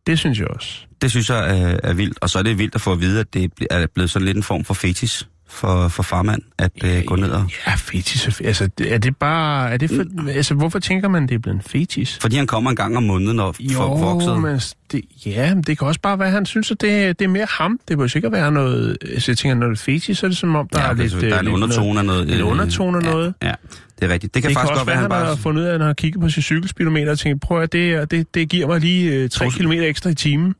Det 0.07 0.19
synes 0.19 0.39
jeg 0.39 0.47
også. 0.47 0.79
Det 1.01 1.11
synes 1.11 1.29
jeg 1.29 1.61
er, 1.61 1.79
er 1.83 1.93
vildt. 1.93 2.17
Og 2.21 2.29
så 2.29 2.39
er 2.39 2.43
det 2.43 2.57
vildt 2.57 2.75
at 2.75 2.81
få 2.81 2.91
at 2.91 2.99
vide, 2.99 3.19
at 3.19 3.33
det 3.33 3.51
er 3.69 3.87
blevet 3.87 4.09
sådan 4.09 4.25
lidt 4.25 4.37
en 4.37 4.43
form 4.43 4.63
for 4.63 4.73
fetis 4.73 5.27
for, 5.49 5.87
for 5.87 6.03
farmand, 6.03 6.41
at 6.57 6.71
øh, 6.83 7.03
gå 7.05 7.15
ned 7.15 7.29
og... 7.31 7.43
Ja, 7.67 7.73
fetis. 7.75 8.27
fe- 8.27 8.45
Altså, 8.45 8.69
er 8.87 8.97
det 8.97 9.17
bare... 9.17 9.71
Er 9.71 9.77
det 9.77 9.89
for, 9.89 10.29
altså, 10.29 10.53
hvorfor 10.53 10.79
tænker 10.79 11.07
man, 11.07 11.27
det 11.27 11.35
er 11.35 11.39
blevet 11.39 11.55
en 11.55 11.61
fetis? 11.61 12.17
Fordi 12.21 12.35
han 12.35 12.47
kommer 12.47 12.69
en 12.69 12.75
gang 12.75 12.97
om 12.97 13.03
måneden 13.03 13.39
og 13.39 13.55
får 13.73 13.97
vokset. 13.97 14.39
men 14.41 14.59
det, 14.91 15.01
ja, 15.25 15.55
men 15.55 15.63
det 15.63 15.77
kan 15.77 15.87
også 15.87 15.99
bare 16.01 16.19
være, 16.19 16.27
at 16.27 16.33
han 16.33 16.45
synes, 16.45 16.71
at 16.71 16.81
det, 16.81 17.19
det 17.19 17.25
er 17.25 17.29
mere 17.29 17.47
ham. 17.49 17.79
Det 17.87 17.97
bør 17.97 18.07
sikkert 18.07 18.31
være 18.31 18.51
noget... 18.51 18.97
Altså, 19.13 19.31
jeg 19.31 19.37
tænker, 19.37 19.55
når 19.55 19.67
det 19.67 19.79
er 19.79 19.83
fetis, 19.83 20.17
så 20.17 20.25
er 20.25 20.29
det 20.29 20.37
som 20.37 20.55
om, 20.55 20.67
der 20.73 20.79
Ja, 20.81 20.89
er 20.89 20.93
lidt... 20.93 21.13
er, 21.13 21.19
der 21.19 21.27
er 21.27 21.33
øh, 21.33 21.39
en 21.39 21.45
lidt 21.45 21.53
undertone 21.55 21.99
af 21.99 22.05
noget. 22.05 22.33
En 22.33 22.39
øh, 22.39 22.47
undertone 22.47 22.97
af 22.97 23.03
noget. 23.03 23.33
Ja, 23.43 23.51
det 23.99 24.09
er 24.09 24.13
rigtigt. 24.13 24.33
Det 24.33 24.41
kan 24.43 24.49
Det 24.49 24.57
kan 24.57 24.61
faktisk 24.61 24.71
også 24.71 24.79
godt 24.79 24.87
være, 24.87 24.95
han 24.95 25.03
han 25.03 25.09
bare... 25.09 25.25
har 25.25 25.35
fundet 25.35 25.61
ud 25.61 25.67
af, 25.67 25.73
at 25.73 25.79
han 25.79 25.87
har 25.87 25.93
kigget 25.93 26.21
på 26.21 26.29
sit 26.29 26.43
cykelspeedometer 26.43 27.11
og 27.11 27.19
tænkt, 27.19 27.41
prøv 27.41 27.61
at 27.61 27.71
det, 27.73 28.11
det, 28.11 28.33
det 28.35 28.49
giver 28.49 28.67
mig 28.67 28.79
lige 28.79 29.11
øh, 29.13 29.29
3 29.29 29.45
Tusind. 29.45 29.65
km 29.67 29.71
ekstra 29.71 30.09
i 30.09 30.15
timen 30.15 30.55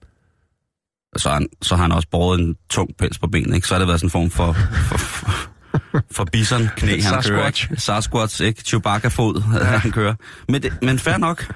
så, 1.18 1.30
har 1.30 1.34
han, 1.34 1.48
så 1.62 1.76
har 1.76 1.82
han 1.82 1.92
også 1.92 2.08
båret 2.12 2.40
en 2.40 2.56
tung 2.70 2.90
pels 2.98 3.20
på 3.20 3.28
benet, 3.28 3.56
ikke? 3.56 3.68
Så 3.68 3.74
har 3.74 3.80
det 3.80 3.88
været 3.88 4.00
sådan 4.00 4.08
en 4.08 4.12
form 4.12 4.30
for, 4.30 4.54
for, 4.54 4.98
for, 4.98 5.50
for 6.16 6.26
bison 6.32 6.70
knæ, 6.78 7.02
han 7.02 7.12
kører. 7.12 7.22
Sasquatch. 7.22 7.72
Ikke? 7.72 7.82
Sasquatch, 7.82 8.42
ikke? 8.42 8.62
Chewbacca-fod, 8.64 9.44
ja. 9.60 9.66
han 9.66 9.92
kører. 9.92 10.16
Men, 10.50 10.64
det, 10.64 10.74
men 10.82 11.00
fair 11.00 11.18
nok. 11.18 11.54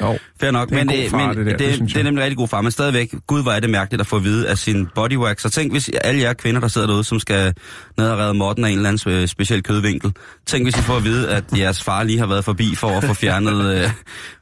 Jo. 0.00 0.18
Fair 0.40 0.50
nok. 0.50 0.68
Det 0.68 0.76
er 0.76 0.80
en 0.80 0.86
men 0.86 0.96
god 0.96 1.04
øh, 1.04 1.10
far, 1.10 1.26
men 1.26 1.36
det 1.36 1.46
der, 1.46 1.56
det, 1.56 1.58
det 1.58 1.80
det, 1.80 1.88
det 1.88 1.96
er 1.96 2.02
nemlig 2.02 2.22
rigtig 2.22 2.36
god 2.36 2.48
far. 2.48 2.60
Men 2.60 2.70
stadigvæk, 2.70 3.14
gud 3.26 3.42
hvor 3.42 3.52
er 3.52 3.60
det 3.60 3.70
mærkeligt 3.70 4.00
at 4.00 4.06
få 4.06 4.16
at 4.16 4.24
vide 4.24 4.48
af 4.48 4.58
sin 4.58 4.88
bodywax. 4.94 5.42
Så 5.42 5.50
tænk, 5.50 5.72
hvis 5.72 5.90
alle 6.04 6.20
jer 6.20 6.32
kvinder, 6.32 6.60
der 6.60 6.68
sidder 6.68 6.86
derude, 6.86 7.04
som 7.04 7.20
skal 7.20 7.54
ned 7.98 8.10
og 8.10 8.18
redde 8.18 8.34
Morten 8.34 8.64
af 8.64 8.68
en 8.70 8.76
eller 8.76 8.88
anden 8.88 9.28
speciel 9.28 9.62
kødvinkel. 9.62 10.12
Tænk, 10.46 10.64
hvis 10.64 10.76
I 10.76 10.82
får 10.82 10.96
at 10.96 11.04
vide, 11.04 11.30
at 11.30 11.44
jeres 11.56 11.82
far 11.82 12.02
lige 12.02 12.18
har 12.18 12.26
været 12.26 12.44
forbi 12.44 12.74
for 12.74 12.88
at 12.88 13.04
få 13.04 13.14
fjernet, 13.14 13.64
øh, 13.74 13.90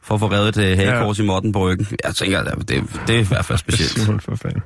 for 0.03 0.15
at 0.15 0.21
få 0.21 0.31
revet 0.31 0.49
et 0.49 0.71
øh, 0.71 0.77
hagekors 0.79 1.19
ja. 1.19 1.25
i 1.25 1.27
Morten 1.27 1.53
på 1.53 1.71
ryggen. 1.71 1.87
Jeg 2.05 2.15
tænker, 2.15 2.45
det, 2.45 2.69
det 3.07 3.17
er 3.17 3.21
i 3.21 3.23
hvert 3.23 3.45
fald 3.45 3.59
specielt. 3.59 3.91
Simon 3.91 4.21
for 4.21 4.37
fanden. 4.37 4.63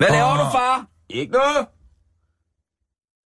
Hvad 0.00 0.08
laver 0.10 0.32
du, 0.36 0.50
far? 0.52 0.86
Ikke 1.10 1.32
noget. 1.32 1.66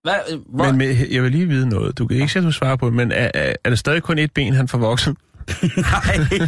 Hvad? 0.02 0.14
øh, 0.32 0.38
Hvor? 0.54 0.64
Men 0.64 0.76
med, 0.78 1.06
jeg 1.10 1.22
vil 1.22 1.32
lige 1.32 1.46
vide 1.48 1.68
noget. 1.68 1.98
Du 1.98 2.06
kan 2.06 2.16
ikke 2.16 2.28
sætte, 2.32 2.46
du 2.46 2.52
svarer 2.52 2.76
på 2.76 2.86
det, 2.86 2.94
men 2.94 3.12
er, 3.12 3.30
er, 3.34 3.52
er 3.64 3.70
det 3.70 3.78
stadig 3.78 4.02
kun 4.02 4.18
et 4.18 4.32
ben, 4.32 4.54
han 4.54 4.68
får 4.68 4.78
voksen? 4.78 5.16
Nej, 5.76 6.38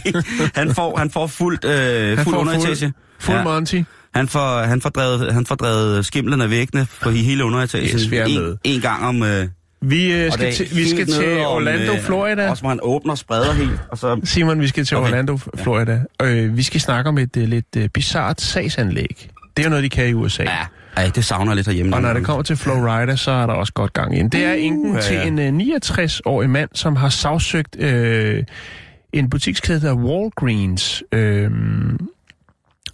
han 0.55 0.75
får, 0.75 0.97
han 0.99 1.11
får 1.11 1.27
fuldt, 1.27 1.65
øh, 1.65 2.17
Han 2.17 2.25
fuld 2.25 2.35
får 2.35 2.41
underetage. 2.41 2.93
Fuld 3.19 3.37
Ja. 3.37 3.45
Monty? 3.45 3.83
Han 4.15 4.29
får, 4.29 4.63
han 4.63 4.81
får 4.81 4.89
drevet, 4.89 5.33
han 5.35 5.47
får 5.47 5.55
drevet 5.55 6.07
skimlen 6.07 6.41
af 6.41 6.51
væggene 6.51 6.87
på 7.03 7.11
hele 7.11 7.45
underetagen. 7.45 7.89
Yes, 7.95 8.11
vi 8.11 8.17
er 8.17 8.25
en, 8.25 8.35
med. 8.43 8.57
en 8.65 8.81
gang 8.81 9.05
om... 9.05 9.23
Øh, 9.23 9.49
Vi, 9.81 10.13
øh, 10.13 10.33
skal 10.33 10.47
det 10.47 10.55
til, 10.55 10.77
vi 10.77 10.89
skal 10.89 11.07
til 11.07 11.21
nede 11.29 11.47
om, 11.47 11.57
Orlando, 11.57 11.93
øh, 11.93 12.01
Florida. 12.03 12.51
Også 12.51 12.63
hvor 12.63 12.69
han 12.69 12.79
åbner 12.83 13.13
og 13.13 13.19
spreder 13.19 13.53
helt, 13.53 13.81
og 13.91 13.99
så... 13.99 14.21
Simon, 14.25 14.61
vi 14.61 14.69
skal 14.69 14.85
til 14.85 14.97
Okay. 14.97 15.09
Orlando, 15.11 15.39
Florida. 15.57 16.01
Øh, 16.23 16.57
vi 16.57 16.63
skal 16.63 16.81
snakke 16.81 17.09
om 17.09 17.19
et 17.19 17.37
uh, 17.37 17.43
lidt 17.43 17.77
uh, 17.77 17.85
bizart 17.87 18.41
sagsanlæg. 18.41 19.31
Det 19.57 19.62
er 19.62 19.65
jo 19.65 19.71
noget, 19.71 19.85
de 19.85 19.88
kan 19.88 20.09
i 20.09 20.12
USA. 20.12 20.43
Ja. 20.43 20.67
Ej, 20.97 21.11
det 21.15 21.25
savner 21.25 21.55
lidt 21.55 21.67
herhjemme. 21.67 21.97
Og 21.97 22.03
når 22.03 22.12
det 22.12 22.25
kommer 22.25 22.43
til 22.43 22.57
Flowrider, 22.57 23.17
så 23.17 23.31
er 23.31 23.47
der 23.47 23.55
også 23.55 23.73
godt 23.73 23.93
gang 23.93 24.19
ind. 24.19 24.31
Det 24.31 24.45
er 24.45 24.53
enken 24.53 24.91
Uh, 24.91 24.97
ja, 24.97 25.01
til 25.01 25.17
ja. 25.17 25.27
en 25.27 25.61
øh, 25.61 25.77
69-årig 25.77 26.51
mand, 26.51 26.71
som 26.75 26.97
har 26.97 27.09
sagsøgt 27.09 27.77
øh, 27.81 28.45
en 29.12 29.31
butikskæde, 29.31 29.81
der 29.81 29.95
Walgreens. 29.95 31.03
Øh, 31.12 31.51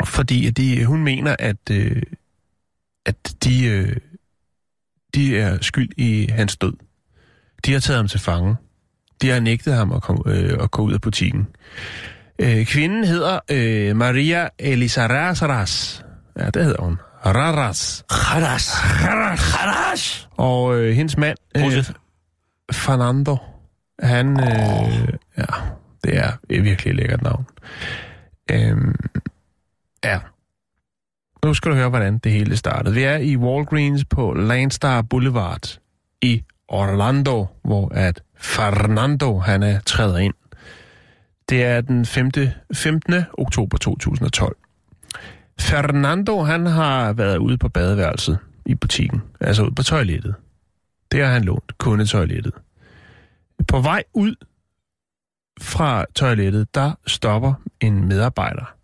fordi 0.04 0.50
de, 0.50 0.84
hun 0.84 1.04
mener, 1.04 1.36
at, 1.38 1.56
øh, 1.70 2.02
at 3.06 3.34
de, 3.44 3.66
øh, 3.66 3.96
de 5.14 5.38
er 5.38 5.58
skyld 5.60 5.90
i 5.96 6.28
hans 6.32 6.56
død. 6.56 6.72
De 7.66 7.72
har 7.72 7.80
taget 7.80 7.96
ham 7.96 8.08
til 8.08 8.20
fange. 8.20 8.56
De 9.22 9.28
har 9.28 9.40
nægtet 9.40 9.74
ham 9.74 9.92
at, 9.92 10.02
komme, 10.02 10.22
øh, 10.26 10.58
at 10.62 10.70
gå 10.70 10.82
ud 10.82 10.92
af 10.92 11.00
butikken. 11.00 11.46
Øh, 12.38 12.66
kvinden 12.66 13.04
hedder 13.04 13.38
øh, 13.50 13.96
Maria 13.96 14.48
Elizaraz. 14.58 16.02
Ja, 16.38 16.50
det 16.50 16.64
hedder 16.64 16.82
hun. 16.82 16.98
Raras. 17.26 18.04
Raras. 18.10 18.70
Raras. 19.06 19.54
Raras. 19.54 20.28
Og 20.36 20.76
øh, 20.76 20.94
hendes 20.96 21.16
mand, 21.16 21.38
øh. 21.56 21.84
Fernando, 22.72 23.36
han, 24.02 24.40
øh, 24.40 25.08
ja, 25.38 25.44
det 26.04 26.18
er 26.18 26.32
et 26.50 26.64
virkelig 26.64 26.94
lækkert 26.94 27.22
navn. 27.22 27.46
Øhm, 28.50 28.94
ja. 30.04 30.20
Nu 31.44 31.54
skal 31.54 31.70
du 31.70 31.76
høre, 31.76 31.88
hvordan 31.88 32.18
det 32.18 32.32
hele 32.32 32.56
startede. 32.56 32.94
Vi 32.94 33.02
er 33.02 33.16
i 33.16 33.36
Walgreens 33.36 34.04
på 34.04 34.32
Landstar 34.32 35.02
Boulevard 35.02 35.78
i 36.22 36.44
Orlando, 36.68 37.46
hvor 37.64 37.88
at 37.94 38.22
Fernando, 38.36 39.38
han 39.38 39.62
er 39.62 39.80
træder 39.80 40.18
ind. 40.18 40.34
Det 41.48 41.64
er 41.64 41.80
den 41.80 42.06
5. 42.06 42.30
15. 42.74 43.14
oktober 43.38 43.76
2012. 43.78 44.56
Fernando, 45.60 46.42
han 46.42 46.66
har 46.66 47.12
været 47.12 47.36
ude 47.36 47.58
på 47.58 47.68
badeværelset 47.68 48.38
i 48.66 48.74
butikken, 48.74 49.22
altså 49.40 49.62
ude 49.62 49.74
på 49.74 49.82
toilettet. 49.82 50.34
Det 51.12 51.24
har 51.24 51.32
han 51.32 51.44
lånt, 51.44 51.78
kundetoilettet. 51.78 52.52
På 53.68 53.80
vej 53.80 54.02
ud 54.14 54.34
fra 55.60 56.04
toilettet, 56.14 56.74
der 56.74 56.92
stopper 57.06 57.54
en 57.80 58.08
medarbejder. 58.08 58.74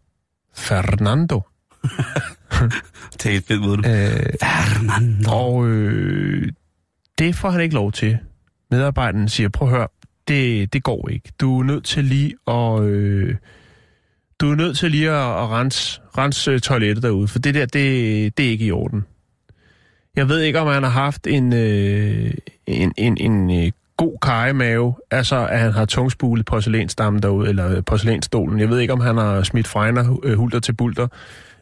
Fernando. 0.55 1.41
Det 3.23 3.27
er 3.33 3.37
et 3.37 3.45
fedt 3.45 3.61
måde. 3.61 3.79
Øh, 3.79 4.27
Fernando. 4.41 5.31
og 5.31 5.67
øh, 5.67 6.53
det 7.19 7.35
får 7.35 7.51
han 7.51 7.61
ikke 7.61 7.75
lov 7.75 7.93
til. 7.93 8.19
Medarbejderen 8.71 9.29
siger, 9.29 9.49
prøv 9.49 9.69
at 9.69 9.75
høre, 9.75 9.89
det, 10.29 10.73
det 10.73 10.83
går 10.83 11.09
ikke. 11.09 11.33
Du 11.41 11.61
er 11.61 11.65
nødt 11.65 11.85
til 11.85 12.05
lige 12.05 12.35
at... 12.49 12.83
Øh, 12.83 13.37
du 14.45 14.51
er 14.51 14.57
nødt 14.57 14.79
til 14.79 14.91
lige 14.91 15.11
at, 15.11 15.17
at 15.43 15.51
rense, 15.51 16.01
rense 16.19 16.51
øh, 16.51 16.61
toilettet 16.61 17.03
derude, 17.03 17.29
for 17.29 17.39
det 17.39 17.55
der, 17.55 17.67
det, 17.67 18.39
det 18.39 18.47
er 18.47 18.51
ikke 18.51 18.65
i 18.65 18.71
orden. 18.73 19.05
Jeg 20.17 20.29
ved 20.29 20.41
ikke, 20.41 20.61
om 20.61 20.67
han 20.67 20.83
har 20.83 20.91
haft 20.91 21.27
en, 21.27 21.53
øh, 21.53 22.31
en, 22.67 22.93
en, 22.97 23.17
en 23.21 23.65
øh, 23.65 23.73
god 23.97 24.19
kajemave, 24.23 24.95
altså 25.11 25.47
at 25.47 25.59
han 25.61 25.73
har 25.73 25.85
tungspulet 25.85 26.47
porcelænstammen 26.47 27.23
derude, 27.23 27.49
eller 27.49 27.81
porcelænsstolen. 27.81 28.61
Jeg 28.61 28.69
ved 28.71 28.79
ikke, 28.81 28.93
om 28.93 29.01
han 29.01 29.17
har 29.17 29.43
smidt 29.43 29.67
fregner 29.69 30.17
øh, 30.25 30.37
hulter 30.39 30.61
til 30.61 30.73
bulter, 30.73 31.07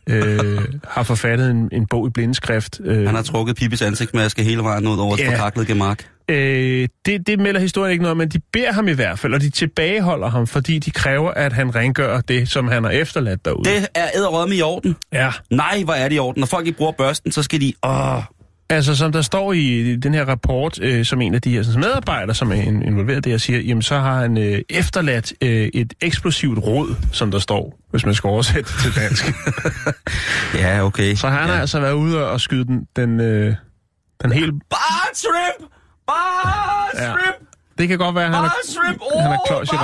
øh, 0.07 0.61
har 0.89 1.03
forfattet 1.03 1.51
en, 1.51 1.69
en 1.73 1.87
bog 1.87 2.07
i 2.07 2.11
blindeskrift. 2.11 2.81
Øh, 2.85 3.07
Han 3.07 3.15
har 3.15 3.23
trukket 3.23 3.57
Pipis 3.57 3.83
ansigtsmaske 3.83 4.43
hele 4.43 4.63
vejen 4.63 4.87
ud 4.87 4.99
over 4.99 5.15
et 5.15 5.21
Ja. 5.21 5.31
forkaklet 5.31 5.67
gemark. 5.67 6.09
Øh, 6.29 6.89
det, 7.07 7.27
det 7.27 7.41
melder 7.41 7.61
historien 7.61 7.93
ikke 7.93 8.03
noget 8.03 8.11
om, 8.11 8.17
men 8.17 8.29
de 8.29 8.41
beder 8.53 8.73
ham 8.73 8.89
i 8.89 8.93
hvert 8.93 9.19
fald, 9.19 9.35
og 9.35 9.41
de 9.41 9.51
tilbageholder 9.51 10.31
ham, 10.31 10.47
fordi 10.47 10.79
de 10.79 10.91
kræver, 10.91 11.31
at 11.31 11.53
han 11.53 11.75
rengør 11.75 12.21
det, 12.21 12.49
som 12.49 12.69
han 12.69 12.85
har 12.85 12.91
efterladt 12.91 13.45
derude. 13.45 13.71
Det 13.71 13.89
er 13.95 14.09
æderrømme 14.15 14.57
i 14.57 14.63
orden. 14.63 14.97
Ja, 15.13 15.33
Nej, 15.51 15.83
hvor 15.85 15.95
er 15.95 16.09
det 16.09 16.17
i 16.17 16.19
orden. 16.19 16.41
Når 16.41 16.47
folk 16.47 16.67
ikke 16.67 16.79
bruger 16.79 16.93
børsten, 16.93 17.33
så 17.33 17.43
skal 17.43 17.61
de... 17.61 17.73
Åh, 17.85 18.23
altså 18.71 18.97
som 18.97 19.13
der 19.13 19.23
står 19.23 19.53
i 19.53 19.97
den 19.97 20.15
her 20.15 20.25
rapport, 20.25 20.81
øh, 20.83 21.05
som 21.05 21.21
en 21.21 21.35
af 21.35 21.43
de 21.43 21.51
her 21.51 21.63
sådan, 21.63 21.81
medarbejdere, 21.81 22.35
som 22.35 22.51
er 22.53 22.55
in- 22.55 22.83
involveret 22.83 23.27
her, 23.27 23.39
siger, 23.39 23.61
jamen 23.61 23.83
så 23.83 23.99
har 23.99 24.21
han 24.21 24.39
øh, 24.39 24.63
efterladt 24.71 25.33
øh, 25.41 25.69
et 25.75 25.95
eksplosivt 26.01 26.59
råd, 26.59 26.95
som 27.13 27.31
der 27.31 27.39
står, 27.39 27.79
hvis 27.91 28.05
man 28.07 28.15
skal 28.15 28.29
oversætte 28.29 28.73
det 28.73 28.83
til 28.83 29.03
dansk. 29.03 29.25
ja, 30.63 30.85
okay. 30.85 31.15
så 31.15 31.29
han 31.29 31.49
ja. 31.49 31.55
har 31.55 31.61
altså 31.61 31.81
været 31.81 31.93
ude 31.93 32.31
og 32.31 32.41
skyde 32.41 32.65
den, 32.65 32.87
den, 32.97 33.21
øh, 33.21 33.55
den 34.23 34.33
helt... 34.33 34.55
Bare 36.07 36.91
shrimp! 36.95 37.19
Ja. 37.19 37.47
Det 37.79 37.89
kan 37.89 37.99
godt 37.99 38.15
være, 38.15 38.25
at 38.25 38.35
han 38.35 38.45
har, 38.45 38.57
shrimp! 38.65 39.01
Oh, 39.01 39.21
han 39.23 39.31
har 39.31 39.41
klods 39.47 39.69
i 39.73 39.77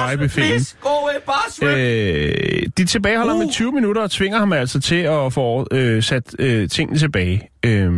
shrimp! 1.51 1.79
Øh, 1.79 2.63
de 2.79 2.85
tilbageholder 2.85 3.35
Uh. 3.35 3.45
i 3.45 3.53
20 3.53 3.73
minutter 3.73 4.03
og 4.03 4.11
tvinger 4.11 4.39
ham 4.39 4.53
altså 4.53 4.81
til 4.81 4.97
at 5.03 5.33
få 5.33 5.67
øh, 5.71 6.03
sat 6.03 6.35
øh, 6.39 6.69
tingene 6.69 6.99
tilbage. 6.99 7.51
Øh, 7.63 7.93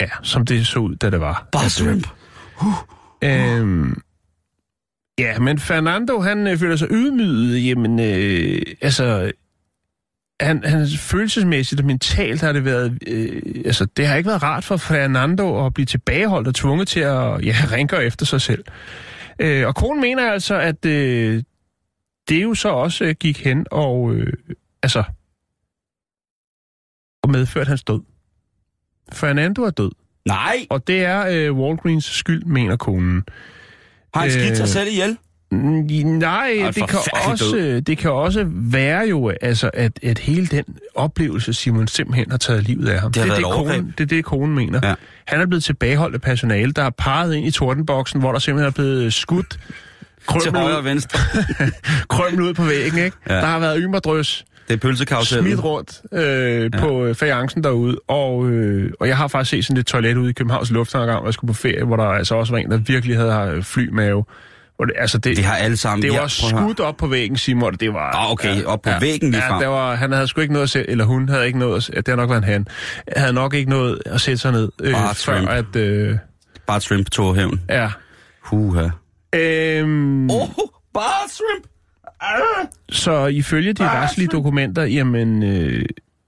ja, 0.00 0.08
som 0.22 0.46
det 0.46 0.66
så 0.66 0.78
ud, 0.78 0.96
da 0.96 1.10
det 1.10 1.20
var. 1.20 1.48
Bare 1.52 1.70
shrimp! 1.70 2.08
Øh, 3.24 3.86
ja, 5.18 5.38
men 5.38 5.58
Fernando, 5.58 6.20
han 6.20 6.46
øh, 6.46 6.58
føler 6.58 6.76
sig 6.76 6.88
ydmyget. 6.90 7.66
Jamen, 7.66 8.00
øh, 8.00 8.62
altså... 8.80 9.32
Han, 10.40 10.64
han 10.64 10.86
følelsesmæssigt 10.98 11.80
og 11.80 11.86
mentalt 11.86 12.40
har 12.40 12.52
det 12.52 12.64
været... 12.64 12.98
Øh, 13.06 13.42
altså, 13.64 13.84
det 13.96 14.06
har 14.06 14.16
ikke 14.16 14.28
været 14.28 14.42
rart 14.42 14.64
for 14.64 14.76
Fernando 14.76 15.66
at 15.66 15.74
blive 15.74 15.86
tilbageholdt 15.86 16.48
og 16.48 16.54
tvunget 16.54 16.88
til 16.88 17.00
at 17.00 17.44
ja, 17.46 17.54
rengøre 17.72 18.04
efter 18.04 18.26
sig 18.26 18.40
selv. 18.40 18.64
Øh, 19.38 19.66
og 19.66 19.74
konen 19.74 20.00
mener 20.00 20.32
altså, 20.32 20.54
at 20.54 20.84
øh, 20.84 21.42
det 22.28 22.42
jo 22.42 22.54
så 22.54 22.68
også 22.68 23.04
øh, 23.04 23.14
gik 23.20 23.44
hen 23.44 23.66
og... 23.70 24.14
Øh, 24.14 24.32
altså... 24.82 25.04
Og 27.22 27.30
medførte 27.30 27.68
hans 27.68 27.84
død. 27.84 28.00
Fernando 29.12 29.62
er 29.62 29.70
død. 29.70 29.90
Nej! 30.26 30.66
Og 30.70 30.86
det 30.86 31.04
er 31.04 31.26
øh, 31.26 31.58
Walgreens 31.58 32.04
skyld, 32.04 32.44
mener 32.44 32.76
konen. 32.76 33.24
Har 34.14 34.20
han 34.20 34.30
skidt 34.30 34.56
sig 34.56 34.64
Øh, 34.64 34.68
selv 34.68 34.88
ihjel? 34.88 35.18
Mm, 35.56 36.06
Nej, 36.18 36.58
Ej, 36.60 36.70
det 36.70 36.88
kan, 36.88 36.98
også, 37.32 37.50
død. 37.56 37.80
det 37.80 37.98
kan 37.98 38.10
også 38.10 38.44
være 38.50 39.06
jo, 39.08 39.32
altså, 39.40 39.70
at, 39.74 39.92
at 40.02 40.18
hele 40.18 40.46
den 40.46 40.64
oplevelse, 40.94 41.52
Simon 41.52 41.88
simpelthen 41.88 42.30
har 42.30 42.38
taget 42.38 42.62
livet 42.62 42.88
af 42.88 43.00
ham. 43.00 43.12
Det 43.12 43.22
har 43.22 43.30
er 43.32 43.36
det, 43.36 43.44
konen, 43.44 43.94
det 43.98 44.04
er 44.04 44.08
det, 44.08 44.24
konen 44.24 44.54
mener. 44.54 44.80
Ja. 44.82 44.94
Han 45.24 45.40
er 45.40 45.46
blevet 45.46 45.64
tilbageholdt 45.64 46.14
af 46.14 46.20
personale, 46.20 46.72
der 46.72 46.82
har 46.82 46.90
parret 46.98 47.34
ind 47.34 47.46
i 47.46 47.50
tordenboksen, 47.50 48.20
hvor 48.20 48.32
der 48.32 48.38
simpelthen 48.38 48.66
er 48.66 48.72
blevet 48.72 49.12
skudt 49.14 49.50
Til 49.50 49.58
krømmel 50.26 50.60
højre 50.60 50.74
og 50.76 50.78
ud, 50.82 50.84
venstre. 50.84 51.18
krømmel 52.08 52.40
ud 52.42 52.54
på 52.54 52.62
væggen, 52.64 52.98
ikke? 53.04 53.16
Ja. 53.28 53.34
Der 53.34 53.46
har 53.46 53.58
været 53.58 53.78
ymerdrøs 53.82 54.44
Det 54.68 54.74
er 54.74 54.78
pølsekarusellen. 54.78 55.46
smidt 55.46 55.64
rundt 55.64 56.00
øh, 56.12 56.70
ja. 56.74 56.80
på 56.80 57.04
øh, 57.04 57.14
fajancen 57.14 57.64
derude, 57.64 57.98
og, 58.08 58.50
øh, 58.50 58.90
og 59.00 59.08
jeg 59.08 59.16
har 59.16 59.28
faktisk 59.28 59.50
set 59.50 59.64
sådan 59.64 59.80
et 59.80 59.86
toilet 59.86 60.16
ude 60.16 60.30
i 60.30 60.32
Københavns 60.32 60.70
Lufthavn 60.70 61.08
hvor 61.10 61.24
jeg 61.24 61.34
skulle 61.34 61.48
på 61.54 61.58
ferie, 61.58 61.84
hvor 61.84 61.96
der 61.96 62.04
altså 62.04 62.34
også 62.34 62.52
var 62.52 62.58
en, 62.58 62.70
der 62.70 62.76
virkelig 62.76 63.16
havde 63.16 63.52
øh, 63.56 63.62
flymave. 63.62 64.24
Det, 64.80 64.92
altså 64.98 65.18
det, 65.18 65.36
Vi 65.36 65.42
har 65.42 65.56
alle 65.56 65.76
sammen... 65.76 66.02
det 66.02 66.12
Ja, 66.12 66.16
var 66.18 66.24
at 66.24 66.30
skudt 66.30 66.80
op 66.80 66.96
på 66.96 67.06
væggen, 67.06 67.36
Simon, 67.36 67.72
og 67.74 67.80
det 67.80 67.92
var... 67.94 68.10
Ah, 68.16 68.32
okay, 68.32 68.64
op 68.64 68.82
på 68.82 68.90
væggen 69.00 69.32
Ja, 69.32 69.38
ligefrem. 69.38 69.60
der 69.60 69.66
var, 69.66 69.94
han 69.94 70.12
havde 70.12 70.26
sgu 70.28 70.40
ikke 70.40 70.52
noget 70.52 70.62
at 70.64 70.70
sætte, 70.70 70.90
eller 70.90 71.04
hun 71.04 71.28
havde 71.28 71.46
ikke 71.46 71.58
noget 71.58 71.76
at 71.76 71.82
sætte, 71.82 72.00
det 72.02 72.08
har 72.08 72.16
nok 72.16 72.30
været 72.30 72.42
en 72.42 72.44
han, 72.48 72.66
havde 73.16 73.32
nok 73.32 73.54
ikke 73.54 73.70
noget 73.70 73.98
at 74.06 74.20
sætte 74.20 74.38
sig 74.38 74.52
ned, 74.52 74.68
øh, 74.82 74.92
Bare 74.92 75.08
før 75.08 75.14
shrimp. 75.14 75.48
at, 75.48 75.76
øh, 75.76 76.16
Bare 76.66 76.80
shrimp 76.80 77.10
tog 77.10 77.34
hævn. 77.36 77.60
ja. 77.68 77.90
Huha. 78.42 78.88
Øhm, 79.34 80.30
Oh, 80.30 80.48
bare 80.94 81.28
shrimp! 81.28 81.66
Ah. 82.20 82.66
Så 82.88 83.26
ifølge 83.26 83.72
de 83.72 83.88
retslige 83.90 84.28
dokumenter, 84.28 84.82
jamen, 84.84 85.42
øh, 85.42 85.84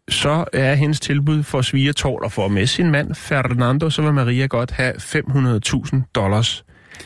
så 0.09 0.45
er 0.53 0.75
hendes 0.75 1.01
tilbud 1.01 1.43
for 1.43 1.63
svigertårn 1.63 2.25
og 2.25 2.33
for 2.33 2.49
med 2.49 2.67
sin 2.67 2.91
mand 2.91 3.15
Fernando, 3.15 3.91
så 3.91 4.03
vil 4.03 4.13
Maria 4.13 4.47
godt 4.47 4.71
have 4.71 4.93
500.000 4.95 6.11
dollars. 6.15 6.65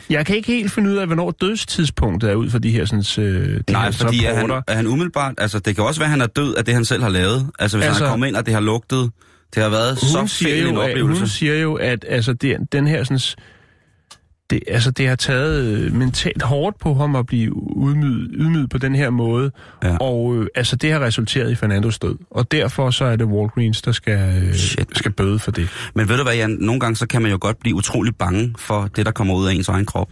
Jeg 0.09 0.25
kan 0.25 0.35
ikke 0.35 0.47
helt 0.47 0.71
finde 0.71 0.89
ud 0.89 0.95
af, 0.95 1.05
hvornår 1.05 1.31
dødstidspunktet 1.31 2.29
er 2.31 2.35
ud 2.35 2.49
for 2.49 2.59
de 2.59 2.71
her, 2.71 2.85
sådan, 2.85 3.25
øh, 3.25 3.61
de 3.67 3.71
Nej, 3.71 3.83
her 3.83 3.91
fordi 3.91 4.25
er 4.25 4.33
han, 4.33 4.49
er 4.67 4.73
han 4.75 4.87
umiddelbart... 4.87 5.33
Altså, 5.37 5.59
det 5.59 5.75
kan 5.75 5.83
også 5.83 5.99
være, 5.99 6.05
at 6.07 6.11
han 6.11 6.21
er 6.21 6.25
død 6.27 6.55
af 6.55 6.65
det, 6.65 6.73
han 6.73 6.85
selv 6.85 7.03
har 7.03 7.09
lavet. 7.09 7.47
Altså, 7.59 7.77
hvis 7.77 7.85
altså, 7.85 7.85
Altså- 7.87 8.05
han 8.05 8.11
kommer 8.11 8.27
ind, 8.27 8.35
og 8.35 8.45
det 8.45 8.53
har 8.53 8.61
lugtet... 8.61 9.11
Det 9.55 9.63
har 9.63 9.69
været 9.69 9.89
hun 9.89 10.27
så 10.27 10.35
siger, 10.35 10.67
en 10.67 10.77
oplevelse. 10.77 11.19
hun 11.19 11.27
siger 11.27 11.55
jo, 11.55 11.73
at 11.73 12.05
altså, 12.09 12.33
det, 12.33 12.57
den 12.71 12.87
her 12.87 13.03
sådan, 13.03 13.19
det, 14.49 14.59
altså, 14.67 14.91
det 14.91 15.07
har 15.07 15.15
taget 15.15 15.63
øh, 15.63 15.93
mentalt 15.95 16.41
hårdt 16.41 16.79
på 16.79 16.93
ham 16.93 17.15
at 17.15 17.25
blive 17.25 17.53
ydmyget, 17.77 18.29
ydmyget 18.33 18.69
på 18.69 18.77
den 18.77 18.95
her 18.95 19.09
måde. 19.09 19.51
Ja. 19.83 19.97
Og 19.97 20.35
øh, 20.37 20.47
altså, 20.55 20.75
det 20.75 20.91
har 20.91 20.99
resulteret 20.99 21.51
i 21.51 21.55
Fernandos 21.55 21.99
død. 21.99 22.15
Og 22.31 22.51
derfor 22.51 22.91
så 22.91 23.05
er 23.05 23.15
det 23.15 23.27
Walgreens, 23.27 23.81
der 23.81 23.91
skal, 23.91 24.43
øh, 24.47 24.53
Shit. 24.53 24.97
skal 24.97 25.11
bøde 25.11 25.39
for 25.39 25.51
det. 25.51 25.69
Men 25.95 26.09
ved 26.09 26.17
du 26.17 26.23
hvad, 26.23 26.33
Jan? 26.35 26.57
Nogle 26.59 26.79
gange 26.79 26.95
så 26.95 27.07
kan 27.07 27.21
man 27.21 27.31
jo 27.31 27.37
godt 27.41 27.59
blive 27.59 27.75
utrolig 27.75 28.15
bange 28.15 28.55
for 28.57 28.89
det, 28.95 29.05
der 29.05 29.11
kommer 29.11 29.33
ud 29.35 29.47
af 29.47 29.53
ens 29.53 29.69
egen 29.69 29.85
krop. 29.85 30.09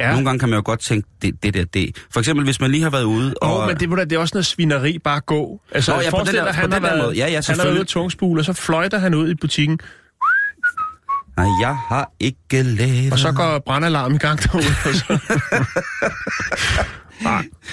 Ja. 0.00 0.10
Nogle 0.10 0.24
gange 0.24 0.38
kan 0.38 0.48
man 0.48 0.56
jo 0.56 0.62
godt 0.64 0.80
tænke, 0.80 1.08
det, 1.22 1.42
det 1.42 1.54
der, 1.54 1.64
det. 1.64 1.96
For 2.12 2.20
eksempel, 2.20 2.44
hvis 2.44 2.60
man 2.60 2.70
lige 2.70 2.82
har 2.82 2.90
været 2.90 3.04
ude 3.04 3.34
og... 3.42 3.58
Åh, 3.60 3.66
men 3.66 3.76
det, 3.76 4.10
det 4.10 4.16
er 4.16 4.20
også 4.20 4.34
noget 4.34 4.46
svineri, 4.46 4.98
bare 4.98 5.20
gå. 5.20 5.60
Altså, 5.72 5.94
Nå, 5.94 6.00
ja, 6.00 6.08
forestil 6.08 6.38
der- 6.38 6.44
dig, 6.44 6.54
han 6.54 6.72
har 6.72 6.80
været, 6.80 7.04
måde. 7.04 7.16
Ja, 7.16 7.26
ja, 7.30 7.40
han 7.46 7.56
har 7.56 7.64
været 7.64 7.72
ude 7.72 7.80
af 7.80 7.86
tungspul, 7.86 8.38
og 8.38 8.44
så 8.44 8.52
fløjter 8.52 8.98
han 8.98 9.14
ud 9.14 9.30
i 9.30 9.34
butikken, 9.34 9.78
Nej, 11.36 11.46
jeg 11.60 11.76
har 11.88 12.10
ikke 12.20 12.62
lavet... 12.62 13.12
og 13.12 13.18
så 13.18 13.32
går 13.32 13.62
brandalarm 13.66 14.14
i 14.14 14.18
gang 14.18 14.42
derude. 14.42 14.64
Så, 14.82 14.92
så 14.92 15.04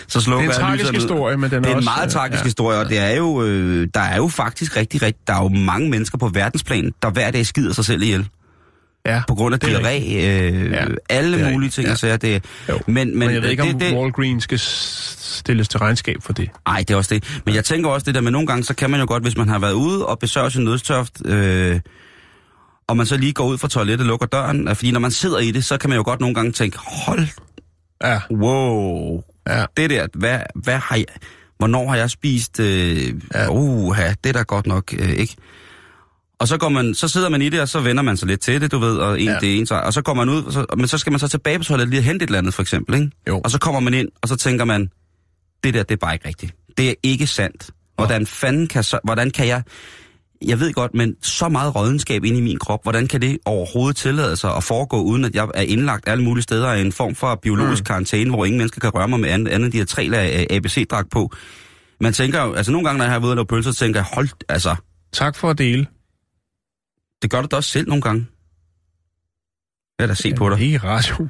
så 0.08 0.22
slukker 0.22 0.48
Det 0.48 0.56
er 0.56 0.60
en 0.60 0.66
tragisk 0.66 0.94
historie, 0.94 1.38
men 1.38 1.52
den 1.52 1.64
det 1.64 1.66
er 1.66 1.70
er 1.70 1.72
en 1.72 1.78
også, 1.78 1.90
meget 1.98 2.12
tragisk 2.12 2.40
ja. 2.40 2.44
historie, 2.44 2.80
og 2.80 2.90
det 2.90 2.98
er 2.98 3.16
jo, 3.16 3.44
øh, 3.44 3.88
der 3.94 4.00
er 4.00 4.18
jo 4.18 4.28
faktisk 4.28 4.78
rigtig, 4.78 5.02
rigtig, 5.02 5.28
der 5.28 5.34
er 5.34 5.44
jo 5.44 5.50
mange 5.50 5.90
mennesker 5.90 6.18
på 6.18 6.28
verdensplan, 6.28 6.92
der 7.02 7.10
hver 7.10 7.32
dag 7.32 7.46
skider 7.46 7.74
sig 7.74 7.86
selv 7.86 8.02
ihjel. 8.02 8.28
Ja, 9.06 9.22
På 9.28 9.36
grund 9.36 9.56
af 9.56 9.60
er 9.64 9.68
diarré, 9.80 10.16
øh, 10.16 10.72
Ja, 10.72 10.86
alle 11.10 11.40
er 11.40 11.52
mulige 11.52 11.68
rigtigt, 11.68 11.74
ting, 11.74 11.88
ja. 11.88 11.96
så 11.96 12.18
det, 12.18 12.44
Jo. 12.70 12.80
men, 12.88 12.96
Men, 12.96 13.20
men 13.20 13.34
jeg 13.34 13.42
ved 13.42 13.50
ikke, 13.50 13.64
det, 13.64 13.74
om 13.74 13.80
det, 13.80 13.94
Walgreen 13.94 14.42
skal 14.42 14.60
stilles 14.60 15.68
til 15.68 15.80
regnskab 15.80 16.16
for 16.22 16.34
det. 16.34 16.50
Nej, 16.68 16.80
det 16.80 16.92
er 16.92 16.96
også 16.98 17.16
det. 17.16 17.42
Men 17.46 17.56
jeg 17.56 17.66
tænker 17.66 17.90
også 17.90 18.06
det 18.06 18.16
der 18.16 18.22
med 18.22 18.32
nogle 18.32 18.48
gange, 18.48 18.64
så 18.64 18.74
kan 18.74 18.90
man 18.90 19.00
jo 19.00 19.06
godt, 19.10 19.24
hvis 19.24 19.38
man 19.38 19.50
har 19.50 19.60
været 19.60 19.74
ude 19.74 20.06
og 20.06 20.20
besøger 20.20 20.50
sin 20.50 20.64
nødstørft, 20.64 21.22
øh, 21.26 21.80
og 22.90 22.98
man 22.98 23.06
så 23.06 23.18
lige 23.18 23.34
går 23.34 23.46
ud 23.46 23.58
fra 23.58 23.68
toilettet 23.68 24.06
og 24.06 24.08
lukker 24.08 24.26
døren, 24.26 24.68
fordi 24.76 24.92
når 24.92 25.00
man 25.00 25.12
sidder 25.12 25.40
i 25.40 25.52
det, 25.52 25.66
så 25.66 25.78
kan 25.78 25.90
man 25.90 25.98
jo 25.98 26.04
godt 26.04 26.20
nogle 26.20 26.36
gange 26.36 26.52
tænke, 26.52 26.78
hold, 26.78 27.28
Ja, 28.04 28.20
wow, 28.32 29.24
ja. 29.48 29.66
det 29.78 29.90
der, 29.90 30.08
hvad, 30.14 30.40
hvad 30.56 30.78
har 30.78 30.96
jeg, 30.96 31.06
hvornår 31.58 31.90
har 31.90 31.96
jeg 31.96 32.10
spist, 32.10 32.60
øh, 32.60 33.14
Ja. 33.34 33.48
uha, 33.50 34.10
det 34.24 34.30
er 34.30 34.34
da 34.34 34.42
godt 34.42 34.68
nok, 34.68 34.94
øh, 35.00 35.10
ikke? 35.10 35.36
Og 36.40 36.48
så, 36.48 36.58
går 36.58 36.70
man, 36.70 36.96
så 36.96 37.08
sidder 37.08 37.30
man 37.30 37.42
i 37.42 37.50
det, 37.50 37.62
og 37.62 37.70
så 37.70 37.80
vender 37.80 38.04
man 38.04 38.18
sig 38.18 38.28
lidt 38.28 38.42
til 38.42 38.62
det, 38.62 38.72
du 38.72 38.78
ved, 38.80 38.98
og 38.98 39.22
en, 39.22 39.28
Ja. 39.28 39.38
det 39.42 39.54
er 39.54 39.58
en, 39.58 39.66
så, 39.66 39.76
og 39.76 39.94
så 39.94 40.02
går 40.02 40.14
man 40.14 40.30
ud, 40.30 40.44
og 40.44 40.54
så, 40.54 40.66
men 40.78 40.88
så 40.88 40.98
skal 40.98 41.12
man 41.12 41.20
så 41.20 41.28
tilbage 41.28 41.58
på 41.58 41.64
toilettet 41.64 41.90
lige 41.90 42.00
og 42.00 42.04
hente 42.04 42.24
et 42.24 42.28
eller 42.28 42.38
andet, 42.40 42.54
for 42.54 42.62
eksempel, 42.62 42.96
ikke? 42.96 43.12
Jo. 43.28 43.42
Og 43.44 43.52
så 43.52 43.58
kommer 43.60 43.80
man 43.80 43.94
ind, 43.94 44.08
og 44.22 44.28
så 44.28 44.36
tænker 44.36 44.66
man, 44.66 44.90
det 45.64 45.74
der, 45.74 45.84
det 45.84 45.92
er 45.92 45.98
bare 46.00 46.14
ikke 46.14 46.28
rigtigt. 46.28 46.54
Det 46.78 46.90
er 46.90 46.94
ikke 47.04 47.28
sandt. 47.28 47.70
Hvordan 47.96 48.26
fanden 48.26 48.68
kan, 48.68 48.84
så, 48.84 49.00
hvordan 49.04 49.32
kan 49.32 49.48
jeg, 49.48 49.64
jeg 50.46 50.60
ved 50.60 50.74
godt, 50.74 50.94
men 50.94 51.16
så 51.22 51.50
meget 51.50 51.76
rådenskab 51.76 52.24
inde 52.24 52.38
i 52.38 52.42
min 52.42 52.60
krop, 52.60 52.84
hvordan 52.84 53.08
kan 53.08 53.22
det 53.22 53.38
overhovedet 53.46 53.98
tillade 53.98 54.36
sig 54.36 54.56
at 54.56 54.64
foregå, 54.64 55.02
uden 55.02 55.26
at 55.26 55.36
jeg 55.36 55.48
er 55.56 55.62
indlagt 55.62 56.08
alle 56.10 56.24
mulige 56.24 56.44
steder 56.44 56.74
i 56.74 56.82
en 56.82 56.92
form 56.92 57.16
for 57.16 57.36
biologisk 57.36 57.82
mm. 57.82 57.86
karantæne, 57.86 58.30
hvor 58.30 58.46
ingen 58.46 58.58
mennesker 58.58 58.80
kan 58.80 58.90
røre 58.90 59.08
mig 59.08 59.20
med 59.20 59.30
andet, 59.30 59.52
andet 59.52 59.66
end 59.66 59.74
de 59.74 59.78
her 59.78 59.86
tre 59.86 60.08
lag 60.08 60.48
ABC-dragt 60.52 61.12
på. 61.12 61.32
Man 62.02 62.14
tænker 62.14 62.44
jo, 62.44 62.54
altså 62.54 62.72
nogle 62.72 62.88
gange, 62.88 62.98
når 62.98 63.06
jeg 63.06 63.12
har 63.12 63.20
været 63.20 63.26
ude 63.28 63.32
og 63.32 63.36
lave 63.36 63.46
pølser, 63.46 63.72
tænker 63.72 64.00
jeg, 64.00 64.08
hold, 64.14 64.30
altså, 64.50 64.76
Tak 65.12 65.36
for 65.36 65.50
at 65.50 65.58
dele. 65.58 65.88
det 67.22 67.32
gør 67.32 67.42
du 67.42 67.48
da 67.52 67.56
også 67.56 67.70
selv 67.70 67.88
nogle 67.88 68.02
gange. 68.02 68.26
Jeg 70.00 70.08
da 70.10 70.14
se 70.14 70.34
på 70.34 70.50
dig. 70.50 70.60
I 70.62 70.78
radio. 70.78 71.28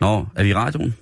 Nå, 0.00 0.26
er 0.36 0.42
vi 0.42 0.48
i 0.48 0.54
radioen? 0.54 0.94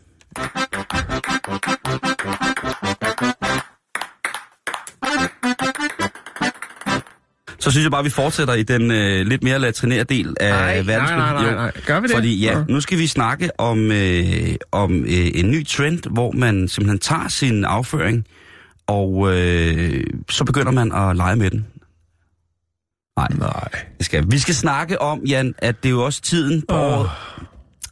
Så 7.60 7.70
synes 7.70 7.84
jeg 7.84 7.90
bare, 7.90 7.98
at 7.98 8.04
vi 8.04 8.10
fortsætter 8.10 8.54
i 8.54 8.62
den 8.62 8.90
øh, 8.90 9.26
lidt 9.26 9.42
mere 9.42 9.58
latrinerede 9.58 10.04
del 10.04 10.36
af 10.40 10.50
Nej, 10.50 10.82
nej, 10.82 11.16
nej, 11.16 11.42
nej, 11.42 11.54
nej. 11.54 11.72
Gør 11.86 12.00
vi 12.00 12.06
det? 12.06 12.14
Fordi 12.14 12.40
ja, 12.40 12.64
nu 12.68 12.80
skal 12.80 12.98
vi 12.98 13.06
snakke 13.06 13.60
om, 13.60 13.92
øh, 13.92 14.54
om 14.72 14.92
øh, 15.04 15.30
en 15.34 15.50
ny 15.50 15.66
trend, 15.66 16.10
hvor 16.10 16.32
man 16.32 16.68
simpelthen 16.68 16.98
tager 16.98 17.28
sin 17.28 17.64
afføring, 17.64 18.26
og 18.86 19.34
øh, 19.36 20.04
så 20.30 20.44
begynder 20.44 20.72
man 20.72 20.92
at 20.92 21.16
lege 21.16 21.36
med 21.36 21.50
den. 21.50 21.66
Nej, 23.16 23.28
Nej. 23.38 23.68
det 23.98 24.06
skal. 24.06 24.24
Vi 24.30 24.38
skal 24.38 24.54
snakke 24.54 25.02
om, 25.02 25.20
Jan, 25.24 25.54
at 25.58 25.82
det 25.82 25.88
er 25.88 25.92
jo 25.92 26.04
også 26.04 26.22
tiden 26.22 26.62
på 26.68 26.74
oh. 26.74 26.80
året, 26.98 27.10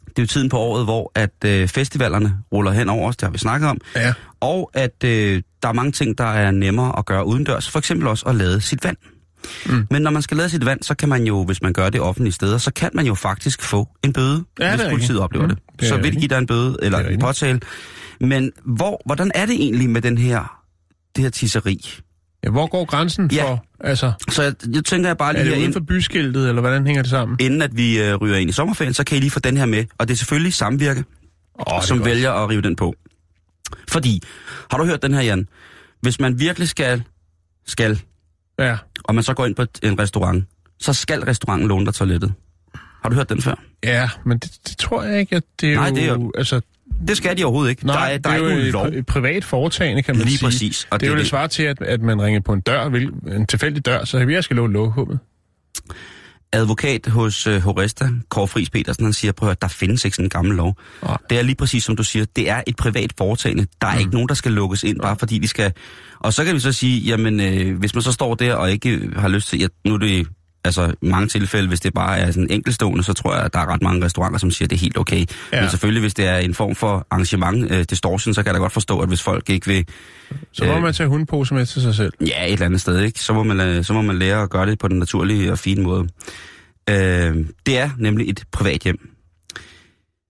det 0.07 0.19
er 0.19 0.23
jo 0.23 0.27
tiden 0.27 0.49
på 0.49 0.57
året, 0.57 0.85
hvor 0.85 1.11
at 1.15 1.33
øh, 1.45 1.67
festivalerne 1.67 2.37
ruller 2.53 2.71
hen 2.71 2.89
over 2.89 3.09
os, 3.09 3.17
det 3.17 3.25
har 3.25 3.31
vi 3.31 3.37
snakket 3.37 3.69
om, 3.69 3.77
Ja. 3.95 4.13
og 4.39 4.71
at 4.73 5.03
øh, 5.05 5.41
der 5.63 5.69
er 5.69 5.73
mange 5.73 5.91
ting, 5.91 6.17
der 6.17 6.23
er 6.23 6.51
nemmere 6.51 6.99
at 6.99 7.05
gøre 7.05 7.25
udendørs, 7.25 7.69
for 7.69 7.79
eksempel 7.79 8.07
også 8.07 8.25
at 8.25 8.35
lade 8.35 8.61
sit 8.61 8.83
vand. 8.83 8.97
Mm. 9.65 9.87
Men 9.91 10.01
når 10.01 10.11
man 10.11 10.21
skal 10.21 10.37
lade 10.37 10.49
sit 10.49 10.65
vand, 10.65 10.83
så 10.83 10.95
kan 10.95 11.09
man 11.09 11.23
jo, 11.23 11.43
hvis 11.43 11.61
man 11.61 11.73
gør 11.73 11.89
det 11.89 12.01
offentlige 12.01 12.33
steder, 12.33 12.57
så 12.57 12.71
kan 12.73 12.89
man 12.93 13.05
jo 13.05 13.13
faktisk 13.15 13.61
få 13.61 13.87
en 14.03 14.13
bøde, 14.13 14.43
Ja, 14.59 14.65
det 14.65 14.71
er 14.73 14.77
hvis 14.77 14.87
politiet 14.91 15.19
oplever 15.19 15.45
Mm, 15.47 15.55
det. 15.55 15.63
det 15.79 15.85
er 15.85 15.89
Så 15.89 15.97
vil 16.01 16.13
de 16.13 16.19
give 16.19 16.27
dig 16.29 16.37
en 16.37 16.47
bøde 16.47 16.77
eller 16.81 16.97
Det 16.97 17.07
er 17.07 17.11
en 17.11 17.19
påtale. 17.19 17.59
Men 18.21 18.51
hvor, 18.65 19.01
hvordan 19.05 19.31
er 19.35 19.45
det 19.45 19.55
egentlig 19.55 19.89
med 19.89 20.01
den 20.01 20.17
her, 20.17 20.61
det 21.15 21.23
her 21.23 21.29
tisseri? 21.31 21.89
ja. 22.43 22.49
Hvor 22.49 22.67
går 22.67 22.85
grænsen 22.85 23.29
Ja. 23.33 23.43
for... 23.43 23.65
Altså, 23.79 24.11
Så 24.29 24.43
jeg, 24.43 24.53
jeg 24.75 24.85
tænker 24.85 25.09
jeg 25.09 25.17
bare 25.17 25.29
er 25.29 25.33
lige 25.33 25.43
det 25.43 25.49
her 25.51 25.55
uden 25.57 25.65
ind, 25.65 25.73
for 25.73 25.79
byskiltet, 25.79 26.49
eller 26.49 26.61
hvordan 26.61 26.85
hænger 26.85 27.01
det 27.01 27.09
sammen? 27.09 27.37
inden 27.39 27.61
at 27.61 27.77
vi 27.77 28.01
øh, 28.01 28.15
ryger 28.15 28.35
ind 28.37 28.49
i 28.49 28.53
sommerferien, 28.53 28.93
så 28.93 29.03
kan 29.03 29.17
I 29.17 29.19
lige 29.19 29.31
få 29.31 29.39
den 29.39 29.57
her 29.57 29.65
med. 29.65 29.85
Og 29.97 30.07
det 30.07 30.13
er 30.13 30.17
selvfølgelig 30.17 30.53
samvirke, 30.53 31.03
Åh, 31.73 31.81
som 31.83 32.05
vælger 32.05 32.31
at 32.31 32.49
rive 32.49 32.61
den 32.61 32.75
på. 32.75 32.95
Fordi, 33.89 34.21
har 34.71 34.77
du 34.77 34.85
hørt 34.85 35.01
den 35.03 35.13
her, 35.13 35.21
Jan? 35.21 35.47
Hvis 36.01 36.19
man 36.19 36.39
virkelig 36.39 36.67
skal, 36.69 37.03
skal, 37.67 38.01
Ja. 38.59 38.77
og 39.03 39.15
man 39.15 39.23
så 39.23 39.33
går 39.33 39.45
ind 39.45 39.55
på 39.55 39.65
en 39.83 39.99
restaurant, 39.99 40.45
så 40.79 40.93
skal 40.93 41.23
restauranten 41.23 41.67
låne 41.67 41.85
dig 41.85 41.93
toilettet. 41.93 42.33
Har 43.03 43.09
du 43.09 43.15
hørt 43.15 43.29
den 43.29 43.41
før? 43.41 43.55
Ja, 43.83 44.09
men 44.25 44.37
det, 44.37 44.51
det 44.67 44.77
tror 44.77 45.03
jeg 45.03 45.19
ikke, 45.19 45.35
at 45.35 45.43
det 45.61 45.73
er 45.73 45.75
Nej, 45.75 45.89
jo... 45.89 45.95
det 45.95 46.03
er 46.03 46.07
jo- 46.07 46.31
Altså, 46.37 46.61
Det 47.07 47.17
skal 47.17 47.37
de 47.37 47.43
overhovedet 47.43 47.69
ikke. 47.69 47.85
nej, 47.85 47.95
der 47.95 48.13
er, 48.13 48.17
der 48.17 48.29
er 48.29 48.33
det 48.37 48.43
er 48.45 48.49
nogen 48.49 48.65
jo 48.65 48.71
lov. 48.71 48.85
et, 48.87 49.05
privat 49.05 49.43
foretagende, 49.45 50.03
kan 50.03 50.15
man 50.17 50.25
Lige 50.25 50.37
sige. 50.37 50.45
præcis, 50.47 50.87
og 50.91 50.99
det 50.99 51.05
er 51.05 51.07
det 51.07 51.07
jo 51.07 51.11
er 51.13 51.15
det 51.15 51.23
det. 51.23 51.29
svar 51.29 51.47
til, 51.47 51.63
at, 51.63 51.81
at 51.81 52.01
man 52.01 52.21
ringer 52.21 52.39
på 52.39 52.53
en 52.53 52.61
dør, 52.61 52.85
en 52.85 53.45
tilfældig 53.47 53.85
dør, 53.85 54.05
så 54.05 54.17
jeg 54.17 54.43
skal 54.43 54.55
låne 54.55 54.73
låghummet. 54.73 55.19
Advokat 56.53 57.07
hos 57.07 57.47
uh, 57.47 57.53
Horesta, 57.53 58.09
Kåre 58.29 58.47
Friis 58.47 58.69
Petersen, 58.69 59.03
han 59.03 59.13
siger, 59.13 59.31
prøv 59.31 59.49
at 59.49 59.61
der 59.61 59.67
findes 59.67 60.05
ikke 60.05 60.15
sådan 60.15 60.25
en 60.25 60.29
gammel 60.29 60.55
lov. 60.55 60.77
Nej. 61.03 61.17
Det 61.29 61.37
er 61.37 61.41
lige 61.41 61.55
præcis 61.55 61.83
som 61.83 61.95
du 61.95 62.03
siger, 62.03 62.25
det 62.35 62.49
er 62.49 62.61
et 62.67 62.75
privat 62.75 63.13
foretagende. 63.17 63.65
Der 63.81 63.87
er 63.87 63.93
mm. 63.93 63.99
ikke 63.99 64.11
nogen, 64.11 64.29
der 64.29 64.35
skal 64.35 64.51
lukkes 64.51 64.83
ind, 64.83 64.99
bare 64.99 65.15
fordi 65.19 65.39
de 65.39 65.47
skal... 65.47 65.73
Og 66.19 66.33
så 66.33 66.43
kan 66.43 66.55
vi 66.55 66.59
så 66.59 66.71
sige, 66.71 66.99
jamen, 66.99 67.39
øh, 67.39 67.79
hvis 67.79 67.93
man 67.93 68.01
så 68.01 68.11
står 68.11 68.35
der 68.35 68.55
og 68.55 68.71
ikke 68.71 68.89
øh, 68.89 69.15
har 69.15 69.27
lyst 69.27 69.47
til... 69.47 69.59
Ja, 69.59 69.67
nu 69.85 69.93
er 69.93 69.97
det 69.97 70.27
altså 70.63 70.93
i 71.01 71.07
mange 71.07 71.27
tilfælde, 71.27 71.67
hvis 71.67 71.79
det 71.79 71.93
bare 71.93 72.17
er 72.19 72.31
sådan 72.31 72.47
enkeltstående, 72.49 73.03
så 73.03 73.13
tror 73.13 73.35
jeg, 73.35 73.43
at 73.43 73.53
der 73.53 73.59
er 73.59 73.65
ret 73.65 73.81
mange 73.81 74.05
restauranter, 74.05 74.39
som 74.39 74.51
siger, 74.51 74.65
at 74.65 74.69
det 74.69 74.75
er 74.75 74.79
helt 74.79 74.97
okay. 74.97 75.25
Ja. 75.53 75.61
Men 75.61 75.69
selvfølgelig, 75.69 76.01
hvis 76.01 76.13
det 76.13 76.25
er 76.27 76.37
en 76.37 76.53
form 76.53 76.75
for 76.75 77.07
arrangement, 77.11 77.71
øh, 77.71 77.85
distortion, 77.89 78.33
så 78.33 78.43
kan 78.43 78.47
jeg 78.47 78.53
da 78.53 78.59
godt 78.59 78.73
forstå, 78.73 78.99
at 78.99 79.07
hvis 79.07 79.23
folk 79.23 79.49
ikke 79.49 79.67
vil... 79.67 79.85
Så 80.51 80.65
må 80.65 80.71
Øh. 80.75 80.81
man 80.81 80.93
tage 80.93 81.09
hundepose 81.09 81.53
med 81.53 81.65
til 81.65 81.81
sig 81.81 81.95
selv. 81.95 82.13
Ja, 82.21 82.45
et 82.45 82.53
eller 82.53 82.65
andet 82.65 82.81
sted, 82.81 83.01
ikke? 83.01 83.19
Så 83.19 83.33
må 83.33 83.43
man, 83.43 83.59
øh, 83.61 83.83
så 83.83 83.93
må 83.93 84.01
man 84.01 84.19
lære 84.19 84.41
at 84.41 84.49
gøre 84.49 84.65
det 84.65 84.79
på 84.79 84.87
den 84.87 84.99
naturlige 84.99 85.51
og 85.51 85.59
fine 85.59 85.83
måde. 85.83 86.07
Øh, 86.89 87.45
det 87.65 87.77
er 87.77 87.89
nemlig 87.97 88.29
et 88.29 88.43
privat 88.51 88.81
hjem. 88.81 89.09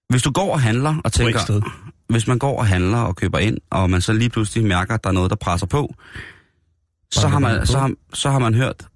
Hvis 0.10 0.24
du 0.24 0.32
går 0.32 0.54
og 0.54 0.62
handler 0.62 0.96
og 1.04 1.12
tænker, 1.14 1.40
sted. 1.40 1.62
hvis 2.10 2.28
man 2.28 2.40
går 2.40 2.60
og 2.60 2.68
handler 2.68 2.98
og 2.98 3.16
køber 3.16 3.38
ind, 3.38 3.58
og 3.70 3.90
man 3.90 4.02
så 4.02 4.14
lige 4.14 4.30
pludselig 4.30 4.66
mærker, 4.66 4.94
at 4.94 5.04
der 5.04 5.10
er 5.10 5.14
noget, 5.14 5.30
der 5.30 5.36
presser 5.36 5.68
på, 5.68 5.96
så 7.12 7.28
har, 7.28 7.40
man 7.40 7.66
så, 7.68 7.80
har, 7.80 7.92
så 8.14 8.30
har 8.30 8.40
man 8.40 8.54
hørt 8.54 8.88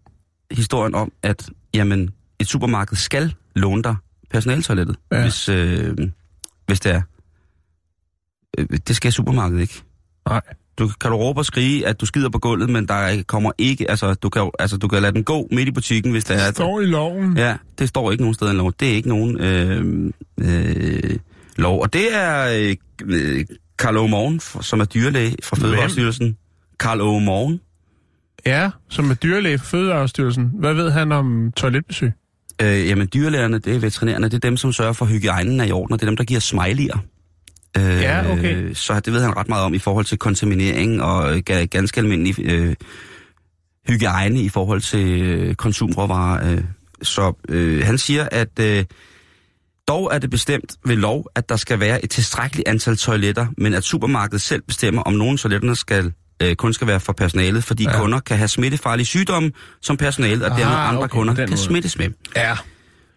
historien 0.52 0.96
om, 0.96 1.12
at 1.24 1.50
jamen, 1.74 2.10
et 2.40 2.48
supermarked 2.48 2.98
skal 2.98 3.34
låne 3.56 3.84
dig 3.84 3.96
personaltoilettet, 4.30 4.96
Ja. 5.12 5.22
hvis, 5.22 5.50
øh, 5.50 5.98
hvis 6.68 6.80
det 6.80 6.92
er. 6.92 7.02
Øh, 8.58 8.66
Det 8.88 8.96
skal 8.96 9.12
supermarkedet 9.12 9.62
ikke. 9.62 9.82
Nej. 10.30 10.42
Du, 10.80 10.88
kan 11.02 11.12
du 11.12 11.18
råbe 11.18 11.40
og 11.40 11.46
skrige, 11.46 11.88
at 11.88 12.02
du 12.02 12.06
skider 12.06 12.30
på 12.30 12.40
gulvet, 12.40 12.70
men 12.70 12.88
der 12.88 12.94
er- 12.94 13.24
kommer 13.24 13.52
ikke, 13.58 13.90
altså 13.92 14.14
du 14.14 14.30
kan, 14.30 14.52
altså, 14.60 14.78
du 14.78 14.88
kan 14.88 15.02
lade 15.02 15.14
den 15.14 15.24
gå 15.24 15.48
midt 15.52 15.68
i 15.68 15.72
butikken, 15.72 16.12
hvis 16.12 16.24
der 16.24 16.36
er... 16.36 16.46
Det 16.46 16.56
står 16.56 16.82
i 16.82 16.86
loven. 16.86 17.38
Ja, 17.38 17.58
det 17.80 17.90
står 17.90 18.12
ikke 18.12 18.24
nogen 18.24 18.34
steder 18.34 18.52
i 18.52 18.56
lov. 18.56 18.74
Det 18.80 18.90
er 18.92 18.94
ikke 18.94 19.10
nogen 19.10 19.40
øh, 19.42 20.12
øh, 20.42 21.18
lov. 21.56 21.82
Og 21.82 21.94
det 21.94 22.16
er 22.16 22.48
øh, 23.04 23.46
Karl 23.80 23.98
O. 23.98 24.08
Morgen, 24.08 24.40
som 24.64 24.80
er 24.80 24.86
dyrlæge 24.86 25.36
fra 25.44 25.56
Fødevarestyrelsen. 25.56 26.38
Karl 26.80 27.02
O. 27.02 27.20
Morgen. 27.20 27.60
Ja, 28.46 28.70
som 28.90 29.10
er 29.10 29.14
dyrlæge 29.14 29.58
for 29.60 29.66
Fødevarestyrelsen. 29.66 30.52
Hvad 30.54 30.74
ved 30.74 30.92
han 30.92 31.12
om 31.12 31.52
toiletbesøg? 31.58 32.12
Øh, 32.62 32.88
jamen, 32.88 33.10
dyrlægerne, 33.14 33.60
det 33.60 33.76
er 33.76 33.80
veterinærerne, 33.80 34.26
det 34.26 34.34
er 34.34 34.40
dem, 34.40 34.58
som 34.58 34.74
sørger 34.74 34.94
for, 34.94 35.06
at 35.06 35.12
hygiejnen 35.12 35.60
er 35.60 35.66
i 35.66 35.72
orden, 35.72 35.94
og 35.94 36.00
det 36.00 36.06
er 36.06 36.10
dem, 36.10 36.18
der 36.18 36.24
giver 36.24 36.40
smiley'er. 36.40 37.00
Øh, 37.78 38.02
Ja, 38.02 38.32
okay. 38.32 38.74
Så 38.74 39.00
det 39.00 39.14
ved 39.14 39.22
han 39.22 39.38
ret 39.38 39.50
meget 39.50 39.66
om 39.66 39.74
i 39.74 39.80
forhold 39.80 40.06
til 40.06 40.18
kontaminering 40.18 41.02
og 41.02 41.36
øh, 41.36 41.42
ga- 41.50 41.66
ganske 41.66 42.00
almindelig 42.02 42.36
øh, 42.40 42.76
hygiejne 43.90 44.42
i 44.42 44.50
forhold 44.50 44.82
til 44.82 45.22
øh, 45.22 45.56
konsumråvarer. 45.56 46.54
Øh. 46.54 46.64
Så 47.02 47.34
øh, 47.50 47.86
han 47.86 47.98
siger, 47.98 48.28
at 48.32 48.60
øh, 48.60 48.86
dog 49.88 50.10
er 50.14 50.20
det 50.20 50.30
bestemt 50.30 50.76
ved 50.86 50.96
lov, 50.96 51.26
at 51.36 51.50
der 51.50 51.56
skal 51.56 51.80
være 51.80 52.04
et 52.04 52.10
tilstrækkeligt 52.10 52.68
antal 52.68 52.98
toiletter, 52.98 53.48
men 53.58 53.74
at 53.74 53.84
supermarkedet 53.84 54.42
selv 54.42 54.62
bestemmer, 54.68 55.02
om 55.02 55.14
nogle 55.14 55.38
toiletterne 55.38 55.76
skal 55.76 56.14
øh, 56.42 56.56
kun 56.56 56.74
skal 56.74 56.88
være 56.88 57.00
for 57.00 57.14
personalet, 57.14 57.64
fordi 57.64 57.84
Ja. 57.84 58.00
kunder 58.00 58.20
kan 58.20 58.38
have 58.38 58.48
smittefarlige 58.48 59.06
sygdomme, 59.06 59.52
som 59.82 59.98
personalet 59.98 60.44
og 60.44 60.52
Ah, 60.52 60.58
dermed 60.60 60.76
andre 60.78 61.04
okay, 61.04 61.12
kunder 61.12 61.36
kan 61.36 61.50
måde. 61.50 61.58
smittes 61.62 61.98
med. 61.98 62.10
Ja. 62.36 62.58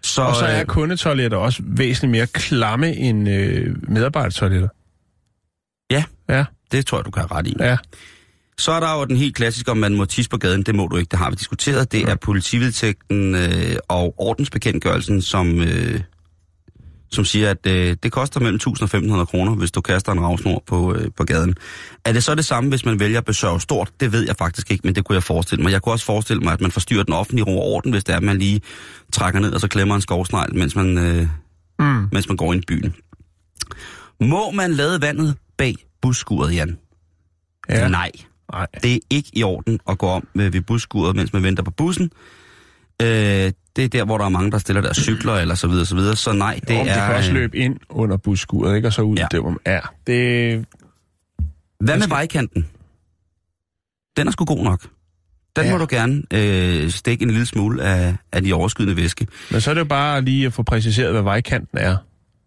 Så, 0.02 0.22
Og 0.22 0.36
så 0.36 0.44
er 0.44 0.60
øh, 0.60 0.66
kundetoiletter 0.66 1.38
også 1.38 1.62
væsentligt 1.66 2.10
mere 2.10 2.26
klamme 2.26 2.94
end 2.96 3.28
øh, 3.28 3.76
medarbejdertoiletter. 3.88 4.68
Ja. 5.90 6.04
Ja, 6.28 6.44
det 6.72 6.86
tror 6.86 6.98
jeg, 6.98 7.04
du 7.04 7.10
kan 7.10 7.20
have 7.28 7.38
ret 7.38 7.46
i. 7.46 7.54
ja. 7.60 7.76
Så 8.58 8.72
er 8.72 8.80
der 8.80 8.98
jo 8.98 9.04
den 9.04 9.16
helt 9.16 9.34
klassiske, 9.34 9.70
om 9.70 9.76
man 9.76 9.94
må 9.94 10.04
tisse 10.04 10.30
på 10.30 10.36
gaden. 10.36 10.62
Det 10.62 10.74
må 10.74 10.86
du 10.88 10.96
ikke, 10.96 11.10
det 11.10 11.18
har 11.18 11.30
vi 11.30 11.36
diskuteret. 11.36 11.92
Det 11.92 12.02
er 12.02 12.14
politivedtægten 12.14 13.34
øh, 13.34 13.76
og 13.88 14.14
ordensbekendtgørelsen, 14.18 15.22
som, 15.22 15.60
øh, 15.60 16.00
som 17.10 17.24
siger, 17.24 17.50
at 17.50 17.66
øh, 17.66 17.96
det 18.02 18.12
koster 18.12 18.40
mellem 18.40 18.54
1000 18.56 18.82
og 18.82 18.84
1500 18.84 19.26
kroner, 19.26 19.54
hvis 19.54 19.70
du 19.70 19.80
kaster 19.80 20.12
en 20.12 20.20
ravsnor 20.20 20.62
på, 20.66 20.94
øh, 20.94 21.08
på 21.16 21.24
gaden. 21.24 21.54
Er 22.04 22.12
det 22.12 22.24
så 22.24 22.34
det 22.34 22.44
samme, 22.44 22.70
hvis 22.70 22.84
man 22.84 23.00
vælger 23.00 23.18
at 23.18 23.24
besørge 23.24 23.60
stort? 23.60 23.90
Det 24.00 24.12
ved 24.12 24.26
jeg 24.26 24.36
faktisk 24.38 24.70
ikke, 24.70 24.82
men 24.86 24.94
det 24.94 25.04
kunne 25.04 25.14
jeg 25.14 25.22
forestille 25.22 25.62
mig. 25.62 25.72
Jeg 25.72 25.82
kunne 25.82 25.92
også 25.92 26.04
forestille 26.04 26.40
mig, 26.42 26.52
at 26.52 26.60
man 26.60 26.70
forstyrrer 26.70 27.02
den 27.02 27.14
offentlige 27.14 27.44
ro 27.44 27.58
og 27.60 27.66
orden, 27.66 27.90
hvis 27.92 28.04
det 28.04 28.12
er, 28.12 28.16
at 28.16 28.22
man 28.22 28.38
lige 28.38 28.60
trækker 29.12 29.40
ned 29.40 29.52
og 29.52 29.60
så 29.60 29.68
klemmer 29.68 29.94
en 29.94 30.00
skovsnegl, 30.00 30.54
mens 30.56 30.76
man, 30.76 30.98
øh, 30.98 31.28
Mm. 31.78 32.08
mens 32.12 32.28
man 32.28 32.36
går 32.36 32.52
ind 32.52 32.62
i 32.62 32.66
byen. 32.66 32.94
Må 34.20 34.50
man 34.50 34.72
lade 34.72 35.00
vandet 35.02 35.36
bag 35.58 35.74
busskuret, 36.02 36.54
Jan? 36.54 36.78
Ja. 37.68 37.88
Nej, 37.88 38.10
Nej. 38.52 38.66
det 38.82 38.94
er 38.94 38.98
ikke 39.10 39.30
i 39.32 39.42
orden 39.42 39.80
at 39.88 39.98
gå 39.98 40.06
om 40.06 40.28
ved, 40.34 40.50
ved 40.50 40.60
busskuret, 40.60 41.16
mens 41.16 41.32
man 41.32 41.42
venter 41.42 41.62
på 41.62 41.70
bussen. 41.70 42.10
Øh, 43.02 43.52
det 43.76 43.84
er 43.84 43.88
der, 43.88 44.04
hvor 44.04 44.18
der 44.18 44.24
er 44.24 44.28
mange, 44.28 44.50
der 44.50 44.58
stiller 44.58 44.82
deres 44.82 44.96
cykler, 44.96 45.34
eller 45.34 45.54
så 45.54 45.68
videre, 45.68 45.86
så 45.86 45.94
videre. 45.94 46.16
Så 46.16 46.32
nej, 46.32 46.54
det 46.54 46.68
Det, 46.68 46.76
er... 46.76 46.84
det 46.84 46.92
kan 46.94 47.14
også 47.14 47.30
øh, 47.30 47.34
løbe 47.36 47.56
ind 47.58 47.76
under 47.88 48.16
busskuret, 48.16 48.76
ikke? 48.76 48.88
Og 48.88 48.92
så 48.92 49.02
ud 49.02 49.16
Ja. 49.16 49.26
der, 49.30 49.40
hvor 49.40 49.50
man 49.50 49.58
er. 49.64 49.80
Det, 50.06 50.64
Hvad 51.80 51.98
med 51.98 52.08
vejkanten? 52.08 52.66
Den 54.16 54.26
er 54.28 54.32
sgu 54.32 54.44
god 54.44 54.64
nok. 54.64 54.82
Den. 55.56 55.64
Ja. 55.64 55.72
må 55.72 55.78
du 55.78 55.86
gerne 55.90 56.22
øh, 56.32 56.90
stikke 56.90 57.22
en 57.22 57.30
lille 57.30 57.46
smule 57.46 57.82
af, 57.82 58.16
af 58.32 58.42
de 58.42 58.52
overskydende 58.52 58.96
væske. 58.96 59.26
men 59.50 59.60
så 59.60 59.70
er 59.70 59.74
det 59.74 59.80
jo 59.80 59.84
bare 59.84 60.22
lige 60.22 60.46
at 60.46 60.52
få 60.52 60.62
præciseret, 60.62 61.12
hvad 61.12 61.22
vejkanten 61.22 61.78
er. 61.78 61.96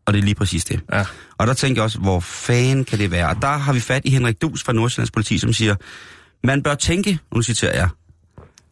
Og 0.05 0.13
det 0.13 0.19
er 0.19 0.23
lige 0.23 0.35
præcis 0.35 0.65
det. 0.65 0.79
Ja. 0.93 1.03
Og 1.37 1.47
der 1.47 1.53
tænker 1.53 1.81
jeg 1.81 1.83
også, 1.83 1.99
hvor 1.99 2.19
fanden 2.19 2.85
kan 2.85 2.99
det 2.99 3.11
være? 3.11 3.29
Og 3.29 3.35
der 3.41 3.47
har 3.57 3.73
vi 3.73 3.79
fat 3.79 4.01
i 4.05 4.09
Henrik 4.09 4.41
Dus 4.41 4.63
fra 4.63 4.73
Nordsjællands 4.73 5.11
politi, 5.11 5.37
som 5.37 5.53
siger, 5.53 5.75
man 6.43 6.63
bør 6.63 6.75
tænke, 6.75 7.19
nu 7.35 7.41
citerer 7.41 7.75
jeg, 7.79 7.89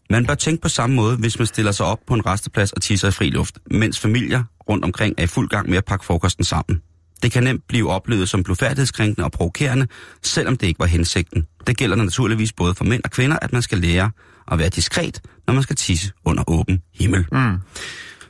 man 0.10 0.26
bør 0.26 0.36
tænke 0.36 0.62
på 0.62 0.70
samme 0.70 0.96
måde, 0.96 1.18
hvis 1.18 1.40
man 1.40 1.46
stiller 1.46 1.72
sig 1.72 1.86
op 1.86 2.00
på 2.08 2.14
en 2.14 2.26
resteplads 2.26 2.72
og 2.72 2.82
tisser 2.82 3.08
i 3.08 3.12
fri 3.12 3.30
luft, 3.30 3.60
mens 3.72 4.00
familier 4.00 4.44
rundt 4.70 4.86
omkring 4.86 5.16
er 5.18 5.24
i 5.24 5.28
fuld 5.28 5.50
gang 5.50 5.70
med 5.70 5.78
at 5.78 5.86
pakke 5.86 6.06
frokosten 6.06 6.44
sammen. 6.44 6.82
Det 7.24 7.32
kan 7.32 7.44
nemt 7.44 7.68
blive 7.68 7.90
oplevet 7.92 8.30
som 8.30 8.44
blufærdighedskrænkende 8.44 9.26
og 9.26 9.32
provokerende, 9.32 9.88
selvom 10.24 10.58
det 10.58 10.68
ikke 10.68 10.80
var 10.80 10.86
hensigten. 10.86 11.48
Det 11.68 11.78
gælder 11.78 11.96
naturligvis 11.96 12.54
både 12.54 12.76
for 12.76 12.86
mænd 12.86 13.02
og 13.04 13.12
kvinder, 13.12 13.38
at 13.42 13.54
man 13.54 13.62
skal 13.62 13.78
lære 13.78 14.12
at 14.52 14.60
være 14.60 14.70
diskret, 14.70 15.22
når 15.48 15.54
man 15.54 15.64
skal 15.64 15.76
tisse 15.76 16.12
under 16.26 16.44
åben 16.48 16.82
himmel. 16.94 17.26
Mm. 17.32 17.58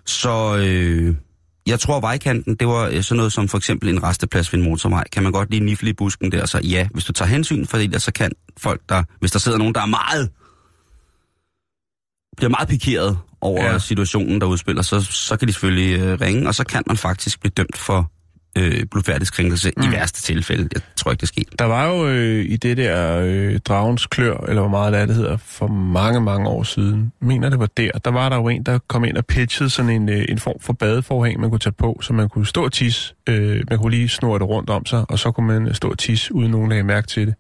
Så 0.06 0.58
øh, 0.58 1.16
jeg 1.68 1.80
tror, 1.80 2.00
vejkanten, 2.00 2.56
det 2.56 2.68
var 2.68 2.88
øh, 2.88 3.04
sådan 3.04 3.18
noget 3.18 3.34
som 3.34 3.48
for 3.48 3.58
eksempel 3.58 3.90
en 3.90 4.04
resteplads 4.04 4.54
ved 4.54 4.60
en 4.60 4.66
motorvej. 4.66 5.04
Kan 5.12 5.24
man 5.24 5.32
godt 5.32 5.50
lige 5.50 5.66
nifle 5.66 5.90
i 5.90 5.94
busken 5.94 6.32
der, 6.32 6.46
så 6.46 6.60
ja, 6.64 6.88
hvis 6.94 7.06
du 7.06 7.14
tager 7.14 7.30
hensyn, 7.30 7.66
fordi 7.66 7.88
der 7.88 8.00
så 8.00 8.12
kan 8.12 8.32
folk, 8.58 8.82
der, 8.90 9.04
hvis 9.20 9.32
der 9.32 9.40
sidder 9.40 9.58
nogen, 9.58 9.76
der 9.76 9.82
er 9.82 9.86
meget, 9.86 10.30
bliver 12.38 12.50
meget 12.50 12.68
pikeret 12.68 13.18
over 13.42 13.64
ja. 13.64 13.80
Situationen, 13.80 14.42
der 14.42 14.48
udspiller, 14.48 14.82
så, 14.82 15.02
så 15.02 15.38
kan 15.38 15.48
de 15.48 15.54
selvfølgelig 15.54 16.00
øh, 16.00 16.22
ringe, 16.22 16.48
og 16.48 16.56
så 16.56 16.64
kan 16.64 16.84
man 16.88 16.98
faktisk 16.98 17.40
blive 17.40 17.52
dømt 17.58 17.78
for 17.78 18.12
øh, 18.58 18.86
blodfærdighedskrænkelse 18.92 19.72
mm. 19.78 19.84
i 19.84 19.92
værste 19.92 20.22
tilfælde. 20.22 20.70
Jeg 20.74 20.82
tror 20.96 21.12
ikke, 21.12 21.22
det 21.22 21.28
sker. 21.28 21.44
Der 21.60 21.66
var 21.66 21.88
jo 21.88 22.08
øh, 22.08 22.46
i 22.46 22.58
det 22.58 22.78
der 22.78 23.20
øh, 23.24 23.60
dragens 23.60 24.08
klør, 24.08 24.38
eller 24.38 24.62
hvor 24.62 24.70
meget 24.70 24.94
det 24.94 25.02
er, 25.02 25.06
det 25.06 25.16
hedder, 25.16 25.38
for 25.38 25.68
mange, 25.68 26.22
mange 26.22 26.50
år 26.50 26.64
siden. 26.64 27.12
Mener, 27.22 27.50
det 27.50 27.60
var 27.60 27.70
der. 27.78 27.92
Der 27.92 28.12
var 28.12 28.30
der 28.30 28.36
jo 28.36 28.48
en, 28.48 28.64
der 28.64 28.80
kom 28.88 29.06
ind 29.06 29.18
og 29.18 29.26
pitchede 29.26 29.70
sådan 29.70 29.92
en, 29.92 30.10
øh, 30.10 30.26
en 30.30 30.40
form 30.40 30.60
for 30.62 30.74
badeforhæng, 30.74 31.40
man 31.40 31.50
kunne 31.50 31.60
tage 31.60 31.74
på, 31.74 32.00
så 32.02 32.14
man 32.14 32.30
kunne 32.30 32.46
stå 32.46 32.66
og 32.66 32.74
tisse. 32.74 33.14
Øh, 33.30 33.64
man 33.70 33.80
kunne 33.80 33.92
lige 33.92 34.10
snurre 34.10 34.40
det 34.40 34.48
rundt 34.48 34.70
om 34.70 34.86
sig, 34.86 35.06
og 35.10 35.20
så 35.20 35.32
kunne 35.32 35.48
man 35.48 35.74
stå 35.74 35.90
og 35.90 35.98
tisse, 35.98 36.36
uden 36.36 36.52
nogen 36.52 36.70
lagde 36.70 36.84
mærke 36.84 37.08
til 37.08 37.28
det. 37.28 37.36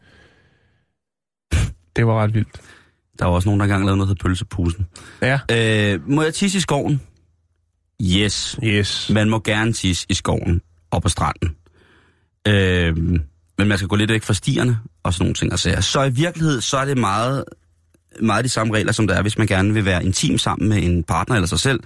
Det 1.95 2.07
var 2.07 2.23
ret 2.23 2.33
vildt. 2.33 2.61
Der 3.19 3.25
var 3.25 3.31
også 3.31 3.47
nogen, 3.47 3.59
der 3.59 3.63
engang 3.63 3.85
lavede 3.85 3.97
noget, 3.97 4.07
der 4.07 4.13
hed 4.13 4.29
pølsepusen. 4.29 4.85
Ja. 5.21 5.39
Øh, 5.51 6.09
må 6.09 6.23
jeg 6.23 6.33
tisse 6.33 6.57
i 6.57 6.61
skoven? 6.61 7.01
Yes. 8.01 8.59
Yes. 8.63 9.09
Man 9.13 9.29
må 9.29 9.39
gerne 9.39 9.73
tisse 9.73 10.05
i 10.09 10.13
skoven 10.13 10.61
og 10.91 11.01
på 11.01 11.09
stranden. 11.09 11.55
Øh, 12.47 12.97
men 13.57 13.67
man 13.67 13.77
skal 13.77 13.87
gå 13.87 13.95
lidt 13.95 14.11
væk 14.11 14.23
fra 14.23 14.33
stierne 14.33 14.79
og 15.03 15.13
sådan 15.13 15.23
nogle 15.23 15.33
ting. 15.33 15.53
Og 15.53 15.59
sager. 15.59 15.81
så 15.81 16.03
i 16.03 16.09
virkelighed, 16.09 16.61
så 16.61 16.77
er 16.77 16.85
det 16.85 16.97
meget, 16.97 17.43
meget 18.21 18.43
de 18.43 18.49
samme 18.49 18.73
regler, 18.73 18.91
som 18.91 19.07
der 19.07 19.15
er, 19.15 19.21
hvis 19.21 19.37
man 19.37 19.47
gerne 19.47 19.73
vil 19.73 19.85
være 19.85 20.03
intim 20.03 20.37
sammen 20.37 20.69
med 20.69 20.83
en 20.83 21.03
partner 21.03 21.35
eller 21.35 21.47
sig 21.47 21.59
selv. 21.59 21.79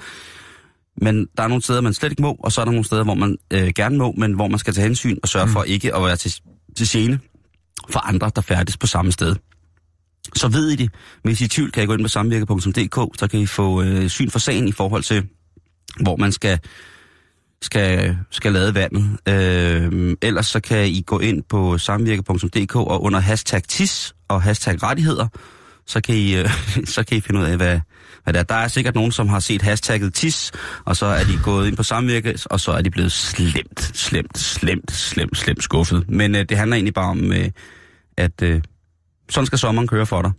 Men 1.01 1.27
der 1.37 1.43
er 1.43 1.47
nogle 1.47 1.63
steder, 1.63 1.81
man 1.81 1.93
slet 1.93 2.11
ikke 2.11 2.21
må, 2.21 2.37
og 2.39 2.51
så 2.51 2.61
er 2.61 2.65
der 2.65 2.71
nogle 2.71 2.85
steder, 2.85 3.03
hvor 3.03 3.13
man 3.13 3.37
øh, 3.53 3.71
gerne 3.75 3.97
må, 3.97 4.13
men 4.17 4.33
hvor 4.33 4.47
man 4.47 4.59
skal 4.59 4.73
tage 4.73 4.87
hensyn 4.87 5.17
og 5.23 5.29
sørge 5.29 5.45
mm. 5.45 5.51
for 5.51 5.63
ikke 5.63 5.95
at 5.95 6.01
være 6.01 6.15
til, 6.15 6.33
til 6.77 6.87
gene 6.89 7.19
for 7.89 7.99
andre, 7.99 8.31
der 8.35 8.41
færdes 8.41 8.77
på 8.77 8.87
samme 8.87 9.11
sted. 9.11 9.35
Så 10.35 10.47
ved 10.47 10.69
I 10.69 10.75
det. 10.75 10.91
Hvis 11.23 11.41
I 11.41 11.43
er 11.43 11.45
i 11.45 11.49
tvivl, 11.49 11.71
kan 11.71 11.83
I 11.83 11.85
gå 11.85 11.93
ind 11.93 12.01
på 12.01 12.07
samvirke.dk, 12.07 13.19
så 13.19 13.27
kan 13.31 13.39
I 13.39 13.45
få 13.45 13.83
øh, 13.83 14.09
syn 14.09 14.29
for 14.29 14.39
sagen 14.39 14.67
i 14.67 14.71
forhold 14.71 15.03
til, 15.03 15.27
hvor 15.99 16.15
man 16.15 16.31
skal 16.31 16.59
skal, 17.61 18.17
skal 18.31 18.53
lade 18.53 18.75
vandet. 18.75 19.17
Øh, 19.27 20.15
ellers 20.21 20.47
så 20.47 20.59
kan 20.59 20.87
I 20.87 21.03
gå 21.05 21.19
ind 21.19 21.43
på 21.49 21.77
samvirke.dk 21.77 22.75
og 22.75 23.03
under 23.03 23.19
hashtag 23.19 23.63
TIS 23.63 24.15
og 24.27 24.41
hashtag 24.41 24.83
rettigheder, 24.83 25.27
så 25.87 26.01
kan 26.01 26.15
I, 26.15 26.35
øh, 26.35 26.49
så 26.95 27.03
kan 27.03 27.17
I 27.17 27.21
finde 27.21 27.39
ud 27.39 27.45
af, 27.45 27.57
hvad, 27.57 27.79
hvad 28.23 28.33
det 28.33 28.39
er. 28.39 28.43
Der 28.43 28.55
er 28.55 28.67
sikkert 28.67 28.95
nogen, 28.95 29.11
som 29.11 29.27
har 29.27 29.39
set 29.39 29.61
hashtagget 29.61 30.13
TIS, 30.13 30.51
og 30.85 30.95
så 30.95 31.05
er 31.05 31.23
de 31.23 31.39
gået 31.43 31.67
ind 31.67 31.77
på 31.77 31.83
samvirke, 31.83 32.39
og 32.45 32.59
så 32.59 32.71
er 32.71 32.81
de 32.81 32.89
blevet 32.89 33.11
slemt, 33.11 33.91
slemt, 33.97 34.37
slemt, 34.37 34.91
slemt, 34.91 35.37
slemt 35.37 35.63
skuffet. 35.63 36.09
Men 36.09 36.35
øh, 36.35 36.45
det 36.49 36.57
handler 36.57 36.75
egentlig 36.75 36.93
bare 36.93 37.09
om, 37.09 37.33
øh, 37.33 37.49
at 38.17 38.41
øh, 38.41 38.61
sådan 39.29 39.45
skal 39.45 39.59
sommeren 39.59 39.87
køre 39.87 40.05
for 40.05 40.21
dig. 40.21 40.31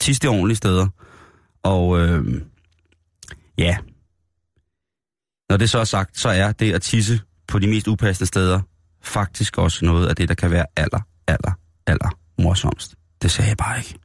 Tis 0.00 0.20
de 0.20 0.28
ordentlige 0.28 0.56
steder. 0.56 0.88
Og 1.62 2.00
øh, 2.00 2.42
ja, 3.58 3.76
når 5.50 5.56
det 5.56 5.70
så 5.70 5.78
er 5.78 5.84
sagt, 5.84 6.18
så 6.18 6.28
er 6.28 6.52
det 6.52 6.72
at 6.72 6.82
tisse 6.82 7.20
på 7.48 7.58
de 7.58 7.66
mest 7.66 7.88
upassende 7.88 8.26
steder 8.26 8.60
faktisk 9.02 9.58
også 9.58 9.84
noget 9.84 10.06
af 10.06 10.16
det, 10.16 10.28
der 10.28 10.34
kan 10.34 10.50
være 10.50 10.66
aller, 10.76 11.00
aller, 11.26 11.52
aller 11.86 12.18
morsomst. 12.38 12.94
Det 13.22 13.30
sagde 13.30 13.48
jeg 13.48 13.56
bare 13.56 13.78
ikke. 13.78 13.98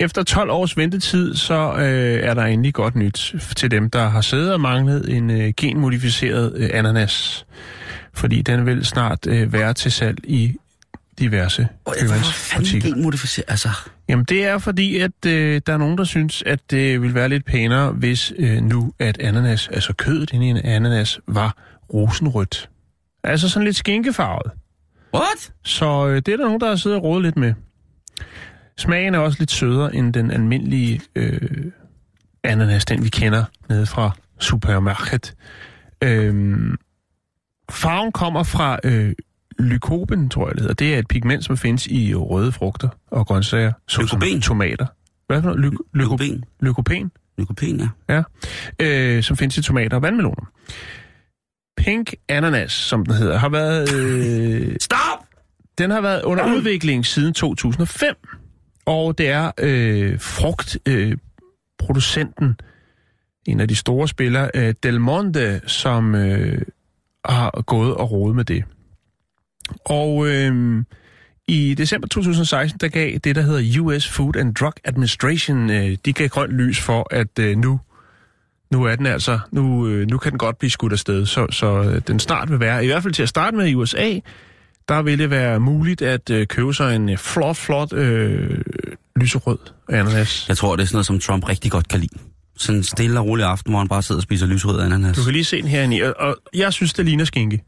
Efter 0.00 0.22
12 0.22 0.50
års 0.50 0.76
ventetid, 0.76 1.34
så 1.34 1.74
øh, 1.78 2.28
er 2.28 2.34
der 2.34 2.44
endelig 2.44 2.74
godt 2.74 2.96
nyt 2.96 3.34
til 3.56 3.70
dem, 3.70 3.90
der 3.90 4.08
har 4.08 4.20
siddet 4.20 4.52
og 4.52 4.60
manglet 4.60 5.16
en 5.16 5.30
øh, 5.30 5.52
genmodificeret 5.56 6.52
øh, 6.56 6.70
ananas. 6.72 7.46
Fordi 8.14 8.42
den 8.42 8.66
vil 8.66 8.84
snart 8.84 9.26
øh, 9.26 9.52
være 9.52 9.74
til 9.74 9.92
salg 9.92 10.18
i 10.24 10.56
diverse 11.18 11.68
fanden 11.86 12.02
købmandsbutikker. 12.02 12.88
genmodificeret? 12.88 13.50
Altså, 13.50 13.68
Jamen 14.08 14.24
det 14.24 14.44
er 14.44 14.58
fordi, 14.58 14.98
at 14.98 15.26
øh, 15.26 15.60
der 15.66 15.72
er 15.72 15.76
nogen, 15.76 15.98
der 15.98 16.04
synes, 16.04 16.42
at 16.46 16.60
det 16.70 17.02
ville 17.02 17.14
være 17.14 17.28
lidt 17.28 17.44
pænere, 17.44 17.92
hvis 17.92 18.32
øh, 18.38 18.62
nu 18.62 18.92
at 18.98 19.20
ananas, 19.20 19.68
altså 19.68 19.92
kødet 19.92 20.32
inde 20.32 20.46
i 20.46 20.50
en 20.50 20.56
ananas, 20.56 21.20
var 21.26 21.56
rosenrødt. 21.94 22.70
Altså 23.24 23.48
sådan 23.48 23.64
lidt 23.64 23.76
skinkefarvet. 23.76 24.52
what? 25.14 25.52
Så 25.64 26.06
øh, 26.08 26.16
det 26.16 26.28
er 26.28 26.36
der 26.36 26.44
nogen, 26.44 26.60
der 26.60 26.68
har 26.68 26.76
siddet 26.76 26.98
og 26.98 27.04
rådet 27.04 27.22
lidt 27.22 27.36
med. 27.36 27.54
Smagen 28.80 29.14
er 29.14 29.18
også 29.18 29.38
lidt 29.38 29.50
sødere 29.50 29.94
end 29.94 30.12
den 30.14 30.30
almindelige 30.30 31.00
øh, 31.16 31.40
ananas, 32.44 32.84
den 32.84 33.04
vi 33.04 33.08
kender 33.08 33.44
nede 33.68 33.86
fra 33.86 34.10
supermarkedet. 34.40 35.34
Øhm, 36.04 36.76
farven 37.70 38.12
kommer 38.12 38.42
fra 38.42 38.78
øh, 38.84 39.12
lykopen, 39.58 40.28
tror 40.28 40.46
jeg 40.46 40.54
det 40.54 40.60
hedder. 40.60 40.74
Det 40.74 40.94
er 40.94 40.98
et 40.98 41.08
pigment, 41.08 41.44
som 41.44 41.56
findes 41.56 41.86
i 41.86 42.14
røde 42.14 42.52
frugter 42.52 42.88
og 43.10 43.26
grøntsager, 43.26 43.72
såsom 43.88 44.20
Lykopen? 44.20 44.40
tomater. 44.40 44.86
Hvad 45.26 45.42
for 45.42 45.48
noget? 45.54 45.60
Ly- 45.60 45.68
lyko- 45.68 45.88
Lykopen. 45.94 46.44
lykopen? 46.60 47.10
Lykopen, 47.38 47.82
ja. 48.08 48.22
øh, 48.78 49.22
som 49.22 49.36
findes 49.36 49.58
i 49.58 49.62
tomater 49.62 49.96
og 49.96 50.02
vandmeloner. 50.02 50.50
Pink 51.76 52.14
ananas, 52.28 52.72
som 52.72 53.06
den 53.06 53.14
hedder, 53.14 53.38
har 53.38 53.48
været... 53.48 53.94
Øh, 53.94 54.76
Stop! 54.80 54.98
den 55.78 55.90
har 55.90 56.00
været 56.00 56.22
under 56.22 56.44
udvikling 56.54 57.06
siden 57.06 57.34
2005, 57.34 58.14
og 58.90 59.18
det 59.18 59.28
er 59.28 59.50
øh, 59.58 60.20
frugtproducenten, 60.20 61.10
øh, 61.10 61.16
producenten, 61.78 62.60
en 63.46 63.60
af 63.60 63.68
de 63.68 63.76
store 63.76 64.08
spillere, 64.08 64.50
øh, 64.54 64.74
Del 64.82 65.00
Monte, 65.00 65.60
som 65.66 66.14
øh, 66.14 66.62
har 67.24 67.62
gået 67.62 67.94
og 67.94 68.10
rodet 68.10 68.36
med 68.36 68.44
det. 68.44 68.64
Og 69.84 70.28
øh, 70.28 70.82
i 71.48 71.74
december 71.74 72.08
2016, 72.08 72.78
der 72.80 72.88
gav 72.88 73.18
det, 73.18 73.36
der 73.36 73.42
hedder 73.42 73.80
US 73.80 74.08
Food 74.08 74.36
and 74.36 74.54
Drug 74.54 74.72
Administration, 74.84 75.70
øh, 75.70 75.96
de 76.04 76.12
gav 76.12 76.28
grønt 76.28 76.52
lys 76.52 76.80
for, 76.80 77.06
at 77.10 77.38
øh, 77.38 77.56
nu, 77.56 77.80
nu 78.70 78.84
er 78.84 78.96
den 78.96 79.06
altså, 79.06 79.38
nu, 79.50 79.88
øh, 79.88 80.06
nu 80.06 80.18
kan 80.18 80.32
den 80.32 80.38
godt 80.38 80.58
blive 80.58 80.70
skudt 80.70 80.92
afsted, 80.92 81.26
så, 81.26 81.46
så 81.50 81.82
øh, 81.82 82.02
den 82.06 82.18
snart 82.18 82.50
vil 82.50 82.60
være, 82.60 82.84
i 82.84 82.86
hvert 82.86 83.02
fald 83.02 83.14
til 83.14 83.22
at 83.22 83.28
starte 83.28 83.56
med 83.56 83.66
i 83.66 83.74
USA, 83.74 84.18
der 84.88 85.02
vil 85.02 85.18
det 85.18 85.30
være 85.30 85.60
muligt 85.60 86.02
at 86.02 86.30
øh, 86.30 86.46
købe 86.46 86.74
sig 86.74 86.96
en 86.96 87.08
øh, 87.08 87.18
flot, 87.18 87.56
flot 87.56 87.92
øh, 87.92 88.58
lyserød 89.16 89.58
ananas. 89.88 90.48
Jeg 90.48 90.56
tror, 90.56 90.76
det 90.76 90.82
er 90.82 90.86
sådan 90.86 90.96
noget, 90.96 91.06
som 91.06 91.20
Trump 91.20 91.48
rigtig 91.48 91.70
godt 91.70 91.88
kan 91.88 92.00
lide. 92.00 92.18
Sådan 92.56 92.78
en 92.78 92.84
stille 92.84 93.20
og 93.20 93.26
rolig 93.26 93.44
aften, 93.44 93.72
hvor 93.72 93.78
han 93.78 93.88
bare 93.88 94.02
sidder 94.02 94.18
og 94.18 94.22
spiser 94.22 94.46
lysrød 94.46 94.80
ananas. 94.80 95.16
Du 95.16 95.24
kan 95.24 95.32
lige 95.32 95.44
se 95.44 95.62
den 95.62 95.68
herinde 95.68 95.96
i, 95.96 96.00
og, 96.00 96.14
og 96.18 96.36
jeg 96.54 96.72
synes, 96.72 96.92
det 96.92 97.04
ligner 97.04 97.24
skinke. 97.24 97.64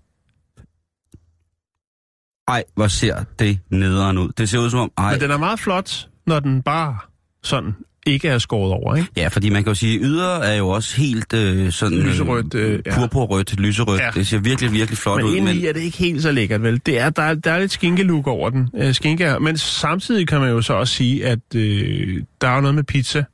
Ej, 2.49 2.65
hvor 2.75 2.89
ser 2.89 3.25
det 3.39 3.59
nederen 3.71 4.19
ud. 4.19 4.33
Det 4.39 4.49
ser 4.49 4.59
ud 4.59 4.71
som 4.71 4.81
om... 4.81 4.93
Ej, 4.99 5.13
Men 5.13 5.21
den 5.21 5.31
er 5.31 5.37
meget 5.37 5.61
flot, 5.61 6.09
når 6.27 6.41
den 6.41 6.63
bare 6.63 6.99
sådan 7.43 7.75
ikke 8.07 8.29
er 8.29 8.39
skåret 8.39 8.73
over, 8.73 8.97
ikke? 8.97 9.09
Ja, 9.17 9.29
fordi 9.29 9.51
man 9.51 9.65
kan 9.65 9.71
jo 9.71 9.75
sige, 9.75 9.99
at 9.99 10.05
yder 10.05 10.39
er 10.39 10.57
jo 10.57 10.69
også 10.69 10.97
helt 10.97 11.33
øh, 11.35 11.73
sådan... 11.73 11.99
Lyserødt, 11.99 12.55
øh, 12.55 12.81
ja. 12.87 12.95
Purpurrødt, 12.95 13.61
lyserødt. 13.61 14.01
Ja. 14.01 14.11
Det 14.15 14.27
ser 14.27 14.39
virkelig, 14.39 14.73
virkelig 14.73 14.99
flot 14.99 15.17
Men 15.17 15.27
ud. 15.27 15.37
indeni 15.37 15.67
er 15.67 15.73
det 15.73 15.81
ikke 15.81 15.99
helt 15.99 16.23
så 16.23 16.33
lækkert, 16.33 16.63
vel? 16.63 16.81
Det 16.87 16.99
er, 16.99 17.11
der, 17.11 17.23
er, 17.23 17.35
der 17.35 17.53
er 17.53 17.59
lidt 17.59 17.73
skinkeluk 17.73 18.27
over 18.27 18.51
den. 18.51 18.69
Øh, 18.77 18.95
skinke 18.95 19.37
men 19.41 19.59
samtidig 19.59 20.29
kan 20.29 20.41
man 20.41 20.51
jo 20.51 20.63
så 20.63 20.73
også 20.73 20.95
sige, 20.95 21.27
at 21.27 21.55
øh, 21.55 22.23
der 22.41 22.49
er 22.49 22.55
jo 22.55 22.61
noget 22.61 22.75
med 22.75 22.85
pizza, 22.85 23.25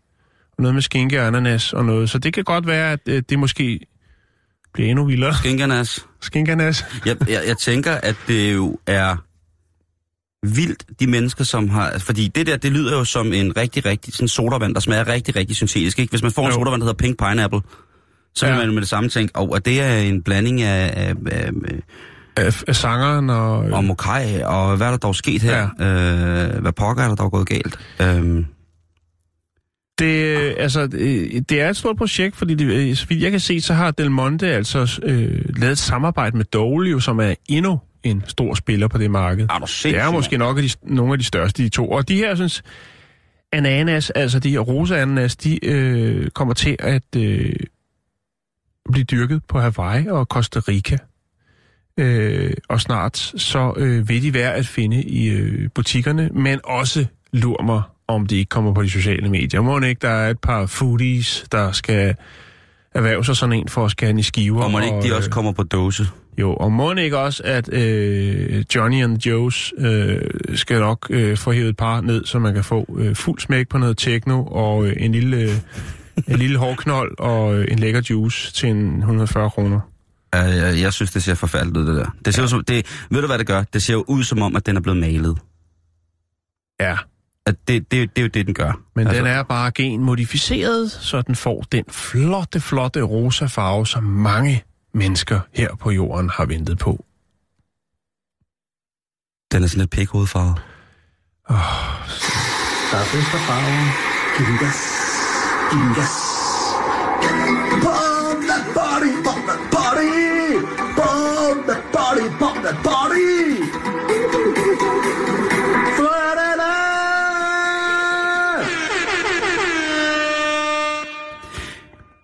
og 0.56 0.62
noget 0.62 0.74
med 0.74 0.82
skinke 0.82 1.20
og 1.20 1.26
ananas 1.26 1.72
og 1.72 1.84
noget. 1.84 2.10
Så 2.10 2.18
det 2.18 2.34
kan 2.34 2.44
godt 2.44 2.66
være, 2.66 2.92
at 2.92 3.00
øh, 3.06 3.22
det 3.30 3.38
måske 3.38 3.80
bliver 4.74 4.90
endnu 4.90 5.04
vildere. 5.04 5.30
Og 5.30 5.46
ananas. 6.52 6.84
Jeg, 7.06 7.16
jeg, 7.28 7.40
jeg 7.46 7.58
tænker, 7.58 7.92
at 7.92 8.16
det 8.28 8.54
jo 8.54 8.78
er 8.86 9.16
vildt, 10.46 10.84
de 11.00 11.06
mennesker, 11.06 11.44
som 11.44 11.68
har... 11.68 11.98
Fordi 11.98 12.28
det 12.28 12.46
der, 12.46 12.56
det 12.56 12.72
lyder 12.72 12.98
jo 12.98 13.04
som 13.04 13.32
en 13.32 13.56
rigtig, 13.56 13.84
rigtig 13.86 14.14
sådan 14.14 14.28
sodavand, 14.28 14.74
der 14.74 14.80
smager 14.80 15.08
rigtig, 15.08 15.36
rigtig 15.36 15.56
syntetisk. 15.56 15.98
Ikke? 15.98 16.10
Hvis 16.10 16.22
man 16.22 16.32
får 16.32 16.42
en 16.42 16.48
Jo. 16.48 16.54
sodavand, 16.54 16.80
der 16.80 16.86
hedder 16.86 16.96
Pink 16.98 17.18
Pineapple, 17.18 17.60
så 18.34 18.46
vil 18.46 18.52
Ja. 18.52 18.58
man 18.58 18.74
med 18.74 18.80
det 18.80 18.88
samme 18.88 19.08
tænke, 19.10 19.32
oh, 19.36 19.56
at 19.56 19.64
det 19.64 19.80
er 19.80 19.96
en 19.98 20.22
blanding 20.22 20.62
af, 20.62 20.92
af, 20.96 21.14
af, 21.30 21.50
Af, 22.36 22.62
af 22.68 22.76
sangeren 22.76 23.30
og... 23.30 23.64
Af 23.76 23.84
mokai, 23.84 24.40
og 24.44 24.76
hvad 24.76 24.86
er 24.86 24.90
der 24.90 24.98
dog 24.98 25.14
sket 25.16 25.42
her? 25.42 25.68
Ja. 25.78 25.86
Øh, 26.54 26.60
hvad 26.60 26.72
pokker 26.72 27.04
er 27.04 27.08
der 27.08 27.14
dog 27.14 27.30
gået 27.32 27.48
galt? 27.48 27.78
Øhm, 28.02 28.44
Det, 29.98 30.38
øh, 30.38 30.54
altså, 30.58 30.88
øh, 30.92 31.42
det 31.48 31.60
er 31.60 31.68
et 31.70 31.76
stort 31.76 31.96
projekt, 31.96 32.36
fordi 32.36 32.54
det, 32.54 32.64
øh, 32.66 32.96
så 32.96 33.06
vidt 33.08 33.22
jeg 33.22 33.30
kan 33.30 33.40
se, 33.40 33.60
så 33.60 33.74
har 33.74 33.90
Del 33.90 34.10
Monte 34.10 34.46
altså 34.48 35.00
øh, 35.02 35.40
lavet 35.56 35.72
et 35.72 35.78
samarbejde 35.78 36.36
med 36.36 36.44
Dole, 36.44 36.90
jo, 36.90 37.00
som 37.00 37.18
er 37.20 37.34
endnu 37.48 37.80
en 38.10 38.24
stor 38.26 38.54
spiller 38.54 38.88
på 38.88 38.98
det 38.98 39.10
marked. 39.10 39.46
er 39.50 39.58
du 39.58 39.66
Det 39.82 39.96
er 39.96 40.10
måske 40.10 40.38
nok 40.38 40.56
af 40.56 40.62
de, 40.62 40.70
nogle 40.82 41.12
af 41.12 41.18
de 41.18 41.24
største, 41.24 41.62
de 41.62 41.68
to. 41.68 41.90
Og 41.90 42.08
de 42.08 42.16
her, 42.16 42.34
synes, 42.34 42.62
ananas, 43.52 44.10
altså 44.10 44.38
de 44.38 44.50
her 44.50 44.58
rosa 44.58 44.96
ananas, 44.96 45.36
de 45.36 45.64
øh, 45.64 46.30
kommer 46.30 46.54
til 46.54 46.76
at 46.78 47.02
øh, 47.16 47.52
blive 48.92 49.04
dyrket 49.04 49.42
på 49.48 49.60
Hawaii 49.60 50.08
og 50.08 50.26
Costa 50.26 50.60
Rica. 50.68 50.98
Øh, 51.98 52.52
og 52.68 52.80
snart 52.80 53.16
så 53.36 53.74
øh, 53.76 54.08
vil 54.08 54.22
de 54.22 54.34
være 54.34 54.54
at 54.54 54.66
finde 54.66 55.02
i 55.02 55.28
øh, 55.28 55.68
butikkerne, 55.74 56.30
men 56.32 56.60
også 56.64 57.06
lur 57.32 57.62
mig, 57.62 57.82
om 58.08 58.26
de 58.26 58.36
ikke 58.36 58.48
kommer 58.48 58.74
på 58.74 58.82
de 58.82 58.90
sociale 58.90 59.28
medier. 59.28 59.60
Må 59.60 59.80
ikke, 59.80 59.98
der 60.02 60.08
er 60.08 60.30
et 60.30 60.38
par 60.38 60.66
foodies, 60.66 61.44
der 61.52 61.72
skal 61.72 62.14
erhverve 62.94 63.24
sig 63.24 63.36
sådan 63.36 63.52
en 63.52 63.68
for 63.68 63.84
at 63.84 63.90
skære 63.90 64.18
i 64.18 64.22
skiver. 64.22 64.62
og 64.62 64.70
må 64.70 64.78
ikke, 64.78 65.02
de 65.02 65.08
øh, 65.08 65.16
også 65.16 65.30
kommer 65.30 65.52
på 65.52 65.62
dåse? 65.62 66.06
Jo, 66.40 66.54
og 66.54 66.72
må 66.72 66.94
ikke 66.94 67.18
også, 67.18 67.42
at 67.44 67.72
øh, 67.72 68.64
Johnny 68.74 69.04
and 69.04 69.26
Joes 69.26 69.72
øh, 69.78 70.20
skal 70.54 70.80
nok 70.80 71.06
øh, 71.10 71.36
få 71.36 71.52
hævet 71.52 71.68
et 71.68 71.76
par 71.76 72.00
ned, 72.00 72.24
så 72.24 72.38
man 72.38 72.54
kan 72.54 72.64
få 72.64 72.96
øh, 72.98 73.16
fuld 73.16 73.40
smæk 73.40 73.68
på 73.68 73.78
noget 73.78 73.98
techno 73.98 74.44
og 74.44 74.86
øh, 74.86 74.96
en 74.98 75.12
lille, 75.12 75.36
øh, 75.36 75.52
en 76.28 76.36
lille 76.36 76.58
hårknold 76.58 77.18
og 77.18 77.54
øh, 77.54 77.66
en 77.70 77.78
lækker 77.78 78.02
juice 78.10 78.52
til 78.52 78.68
en 78.68 78.98
140 78.98 79.50
kroner. 79.50 79.80
Uh, 80.36 80.56
jeg, 80.56 80.80
jeg 80.80 80.92
synes, 80.92 81.10
det 81.10 81.22
ser 81.22 81.34
forfærdeligt 81.34 81.76
ud, 81.76 81.86
det 81.86 81.96
der. 81.96 82.10
Det 82.24 82.34
ser 82.34 82.42
ja. 82.42 82.48
som, 82.48 82.64
det, 82.64 82.86
ved 83.10 83.20
du, 83.20 83.26
hvad 83.26 83.38
det 83.38 83.46
gør? 83.46 83.62
Det 83.62 83.82
ser 83.82 83.94
jo 83.94 84.04
ud 84.08 84.22
som 84.22 84.42
om, 84.42 84.56
at 84.56 84.66
den 84.66 84.76
er 84.76 84.80
blevet 84.80 85.00
malet. 85.00 85.38
Ja, 86.80 86.96
At 87.46 87.54
det, 87.68 87.90
det, 87.92 88.16
det 88.16 88.18
er 88.18 88.22
jo 88.22 88.28
det, 88.28 88.46
den 88.46 88.54
gør. 88.54 88.80
men 88.94 89.06
altså, 89.06 89.22
den 89.22 89.30
er 89.30 89.42
bare 89.42 89.70
genmodificeret, 89.70 90.90
så 90.90 91.22
den 91.22 91.36
får 91.36 91.64
den 91.72 91.84
flotte, 91.90 92.60
flotte 92.60 93.02
rosa 93.02 93.46
farve, 93.46 93.86
som 93.86 94.04
mange 94.04 94.62
mennesker 94.98 95.40
her 95.52 95.74
på 95.74 95.90
jorden 95.90 96.30
har 96.30 96.46
ventet 96.46 96.78
på. 96.78 97.04
Den 99.52 99.62
er 99.62 99.68
sådan 99.68 99.80
lidt 99.80 99.90
pikhovedfarvet. 99.90 100.56
Der 102.90 102.98
er 103.04 103.08
bedste 103.14 103.38
farve. 103.48 103.84
Giv 104.36 104.46
den 104.46 104.58
gas. 104.58 104.78
Giv 105.70 105.80
den 105.80 105.94
gas. 105.98 106.14
Pump 107.84 108.40
that 108.50 108.64
body, 108.78 109.12
pump 109.26 109.42
that 109.50 109.62
body. 109.76 110.10
Pump 110.98 111.60
that 111.70 111.82
body, 111.96 112.26
pump 112.40 112.58
that 112.66 112.78
body. 112.90 113.57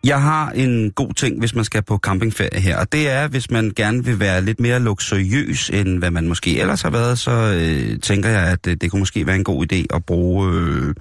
Jeg 0.05 0.23
har 0.23 0.51
en 0.51 0.91
god 0.91 1.15
ting, 1.15 1.39
hvis 1.39 1.55
man 1.55 1.65
skal 1.65 1.83
på 1.83 1.99
campingferie 1.99 2.61
her, 2.61 2.77
og 2.77 2.93
det 2.93 3.11
er, 3.11 3.29
hvis 3.29 3.51
man 3.51 3.73
gerne 3.77 4.05
vil 4.05 4.21
være 4.21 4.45
lidt 4.45 4.61
mere 4.61 4.81
luksuriøs, 4.81 5.71
end 5.71 5.99
hvad 5.99 6.11
man 6.11 6.29
måske 6.29 6.61
ellers 6.61 6.83
har 6.83 6.91
været, 6.91 7.19
så 7.19 7.31
øh, 7.31 8.01
tænker 8.01 8.29
jeg, 8.29 8.43
at 8.47 8.65
det, 8.65 8.81
det 8.81 8.91
kunne 8.91 8.99
måske 9.01 9.27
være 9.27 9.37
en 9.37 9.45
god 9.45 9.73
idé 9.73 9.97
at 9.97 10.05
bruge, 10.05 10.53
øh, 10.53 10.95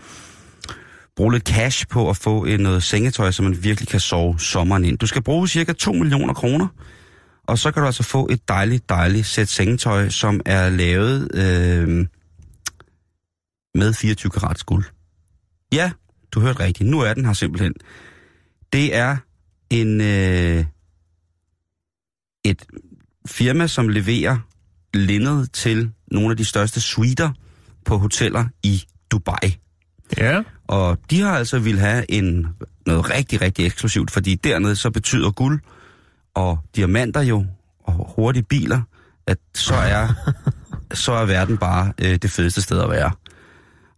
bruge 1.16 1.34
lidt 1.34 1.47
cash 1.47 1.88
på 1.88 2.10
at 2.10 2.18
få 2.18 2.45
en, 2.45 2.60
noget 2.60 2.84
sengetøj, 2.84 3.32
så 3.32 3.43
man 3.43 3.64
virkelig 3.64 3.88
kan 3.88 3.99
sove 3.99 4.39
sommeren 4.39 4.86
ind. 4.86 4.97
Du 4.97 5.08
skal 5.08 5.24
bruge 5.24 5.47
cirka 5.47 5.74
2 5.74 5.93
millioner 5.93 6.34
kroner, 6.34 6.68
og 7.47 7.58
så 7.58 7.72
kan 7.72 7.82
du 7.82 7.86
altså 7.86 8.04
få 8.04 8.28
et 8.32 8.47
dejligt, 8.47 8.89
dejligt 8.89 9.26
sæt 9.26 9.49
sengetøj, 9.49 10.10
som 10.10 10.41
er 10.45 10.70
lavet 10.70 11.32
øh, 11.34 12.08
med 13.76 13.93
24 13.93 14.30
karats 14.30 14.64
guld. 14.64 14.86
Ja, 15.74 15.91
du 16.32 16.39
hørte 16.39 16.60
rigtigt. 16.60 16.89
Nu 16.89 16.99
er 16.99 17.14
den 17.14 17.26
her 17.26 17.34
simpelthen. 17.34 17.74
Det 18.74 18.95
er 18.95 19.17
en 19.69 20.01
øh, 20.01 20.65
et 22.43 22.65
firma, 23.26 23.67
som 23.67 23.89
leverer 23.89 24.38
linned 24.93 25.47
til 25.47 25.91
nogle 26.11 26.32
af 26.32 26.38
de 26.38 26.45
største 26.45 26.82
suiter 26.82 27.32
på 27.86 27.97
hoteller 27.97 28.45
i 28.63 28.84
Dubai. 29.11 29.59
Ja, 30.17 30.43
Og 30.67 30.97
de 31.09 31.21
har 31.21 31.38
altså 31.38 31.59
vil 31.59 31.80
have 31.80 32.11
en, 32.11 32.47
noget 32.86 33.09
rigtig, 33.09 33.41
rigtig 33.41 33.65
eksklusivt, 33.65 34.11
fordi 34.11 34.36
dernede 34.36 34.76
så 34.76 34.91
betyder 34.91 35.32
guld 35.32 35.61
og 36.34 36.59
diamanter 36.76 37.21
jo, 37.21 37.45
og 37.80 38.13
hurtige 38.15 38.43
biler, 38.43 38.82
at 39.28 39.38
så 39.55 39.76
er, 39.76 40.07
så 41.03 41.11
er 41.11 41.26
verden 41.26 41.57
bare 41.57 41.93
øh, 42.01 42.15
det 42.15 42.32
fedeste 42.32 42.61
sted 42.61 42.82
at 42.82 42.89
være. 42.89 43.11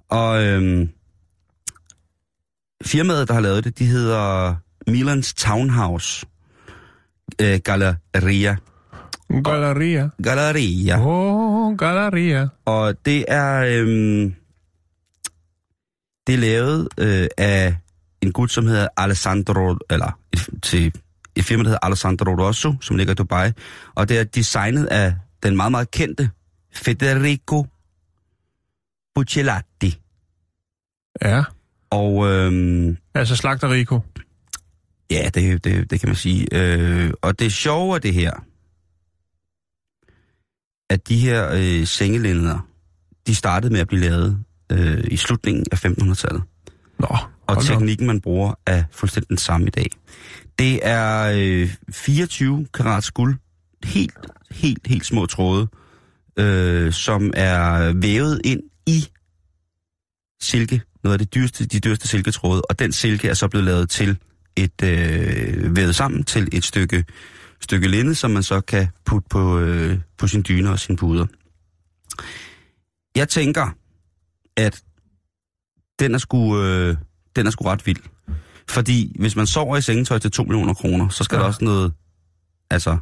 Og 0.10 0.44
øhm, 0.44 0.90
firmaet, 2.86 3.28
der 3.28 3.34
har 3.34 3.42
lavet 3.42 3.64
det, 3.64 3.80
de 3.80 3.86
hedder 3.86 4.56
Milans 4.88 5.34
Townhouse 5.34 6.26
øh, 7.42 7.60
Galleria. 7.64 8.56
Galleria. 9.44 10.10
Galleria. 10.24 11.00
Oh, 11.00 11.78
Galleria. 11.78 12.48
Og 12.66 13.06
det 13.06 13.26
er, 13.28 13.64
øhm, 13.66 14.36
det 16.28 16.36
er 16.36 16.40
lavet 16.40 16.88
øh, 17.00 17.28
af 17.38 17.78
en 18.22 18.32
gut, 18.32 18.52
som 18.52 18.66
hedder 18.68 18.88
Alessandro, 18.98 19.78
eller 19.90 20.20
et, 20.34 20.50
til 20.64 20.94
et 21.36 21.44
firma, 21.46 21.64
der 21.64 21.70
hedder 21.70 21.86
Alessandro 21.86 22.32
Rosso, 22.32 22.74
som 22.82 22.96
ligger 22.96 23.14
i 23.14 23.16
Dubai. 23.16 23.52
Og 23.96 24.10
det 24.10 24.20
er 24.20 24.24
designet 24.24 24.86
af 24.86 25.16
den 25.44 25.56
meget, 25.56 25.72
meget 25.72 25.92
kendte 25.92 26.30
Federico 26.74 27.66
Buccellati. 29.16 30.02
Ja, 31.22 31.44
Og 31.90 32.28
øhm, 32.28 32.98
altså 33.14 33.36
slagterico. 33.36 34.00
Ja, 35.12 35.30
det, 35.34 35.64
det, 35.64 35.92
det 35.92 36.00
kan 36.00 36.10
man 36.10 36.16
sige. 36.16 36.48
Øh, 36.52 37.12
og 37.22 37.40
det 37.40 37.52
sjove 37.54 37.96
af 37.96 38.02
det 38.02 38.14
her, 38.14 38.32
at 40.90 41.08
de 41.08 41.18
her 41.18 41.52
øh, 41.54 41.88
sengelænder, 41.88 42.68
de 43.28 43.36
startede 43.36 43.74
med 43.74 43.80
at 43.80 43.88
blive 43.88 44.02
lavet 44.02 44.44
øh, 44.72 45.04
i 45.12 45.18
slutningen 45.18 45.66
af 45.72 45.86
1500-tallet. 45.86 46.44
Nå, 47.00 47.18
Og 47.48 47.64
teknikken, 47.64 48.08
man 48.08 48.22
bruger, 48.22 48.54
er 48.66 48.84
fuldstændig 48.92 49.30
den 49.30 49.38
samme 49.38 49.68
i 49.68 49.70
dag. 49.70 49.88
Det 50.60 50.80
er 50.84 51.34
øh, 51.36 51.70
24 51.92 52.68
karats 52.74 53.12
guld, 53.12 53.38
helt, 53.84 54.18
helt, 54.52 54.88
helt 54.88 55.06
små 55.06 55.26
tråde, 55.26 55.68
øh, 56.40 56.94
som 56.94 57.32
er 57.34 57.94
vævet 57.94 58.42
ind 58.44 58.62
i 58.86 59.08
silke, 60.42 60.82
noget 61.04 61.14
af 61.14 61.20
det 61.20 61.36
dyreste, 61.36 61.66
de 61.66 61.80
dyreste 61.80 62.08
silketråde, 62.08 62.62
og 62.62 62.80
den 62.80 62.92
silke 62.92 63.30
er 63.30 63.34
så 63.34 63.48
blevet 63.48 63.66
lavet 63.66 63.90
til 63.90 64.18
et, 64.58 64.84
øh, 64.84 65.76
vævet 65.76 65.96
sammen 65.96 66.24
til 66.24 66.50
et 66.52 66.64
stykke, 66.64 67.06
stykke 67.62 67.88
linde, 67.88 68.16
som 68.16 68.32
man 68.32 68.44
så 68.44 68.62
kan 68.62 68.88
putte 69.06 69.28
på, 69.30 69.60
øh, 69.60 70.00
på 70.18 70.28
sin 70.28 70.46
dyne 70.48 70.72
og 70.72 70.80
sine 70.80 70.98
puder. 70.98 71.26
Jeg 73.16 73.30
tænker, 73.30 73.70
at 74.58 74.84
den 76.00 76.14
er 76.14 76.18
sgu, 76.18 76.62
øh, 76.62 76.98
den 77.36 77.48
er 77.48 77.52
sgu 77.52 77.66
ret 77.66 77.86
vild. 77.88 78.02
Fordi 78.70 79.16
hvis 79.20 79.36
man 79.36 79.48
sover 79.48 79.78
i 79.78 79.82
sengetøj 79.82 80.20
til 80.20 80.32
2 80.32 80.44
millioner 80.44 80.74
kroner, 80.74 81.10
så 81.10 81.24
skal 81.24 81.36
ja. 81.36 81.40
Ja. 81.40 81.44
der 81.44 81.48
også 81.48 81.64
noget, 81.64 81.94
altså, 82.70 82.98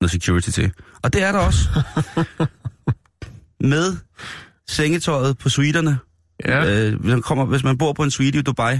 noget 0.00 0.10
security 0.10 0.50
til. 0.50 0.72
Og 1.02 1.12
det 1.12 1.22
er 1.22 1.32
der 1.32 1.38
også. 1.38 1.68
Med 3.60 3.96
sengetøjet 4.68 5.38
på 5.38 5.48
suiterne. 5.48 5.98
Ja, 6.44 6.88
Øh, 6.88 7.00
hvis, 7.00 7.10
man 7.10 7.22
kommer, 7.22 7.44
hvis 7.44 7.64
man 7.64 7.78
bor 7.78 7.92
på 7.92 8.02
en 8.02 8.10
suite 8.10 8.38
i 8.38 8.42
Dubai 8.42 8.78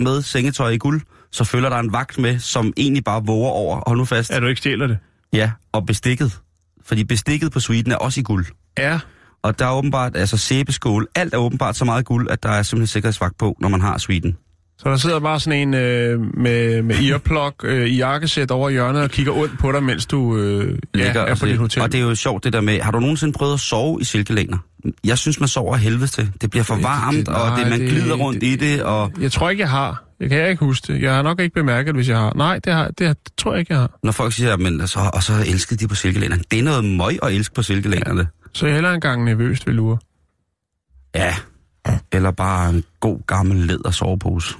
med 0.00 0.22
sengetøj 0.22 0.70
i 0.70 0.78
guld, 0.78 1.00
så 1.32 1.44
følger 1.44 1.68
der 1.68 1.76
en 1.78 1.92
vagt 1.92 2.18
med, 2.18 2.38
som 2.38 2.72
egentlig 2.76 3.04
bare 3.04 3.22
våger 3.26 3.50
over. 3.50 3.82
Hold 3.86 3.98
nu 3.98 4.04
fast. 4.04 4.30
er 4.30 4.40
du 4.40 4.46
ikke 4.46 4.58
stjæler 4.58 4.86
det? 4.86 4.98
Ja, 5.32 5.50
og 5.72 5.86
bestikket. 5.86 6.38
Fordi 6.84 7.04
bestikket 7.04 7.52
på 7.52 7.60
suiten 7.60 7.92
er 7.92 7.96
også 7.96 8.20
i 8.20 8.22
guld. 8.22 8.46
Ja, 8.78 9.00
Og 9.42 9.58
der 9.58 9.66
er 9.66 9.72
åbenbart, 9.72 10.16
altså 10.16 10.36
sæbeskål, 10.36 11.08
alt 11.14 11.34
er 11.34 11.38
åbenbart 11.38 11.76
så 11.76 11.84
meget 11.84 12.04
guld, 12.04 12.30
at 12.30 12.42
der 12.42 12.48
er 12.48 12.62
simpelthen 12.62 12.86
sikkerhedsvagt 12.86 13.38
på, 13.38 13.56
når 13.60 13.68
man 13.68 13.80
har 13.80 13.98
suiten. 13.98 14.36
Så 14.82 14.88
der 14.90 14.96
sidder 14.96 15.20
bare 15.20 15.40
sådan 15.40 15.68
en 15.68 15.74
øh, 15.74 16.20
med, 16.36 16.82
med 16.82 16.96
earplug 17.10 17.64
øh, 17.64 17.86
i 17.86 17.96
jakkesæt 17.96 18.50
over 18.50 18.70
hjørnet 18.70 19.02
og 19.02 19.10
kigger 19.10 19.32
ondt 19.32 19.58
på 19.58 19.72
dig, 19.72 19.82
mens 19.82 20.06
du 20.06 20.36
øh, 20.38 20.78
ja, 20.94 21.04
Ligger 21.04 21.20
er 21.20 21.30
og 21.30 21.38
på 21.38 21.46
dit 21.46 21.58
hotel. 21.58 21.82
Og 21.82 21.92
det 21.92 22.00
er 22.00 22.04
jo 22.04 22.14
sjovt 22.14 22.44
det 22.44 22.52
der 22.52 22.60
med, 22.60 22.80
har 22.80 22.90
du 22.90 23.00
nogensinde 23.00 23.32
prøvet 23.32 23.54
at 23.54 23.60
sove 23.60 24.00
i 24.00 24.04
silkelæner? 24.04 24.58
Jeg 25.04 25.18
synes, 25.18 25.40
man 25.40 25.48
sover 25.48 25.76
helvede 25.76 26.06
til. 26.06 26.32
Det 26.40 26.50
bliver 26.50 26.64
for 26.64 26.76
varmt, 26.82 27.16
det- 27.16 27.28
og 27.28 27.50
det, 27.50 27.58
nej, 27.58 27.70
man 27.70 27.80
det- 27.80 27.88
glider 27.90 28.14
rundt 28.16 28.40
det- 28.40 28.46
i 28.46 28.56
det, 28.56 28.82
og 28.82 29.12
Jeg 29.20 29.32
tror 29.32 29.50
ikke, 29.50 29.60
jeg 29.60 29.70
har. 29.70 30.04
Jeg 30.20 30.28
kan 30.28 30.48
ikke 30.48 30.64
huske 30.64 30.92
det. 30.92 31.02
Jeg 31.02 31.14
har 31.14 31.22
nok 31.22 31.40
ikke 31.40 31.54
bemærket, 31.54 31.94
hvis 31.94 32.08
jeg 32.08 32.18
har. 32.18 32.32
Nej, 32.36 32.58
det, 32.64 32.72
har, 32.72 32.88
det, 32.98 33.16
tror 33.38 33.52
jeg 33.52 33.60
ikke, 33.60 33.72
jeg 33.72 33.80
har. 33.80 33.98
når 34.02 34.12
folk 34.12 34.32
siger, 34.32 34.56
men 34.56 34.86
så, 34.86 35.10
og 35.14 35.22
så 35.22 35.32
elskede 35.46 35.80
de 35.80 35.88
på 35.88 35.94
silkelænerne. 35.94 36.42
Det 36.50 36.58
er 36.58 36.62
noget 36.62 36.84
møg 36.84 37.18
at 37.22 37.32
elske 37.34 37.54
på 37.54 37.62
silkelænerne. 37.62 38.26
Så 38.52 38.66
jeg 38.66 38.70
er 38.70 38.74
heller 38.74 38.92
engang 38.92 39.24
nervøst 39.24 39.66
ved 39.66 39.74
lure. 39.74 39.98
Ja. 41.14 41.34
Eller 42.12 42.30
bare 42.30 42.70
en 42.70 42.84
god 43.00 43.26
gammel 43.26 43.56
læder 43.56 43.90
sovepose. 43.90 44.54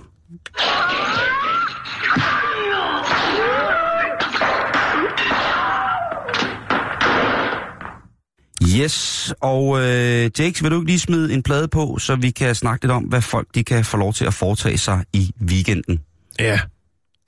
Yes, 8.78 9.32
og 9.40 9.78
øh, 9.78 10.30
Jakes, 10.38 10.62
vil 10.62 10.70
du 10.70 10.76
ikke 10.76 10.86
lige 10.86 10.98
smide 10.98 11.34
en 11.34 11.42
plade 11.42 11.68
på, 11.68 11.98
så 11.98 12.16
vi 12.16 12.30
kan 12.30 12.54
snakke 12.54 12.84
lidt 12.84 12.92
om, 12.92 13.04
hvad 13.04 13.22
folk 13.22 13.48
de 13.54 13.64
kan 13.64 13.84
få 13.84 13.96
lov 13.96 14.12
til 14.12 14.24
at 14.24 14.34
foretage 14.34 14.78
sig 14.78 15.04
i 15.12 15.34
weekenden? 15.40 16.04
Ja, 16.38 16.60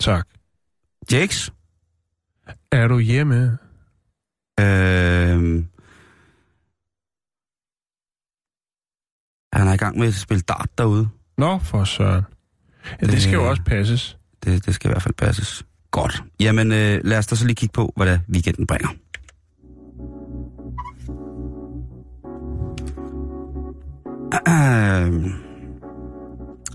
tak. 0.01 0.29
Jakes? 1.13 1.53
Er 2.73 2.89
du 2.89 2.99
hjemme? 2.99 3.59
Øh, 4.61 5.65
han 9.53 9.69
er 9.69 9.73
i 9.73 9.77
gang 9.77 9.99
med 9.99 10.09
at 10.09 10.15
spille 10.15 10.41
dart 10.41 10.69
derude. 10.79 11.09
Nå, 11.39 11.59
for 11.59 11.85
søren. 11.85 12.25
Ja, 13.03 13.07
det 13.07 13.23
skal 13.23 13.35
jo 13.35 13.43
Øh. 13.43 13.49
også 13.49 13.63
passes. 13.67 14.17
Det, 14.45 14.67
det 14.67 14.75
skal 14.75 14.91
i 14.91 14.93
hvert 14.93 15.03
fald 15.03 15.15
passes. 15.15 15.65
Godt. 15.91 16.23
Jamen, 16.41 16.73
øh, 16.73 17.01
lad 17.05 17.19
os 17.19 17.27
da 17.27 17.35
så 17.35 17.47
lige 17.47 17.55
kigge 17.55 17.73
på, 17.73 17.93
hvad 17.97 18.07
der 18.07 18.19
weekenden 18.33 18.67
bringer. 18.67 18.89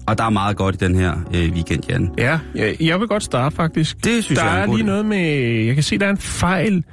Og 0.08 0.18
der 0.18 0.24
er 0.24 0.30
meget 0.30 0.58
godt 0.58 0.76
i 0.76 0.78
den 0.78 0.95
her 0.95 1.14
øh, 1.36 1.51
weekend, 1.53 1.84
Jan. 1.89 2.10
Ja, 2.18 2.39
jeg, 2.55 2.76
jeg 2.80 2.99
vil 2.99 3.08
godt 3.08 3.24
starte 3.24 3.55
faktisk. 3.55 4.03
Det 4.03 4.24
synes 4.24 4.39
der 4.39 4.45
jeg 4.45 4.60
er 4.60 4.64
er 4.64 4.76
lige 4.76 4.86
noget 4.86 5.05
med... 5.05 5.20
Jeg 5.66 5.76
kan 5.76 5.84
se, 5.84 5.97
der 5.97 6.05
er 6.05 6.10
en 6.10 6.18
fejl 6.18 6.84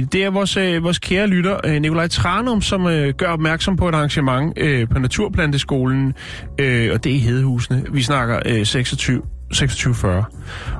det. 0.00 0.12
Det 0.12 0.24
er 0.24 0.30
vores, 0.30 0.56
øh, 0.56 0.84
vores 0.84 0.98
kære 0.98 1.26
lytter, 1.26 1.60
øh, 1.64 1.80
Nikolaj 1.80 2.08
Tranum, 2.08 2.62
som 2.62 2.86
øh, 2.86 3.14
gør 3.14 3.26
opmærksom 3.26 3.76
på 3.76 3.88
et 3.88 3.94
arrangement 3.94 4.52
øh, 4.56 4.88
på 4.88 4.98
Naturplanteskolen, 4.98 6.14
øh, 6.58 6.90
og 6.92 7.04
det 7.04 7.12
er 7.12 7.16
i 7.16 7.18
Hedehusene. 7.18 7.84
Vi 7.92 8.02
snakker 8.02 8.40
øh, 8.46 8.66
26 8.66 9.22
2640. 9.50 10.24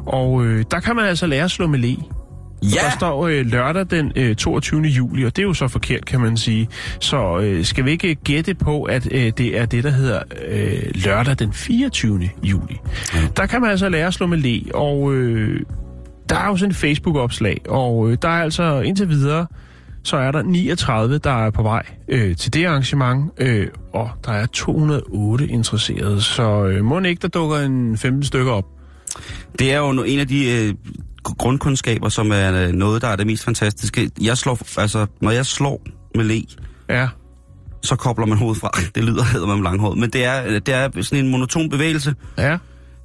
Og 0.07 0.45
øh, 0.45 0.65
der 0.71 0.81
kan 0.81 0.97
man 0.97 1.05
altså 1.05 1.27
lære 1.27 1.45
at 1.45 1.51
slå 1.51 1.67
med 1.67 1.79
le. 1.79 1.97
Der 2.63 2.91
står 2.97 3.27
øh, 3.29 3.47
lørdag 3.47 3.87
den 3.91 4.13
øh, 4.17 4.37
22. 4.37 4.83
juli, 4.83 5.25
og 5.25 5.37
det 5.37 5.43
er 5.43 5.47
jo 5.47 5.55
så 5.55 5.69
forkert, 5.69 6.07
kan 6.07 6.21
man 6.21 6.37
sige. 6.37 6.69
Så 7.01 7.39
øh, 7.39 7.65
skal 7.65 7.85
vi 7.85 7.91
ikke 7.91 8.15
gætte 8.15 8.55
på, 8.55 8.83
at 8.83 9.09
øh, 9.13 9.33
det 9.39 9.59
er 9.59 9.67
det, 9.67 9.85
der 9.85 9.91
hedder 9.91 10.23
øh, 10.49 10.83
lørdag 10.95 11.39
den 11.39 11.53
24. 11.53 12.31
juli. 12.43 12.81
Der 13.37 13.47
kan 13.47 13.61
man 13.61 13.71
altså 13.71 13.89
lære 13.89 14.07
at 14.07 14.15
slå 14.15 14.27
med 14.27 14.39
le, 14.39 14.75
og 14.75 15.15
øh, 15.15 15.61
der 16.33 16.39
er 16.39 16.49
jo 16.49 16.57
sådan 16.57 16.71
et 16.71 16.77
Facebook-opslag, 16.77 17.61
og 17.69 18.11
øh, 18.11 18.19
der 18.23 18.29
er 18.29 18.43
altså 18.43 18.81
indtil 18.81 19.09
videre, 19.09 19.47
så 20.05 20.17
er 20.17 20.31
der 20.31 20.43
39, 20.43 21.19
der 21.19 21.47
er 21.47 21.51
på 21.51 21.63
vej 21.63 21.87
øh, 22.09 22.37
til 22.37 22.55
det 22.55 22.65
arrangement, 22.65 23.31
øh, 23.39 23.69
og 23.93 24.11
der 24.27 24.33
er 24.33 24.47
208 24.47 25.47
interesserede, 25.47 26.23
så 26.23 26.65
øh, 26.65 26.85
må 26.85 27.01
ikke, 27.01 27.23
der 27.23 27.29
dukker 27.29 27.57
en 27.57 27.99
15 27.99 28.23
stykker 28.23 28.53
op. 28.53 28.65
Det 29.59 29.73
er 29.73 29.79
jo 29.79 29.91
en 29.91 30.19
af 30.19 30.29
de 30.29 30.51
øh, 30.51 30.75
grundkundskaber, 31.25 32.09
som 32.09 32.31
er 32.33 32.67
øh, 32.67 32.73
noget, 32.73 33.03
der 33.03 33.09
er 33.09 33.17
det 33.17 33.27
mest 33.27 33.45
fantastiske. 33.45 34.11
Jeg 34.21 34.39
slår, 34.39 34.81
altså, 34.81 35.07
når 35.21 35.31
jeg 35.31 35.47
slår 35.47 35.83
med 36.15 36.25
le, 36.25 36.43
Ja, 36.89 37.09
så 37.83 37.97
kobler 37.97 38.27
man 38.27 38.39
hovedet 38.39 38.61
fra. 38.61 38.71
Det 38.95 39.05
lyder 39.05 39.25
hedder 39.25 39.47
man 39.47 39.63
langhåret, 39.63 39.99
men 39.99 40.11
det 40.11 40.25
er, 40.25 40.59
det 40.59 40.75
er 40.75 41.03
sådan 41.03 41.25
en 41.25 41.31
monoton 41.31 41.71
bevægelse. 41.71 42.15
ja. 42.39 42.59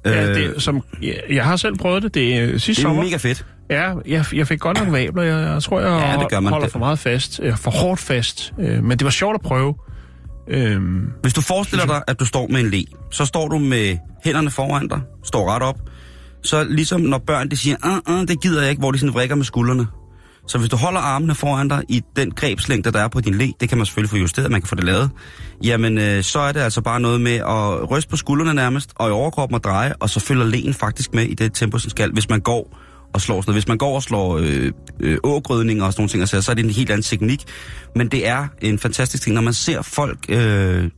Ja, 0.04 0.28
Øh, 0.28 0.34
det, 0.34 0.62
som, 0.62 0.82
jeg, 1.02 1.20
jeg 1.30 1.44
har 1.44 1.56
selv 1.56 1.76
prøvet 1.76 2.02
det, 2.02 2.14
det 2.14 2.34
er 2.36 2.42
øh, 2.46 2.50
sidste 2.60 2.70
Det 2.72 2.78
er 2.78 2.82
sommer. 2.82 3.02
mega 3.02 3.16
fedt. 3.16 3.46
Ja, 3.70 3.92
jeg, 4.06 4.24
jeg 4.34 4.46
fik 4.46 4.60
godt 4.60 4.78
nok 4.84 4.92
vabler. 4.92 5.22
Jeg, 5.22 5.52
jeg 5.52 5.62
tror, 5.62 5.80
jeg 5.80 6.14
Ja, 6.16 6.20
det 6.22 6.30
gør 6.30 6.40
man. 6.40 6.52
holder 6.52 6.66
Det- 6.66 6.72
for 6.72 6.78
meget 6.78 6.98
fast. 6.98 7.40
Øh, 7.42 7.56
For 7.56 7.70
hårdt 7.70 8.00
fast. 8.00 8.52
Øh, 8.60 8.84
men 8.84 8.90
det 8.98 9.04
var 9.04 9.10
sjovt 9.10 9.34
at 9.34 9.40
prøve. 9.40 9.74
Øhm, 10.48 11.10
Hvis 11.22 11.34
du 11.34 11.40
forestiller 11.40 11.86
dig, 11.86 12.02
at 12.06 12.20
du 12.20 12.24
står 12.26 12.46
med 12.46 12.60
en 12.60 12.70
le, 12.70 12.84
så 13.10 13.24
står 13.24 13.48
du 13.48 13.58
med 13.58 13.96
hænderne 14.24 14.50
foran 14.50 14.88
dig, 14.88 15.00
står 15.24 15.54
ret 15.54 15.62
op. 15.62 15.78
Så 16.42 16.64
ligesom 16.64 17.00
når 17.00 17.18
børn 17.18 17.48
de 17.50 17.56
siger, 17.56 17.76
uh, 17.86 18.14
uh, 18.14 18.20
det 18.28 18.42
gider 18.42 18.60
jeg 18.60 18.70
ikke, 18.70 18.80
hvor 18.80 18.90
de 18.90 18.98
sådan 18.98 19.14
vrikker 19.14 19.36
med 19.36 19.44
skuldrene. 19.44 19.86
Så 20.48 20.58
hvis 20.58 20.70
du 20.70 20.76
holder 20.76 21.00
armene 21.00 21.34
foran 21.34 21.68
dig 21.68 21.82
i 21.88 22.02
den 22.16 22.30
grebslængde, 22.30 22.92
der 22.92 23.00
er 23.00 23.08
på 23.08 23.20
din 23.20 23.34
læ, 23.34 23.48
det 23.60 23.68
kan 23.68 23.78
man 23.78 23.86
selvfølgelig 23.86 24.10
få 24.10 24.16
justeret, 24.16 24.50
man 24.50 24.60
kan 24.60 24.68
få 24.68 24.74
det 24.74 24.84
lavet, 24.84 25.10
jamen 25.64 25.98
øh, 25.98 26.22
så 26.22 26.38
er 26.38 26.52
det 26.52 26.60
altså 26.60 26.80
bare 26.80 27.00
noget 27.00 27.20
med 27.20 27.36
at 27.36 27.90
ryste 27.90 28.10
på 28.10 28.16
skuldrene 28.16 28.54
nærmest, 28.54 28.92
og 28.94 29.08
i 29.08 29.12
overkroppen 29.12 29.54
og 29.54 29.64
dreje, 29.64 29.94
og 30.00 30.10
så 30.10 30.20
følger 30.20 30.44
læen 30.44 30.74
faktisk 30.74 31.14
med 31.14 31.24
i 31.24 31.34
det 31.34 31.54
tempo, 31.54 31.78
som 31.78 31.90
skal, 31.90 32.12
hvis 32.12 32.28
man 32.28 32.40
går 32.40 32.78
og 33.14 33.20
slår 33.20 33.40
sådan 33.40 33.50
noget. 33.50 33.54
Hvis 33.62 33.68
man 33.68 33.78
går 33.78 33.94
og 33.94 34.02
slår 34.02 34.38
øh, 34.38 34.72
øh, 35.00 35.18
ågrødninger 35.24 35.84
og 35.84 35.92
sådan 35.92 36.00
nogle 36.02 36.26
ting, 36.26 36.42
så 36.42 36.50
er 36.50 36.54
det 36.54 36.64
en 36.64 36.70
helt 36.70 36.90
anden 36.90 37.02
teknik. 37.02 37.44
Men 37.96 38.08
det 38.08 38.28
er 38.28 38.46
en 38.62 38.78
fantastisk 38.78 39.22
ting, 39.22 39.34
når 39.34 39.42
man 39.42 39.54
ser 39.54 39.82
folk... 39.82 40.18
Øh, 40.28 40.90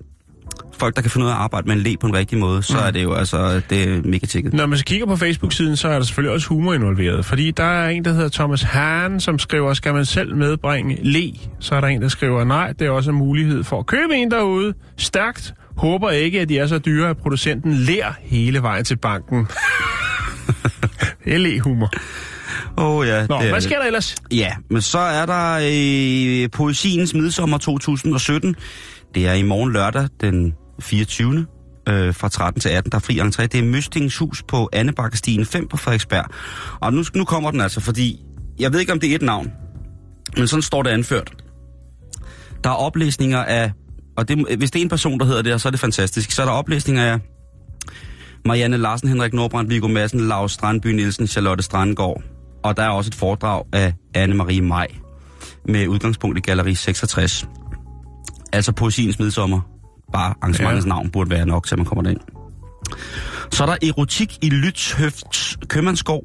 folk, 0.81 0.97
der 0.97 1.03
kan 1.03 1.11
finde 1.11 1.27
ud 1.27 1.31
af 1.31 1.35
at 1.35 1.41
arbejde 1.41 1.67
med 1.67 1.77
en 1.77 1.83
le 1.83 1.97
på 1.97 2.07
en 2.07 2.15
rigtig 2.15 2.39
måde, 2.39 2.63
så 2.63 2.79
er 2.79 2.91
det 2.91 3.03
jo 3.03 3.15
altså, 3.15 3.61
det 3.71 3.83
er 3.83 4.03
mega 4.05 4.27
tjekket. 4.27 4.53
Når 4.53 4.67
man 4.67 4.79
så 4.79 4.85
kigger 4.85 5.07
på 5.07 5.17
Facebook-siden, 5.17 5.77
så 5.77 5.89
er 5.89 5.93
der 5.93 6.03
selvfølgelig 6.03 6.35
også 6.35 6.49
humor 6.49 6.75
involveret. 6.75 7.25
Fordi 7.25 7.51
der 7.51 7.65
er 7.65 7.89
en, 7.89 8.05
der 8.05 8.13
hedder 8.13 8.29
Thomas 8.29 8.63
Hahn, 8.63 9.21
som 9.21 9.39
skriver, 9.39 9.75
skal 9.75 9.95
man 9.95 10.05
selv 10.05 10.37
medbringe 10.37 10.99
le? 11.03 11.33
Så 11.61 11.75
er 11.75 11.81
der 11.81 11.89
en, 11.89 12.03
der 12.03 12.09
skriver, 12.09 12.45
nej, 12.45 12.73
det 12.73 12.87
er 12.87 12.91
også 12.91 13.11
en 13.11 13.17
mulighed 13.17 13.65
for 13.65 13.79
at 13.79 13.87
købe 13.87 14.15
en 14.15 14.31
derude. 14.31 14.75
Stærkt. 14.97 15.55
Håber 15.77 16.11
ikke, 16.11 16.41
at 16.41 16.49
de 16.49 16.59
er 16.59 16.67
så 16.67 16.79
dyre, 16.79 17.11
at 17.11 17.17
producenten 17.17 17.75
lærer 17.75 18.13
hele 18.21 18.63
vejen 18.63 18.85
til 18.85 18.97
banken. 18.97 19.47
le-humor. 21.25 21.91
Åh 22.79 22.97
oh, 22.97 23.07
ja, 23.07 23.27
Nå, 23.27 23.39
det 23.41 23.51
hvad 23.51 23.61
sker 23.61 23.79
der 23.79 23.87
ellers? 23.87 24.15
Ja, 24.31 24.53
men 24.71 24.83
så 24.83 24.99
er 24.99 25.27
der 25.27 25.61
øh, 25.63 26.51
poesiens 26.51 27.15
midsommer 27.15 27.59
2017. 27.59 28.57
Det 29.15 29.27
er 29.27 29.33
i 29.33 29.43
morgen 29.43 29.73
lørdag 29.73 30.09
den 30.21 30.55
24. 30.81 31.47
Øh, 31.89 32.15
fra 32.15 32.29
13 32.29 32.61
til 32.61 32.69
18, 32.69 32.93
der 32.93 32.97
er 32.97 33.01
fri 33.01 33.21
entré. 33.21 33.43
Det 33.47 33.55
er 33.55 33.63
Møstings 33.63 34.19
hus 34.19 34.43
på 34.43 34.69
Annebakkestien 34.73 35.47
5 35.47 35.69
på 35.69 35.77
Frederiksberg. 35.77 36.25
Og 36.81 36.93
nu, 36.93 37.05
nu 37.15 37.25
kommer 37.25 37.51
den 37.51 37.61
altså, 37.61 37.81
fordi 37.81 38.21
jeg 38.59 38.73
ved 38.73 38.81
ikke, 38.81 38.93
om 38.93 39.01
det 39.01 39.11
er 39.11 39.15
et 39.15 39.23
navn, 39.23 39.53
men 40.37 40.47
sådan 40.47 40.63
står 40.63 40.83
det 40.83 40.91
anført. 40.91 41.33
Der 42.65 42.71
er 42.71 42.75
oplæsninger 42.75 43.45
af, 43.45 43.73
og 44.17 44.29
det, 44.29 44.57
hvis 44.59 44.71
det 44.71 44.79
er 44.79 44.83
en 44.83 44.89
person, 44.89 45.19
der 45.19 45.27
hedder 45.27 45.43
det, 45.43 45.61
så 45.61 45.69
er 45.69 45.71
det 45.71 45.81
fantastisk. 45.81 46.31
Så 46.31 46.43
er 46.43 46.47
der 46.47 46.53
oplæsninger 46.53 47.05
af 47.13 47.19
Marianne 48.45 48.77
Larsen, 48.77 49.09
Henrik 49.09 49.33
Nordbrandt, 49.33 49.71
Viggo 49.71 49.89
Madsen, 49.89 50.21
Lars 50.21 50.53
Strandby 50.53 50.87
Nielsen, 50.87 51.27
Charlotte 51.27 51.63
Strandgaard. 51.63 52.23
Og 52.63 52.77
der 52.77 52.83
er 52.83 52.89
også 52.89 53.09
et 53.09 53.15
foredrag 53.15 53.65
af 53.73 53.95
Anne-Marie 54.19 54.63
Maj 54.63 54.87
med 55.69 55.87
udgangspunkt 55.89 56.39
i 56.39 56.41
Galeri 56.41 56.75
66. 56.75 57.49
Altså 58.53 58.73
poesiens 58.73 59.19
midsommer. 59.19 59.61
Bare 60.13 60.35
arrangementets 60.43 60.87
ja. 60.87 60.89
navn 60.89 61.11
burde 61.11 61.31
være 61.31 61.47
nok, 61.47 61.67
til 61.67 61.79
man 61.79 61.87
kommer 61.87 62.03
derind. 62.03 62.21
Så 63.51 63.65
er 63.65 63.67
der 63.67 63.89
erotik 63.89 64.39
i 64.43 64.49
Lytshøfts 64.51 65.59
købmandsgård. 65.69 66.25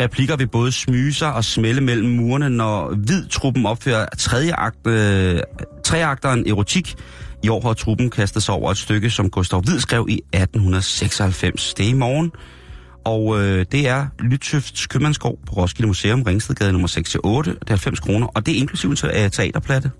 Replikker 0.00 0.36
vil 0.36 0.48
både 0.48 0.72
smyge 0.72 1.12
sig 1.12 1.34
og 1.34 1.44
smelle 1.44 1.80
mellem 1.80 2.10
murene, 2.10 2.50
når 2.50 2.94
hvid-truppen 2.94 3.66
opfører 3.66 4.06
tredje 4.18 4.52
akt, 4.52 4.86
øh, 4.86 5.40
treakteren 5.84 6.48
erotik. 6.48 6.94
I 7.42 7.48
år 7.48 7.60
har 7.60 7.72
truppen 7.72 8.10
kastet 8.10 8.42
sig 8.42 8.54
over 8.54 8.70
et 8.70 8.78
stykke, 8.78 9.10
som 9.10 9.30
Gustav 9.30 9.60
Hvid 9.60 9.80
skrev 9.80 10.06
i 10.08 10.20
1896. 10.32 11.74
Det 11.74 11.86
er 11.86 11.90
i 11.90 11.92
morgen. 11.92 12.32
Og 13.04 13.40
øh, 13.40 13.66
det 13.72 13.88
er 13.88 14.06
Lytshøfts 14.20 14.86
købmandsgård 14.86 15.38
på 15.46 15.52
Roskilde 15.52 15.86
Museum, 15.86 16.22
Ringstedgade 16.22 16.72
nummer 16.72 16.88
6-8. 16.88 17.50
Det 17.50 17.60
er 17.60 17.68
90 17.68 18.00
kroner, 18.00 18.26
og 18.26 18.46
det 18.46 18.54
er 18.54 18.58
inklusiv 18.58 18.90
en 18.90 18.96
te- 18.96 19.28
teaterplatte. 19.28 19.90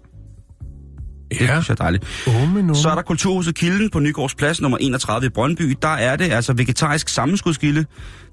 Det 1.38 1.40
Ja, 1.40 1.46
synes 1.46 1.68
jeg 1.68 1.74
er 1.74 1.76
dejligt. 1.76 2.04
nu. 2.66 2.74
Så 2.74 2.88
er 2.90 2.94
der 2.94 3.02
Kulturhuset 3.02 3.54
Kilden 3.54 3.90
på 3.90 3.98
Nygårds 4.00 4.34
Plads 4.34 4.60
nummer 4.60 4.78
31 4.78 5.26
i 5.26 5.28
Brøndby. 5.28 5.76
Der 5.82 5.88
er 5.88 6.16
det 6.16 6.32
altså 6.32 6.52
vegetarisk 6.52 7.08
sammenskudskilde. 7.08 7.84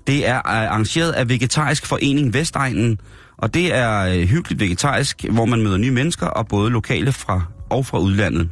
Det 0.08 0.28
er 0.28 0.36
øh, 0.38 0.42
arrangeret 0.46 1.12
af 1.12 1.30
Vegetarisk 1.30 1.86
Forening 1.86 2.34
Vestegnen. 2.34 2.98
Og 3.38 3.54
det 3.54 3.76
er 3.76 4.00
øh, 4.02 4.22
hyggeligt 4.28 4.62
vegetarisk, 4.62 5.26
hvor 5.32 5.46
man 5.46 5.62
møder 5.64 5.78
nye 5.78 5.92
mennesker, 5.92 6.26
og 6.28 6.48
både 6.48 6.70
lokale 6.72 7.12
fra 7.12 7.42
og 7.70 7.86
fra 7.86 8.00
udlandet. 8.00 8.50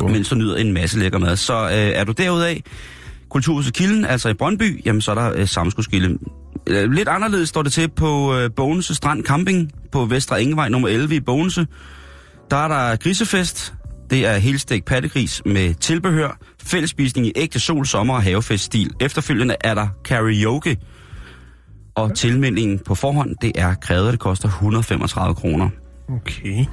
Bum. 0.00 0.10
Mens 0.10 0.28
du 0.28 0.34
nyder 0.34 0.56
en 0.56 0.72
masse 0.72 0.98
lækker 0.98 1.18
mad. 1.18 1.36
Så 1.36 1.54
øh, 1.64 1.70
er 1.72 2.04
du 2.04 2.12
derudaf, 2.12 2.60
Kulturhuset 3.30 3.74
Kilden, 3.74 4.04
altså 4.04 4.28
i 4.28 4.34
Brøndby, 4.34 4.82
jamen 4.86 5.00
så 5.00 5.10
er 5.10 5.14
der 5.14 5.32
øh, 5.36 5.48
sammenskudskilde. 5.48 6.18
Øh, 6.66 6.90
lidt 6.92 7.08
anderledes 7.08 7.48
står 7.48 7.62
det 7.62 7.72
til 7.72 7.88
på 7.88 8.36
øh, 8.36 8.50
Bogense 8.56 8.94
Strand 8.94 9.24
Camping 9.24 9.70
på 9.92 10.04
Vestre 10.04 10.42
Ingevej 10.42 10.68
nummer 10.68 10.88
11 10.88 11.14
i 11.14 11.20
Bogense. 11.20 11.66
Der 12.50 12.56
er 12.56 12.68
der 12.68 12.96
grisefest. 12.96 13.74
Det 14.10 14.26
er 14.26 14.38
helstegt 14.38 14.84
pattegris 14.84 15.42
med 15.44 15.74
tilbehør, 15.74 16.38
fællesspisning 16.62 17.26
i 17.26 17.32
ægte 17.36 17.60
sol, 17.60 17.86
sommer 17.86 18.14
og 18.14 18.22
havefeststil. 18.22 18.90
Efterfølgende 19.00 19.56
er 19.60 19.74
der 19.74 19.88
karaoke, 20.04 20.76
og 21.94 22.14
tilmeldingen 22.14 22.78
på 22.78 22.94
forhånd, 22.94 23.36
det 23.42 23.52
er 23.54 23.74
krævet, 23.74 24.06
at 24.06 24.12
det 24.12 24.20
koster 24.20 24.48
135 24.48 25.34
kroner. 25.34 25.70
Okay. 26.08 26.64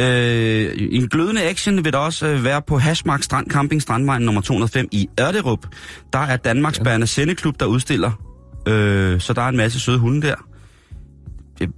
Øh, 0.00 0.88
en 0.90 1.08
glødende 1.08 1.42
action 1.42 1.84
vil 1.84 1.92
der 1.92 1.98
også 1.98 2.26
øh, 2.26 2.44
være 2.44 2.62
på 2.62 2.78
Hashmark 2.78 3.22
Strand 3.22 3.50
Camping 3.50 3.82
Strandvejen 3.82 4.22
nummer 4.22 4.40
205 4.40 4.88
i 4.92 5.08
Ørderup. 5.20 5.66
Der 6.12 6.18
er 6.18 6.36
Danmarks 6.36 6.80
Bærende 6.80 7.06
Sendeklub, 7.06 7.60
der 7.60 7.66
udstiller, 7.66 8.12
øh, 8.68 9.20
så 9.20 9.32
der 9.32 9.42
er 9.42 9.48
en 9.48 9.56
masse 9.56 9.80
søde 9.80 9.98
hunde 9.98 10.26
der. 10.26 10.34
Det 11.58 11.68
er 11.68 11.72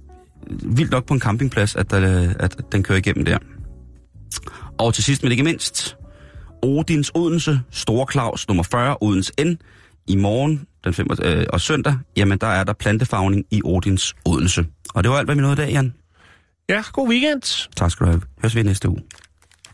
vildt 0.65 0.91
nok 0.91 1.05
på 1.05 1.13
en 1.13 1.19
campingplads, 1.19 1.75
at, 1.75 1.91
der, 1.91 2.33
at 2.39 2.57
den 2.71 2.83
kører 2.83 2.97
igennem 2.97 3.25
der. 3.25 3.37
Og 4.77 4.93
til 4.93 5.03
sidst, 5.03 5.23
men 5.23 5.31
ikke 5.31 5.43
mindst, 5.43 5.97
Odins 6.61 7.11
Odense, 7.15 7.61
Store 7.71 8.05
Claus 8.11 8.47
nummer 8.47 8.63
40, 8.63 8.97
Odens 9.01 9.31
N. 9.43 9.53
I 10.07 10.15
morgen 10.15 10.67
den 10.83 10.93
5, 10.93 11.07
øh, 11.23 11.45
og 11.49 11.61
søndag, 11.61 11.97
jamen 12.17 12.37
der 12.37 12.47
er 12.47 12.63
der 12.63 12.73
plantefagning 12.73 13.45
i 13.51 13.61
Odins 13.65 14.15
Odense. 14.25 14.65
Og 14.93 15.03
det 15.03 15.11
var 15.11 15.17
alt, 15.17 15.27
hvad 15.27 15.35
vi 15.35 15.41
nåede 15.41 15.53
i 15.53 15.65
dag, 15.65 15.71
Jan. 15.71 15.93
Ja, 16.69 16.83
god 16.93 17.09
weekend. 17.09 17.69
Tak 17.75 17.91
skal 17.91 18.05
du 18.05 18.11
have. 18.11 18.21
Høres 18.41 18.55
vi 18.55 18.63
næste 18.63 18.89
uge. 18.89 19.01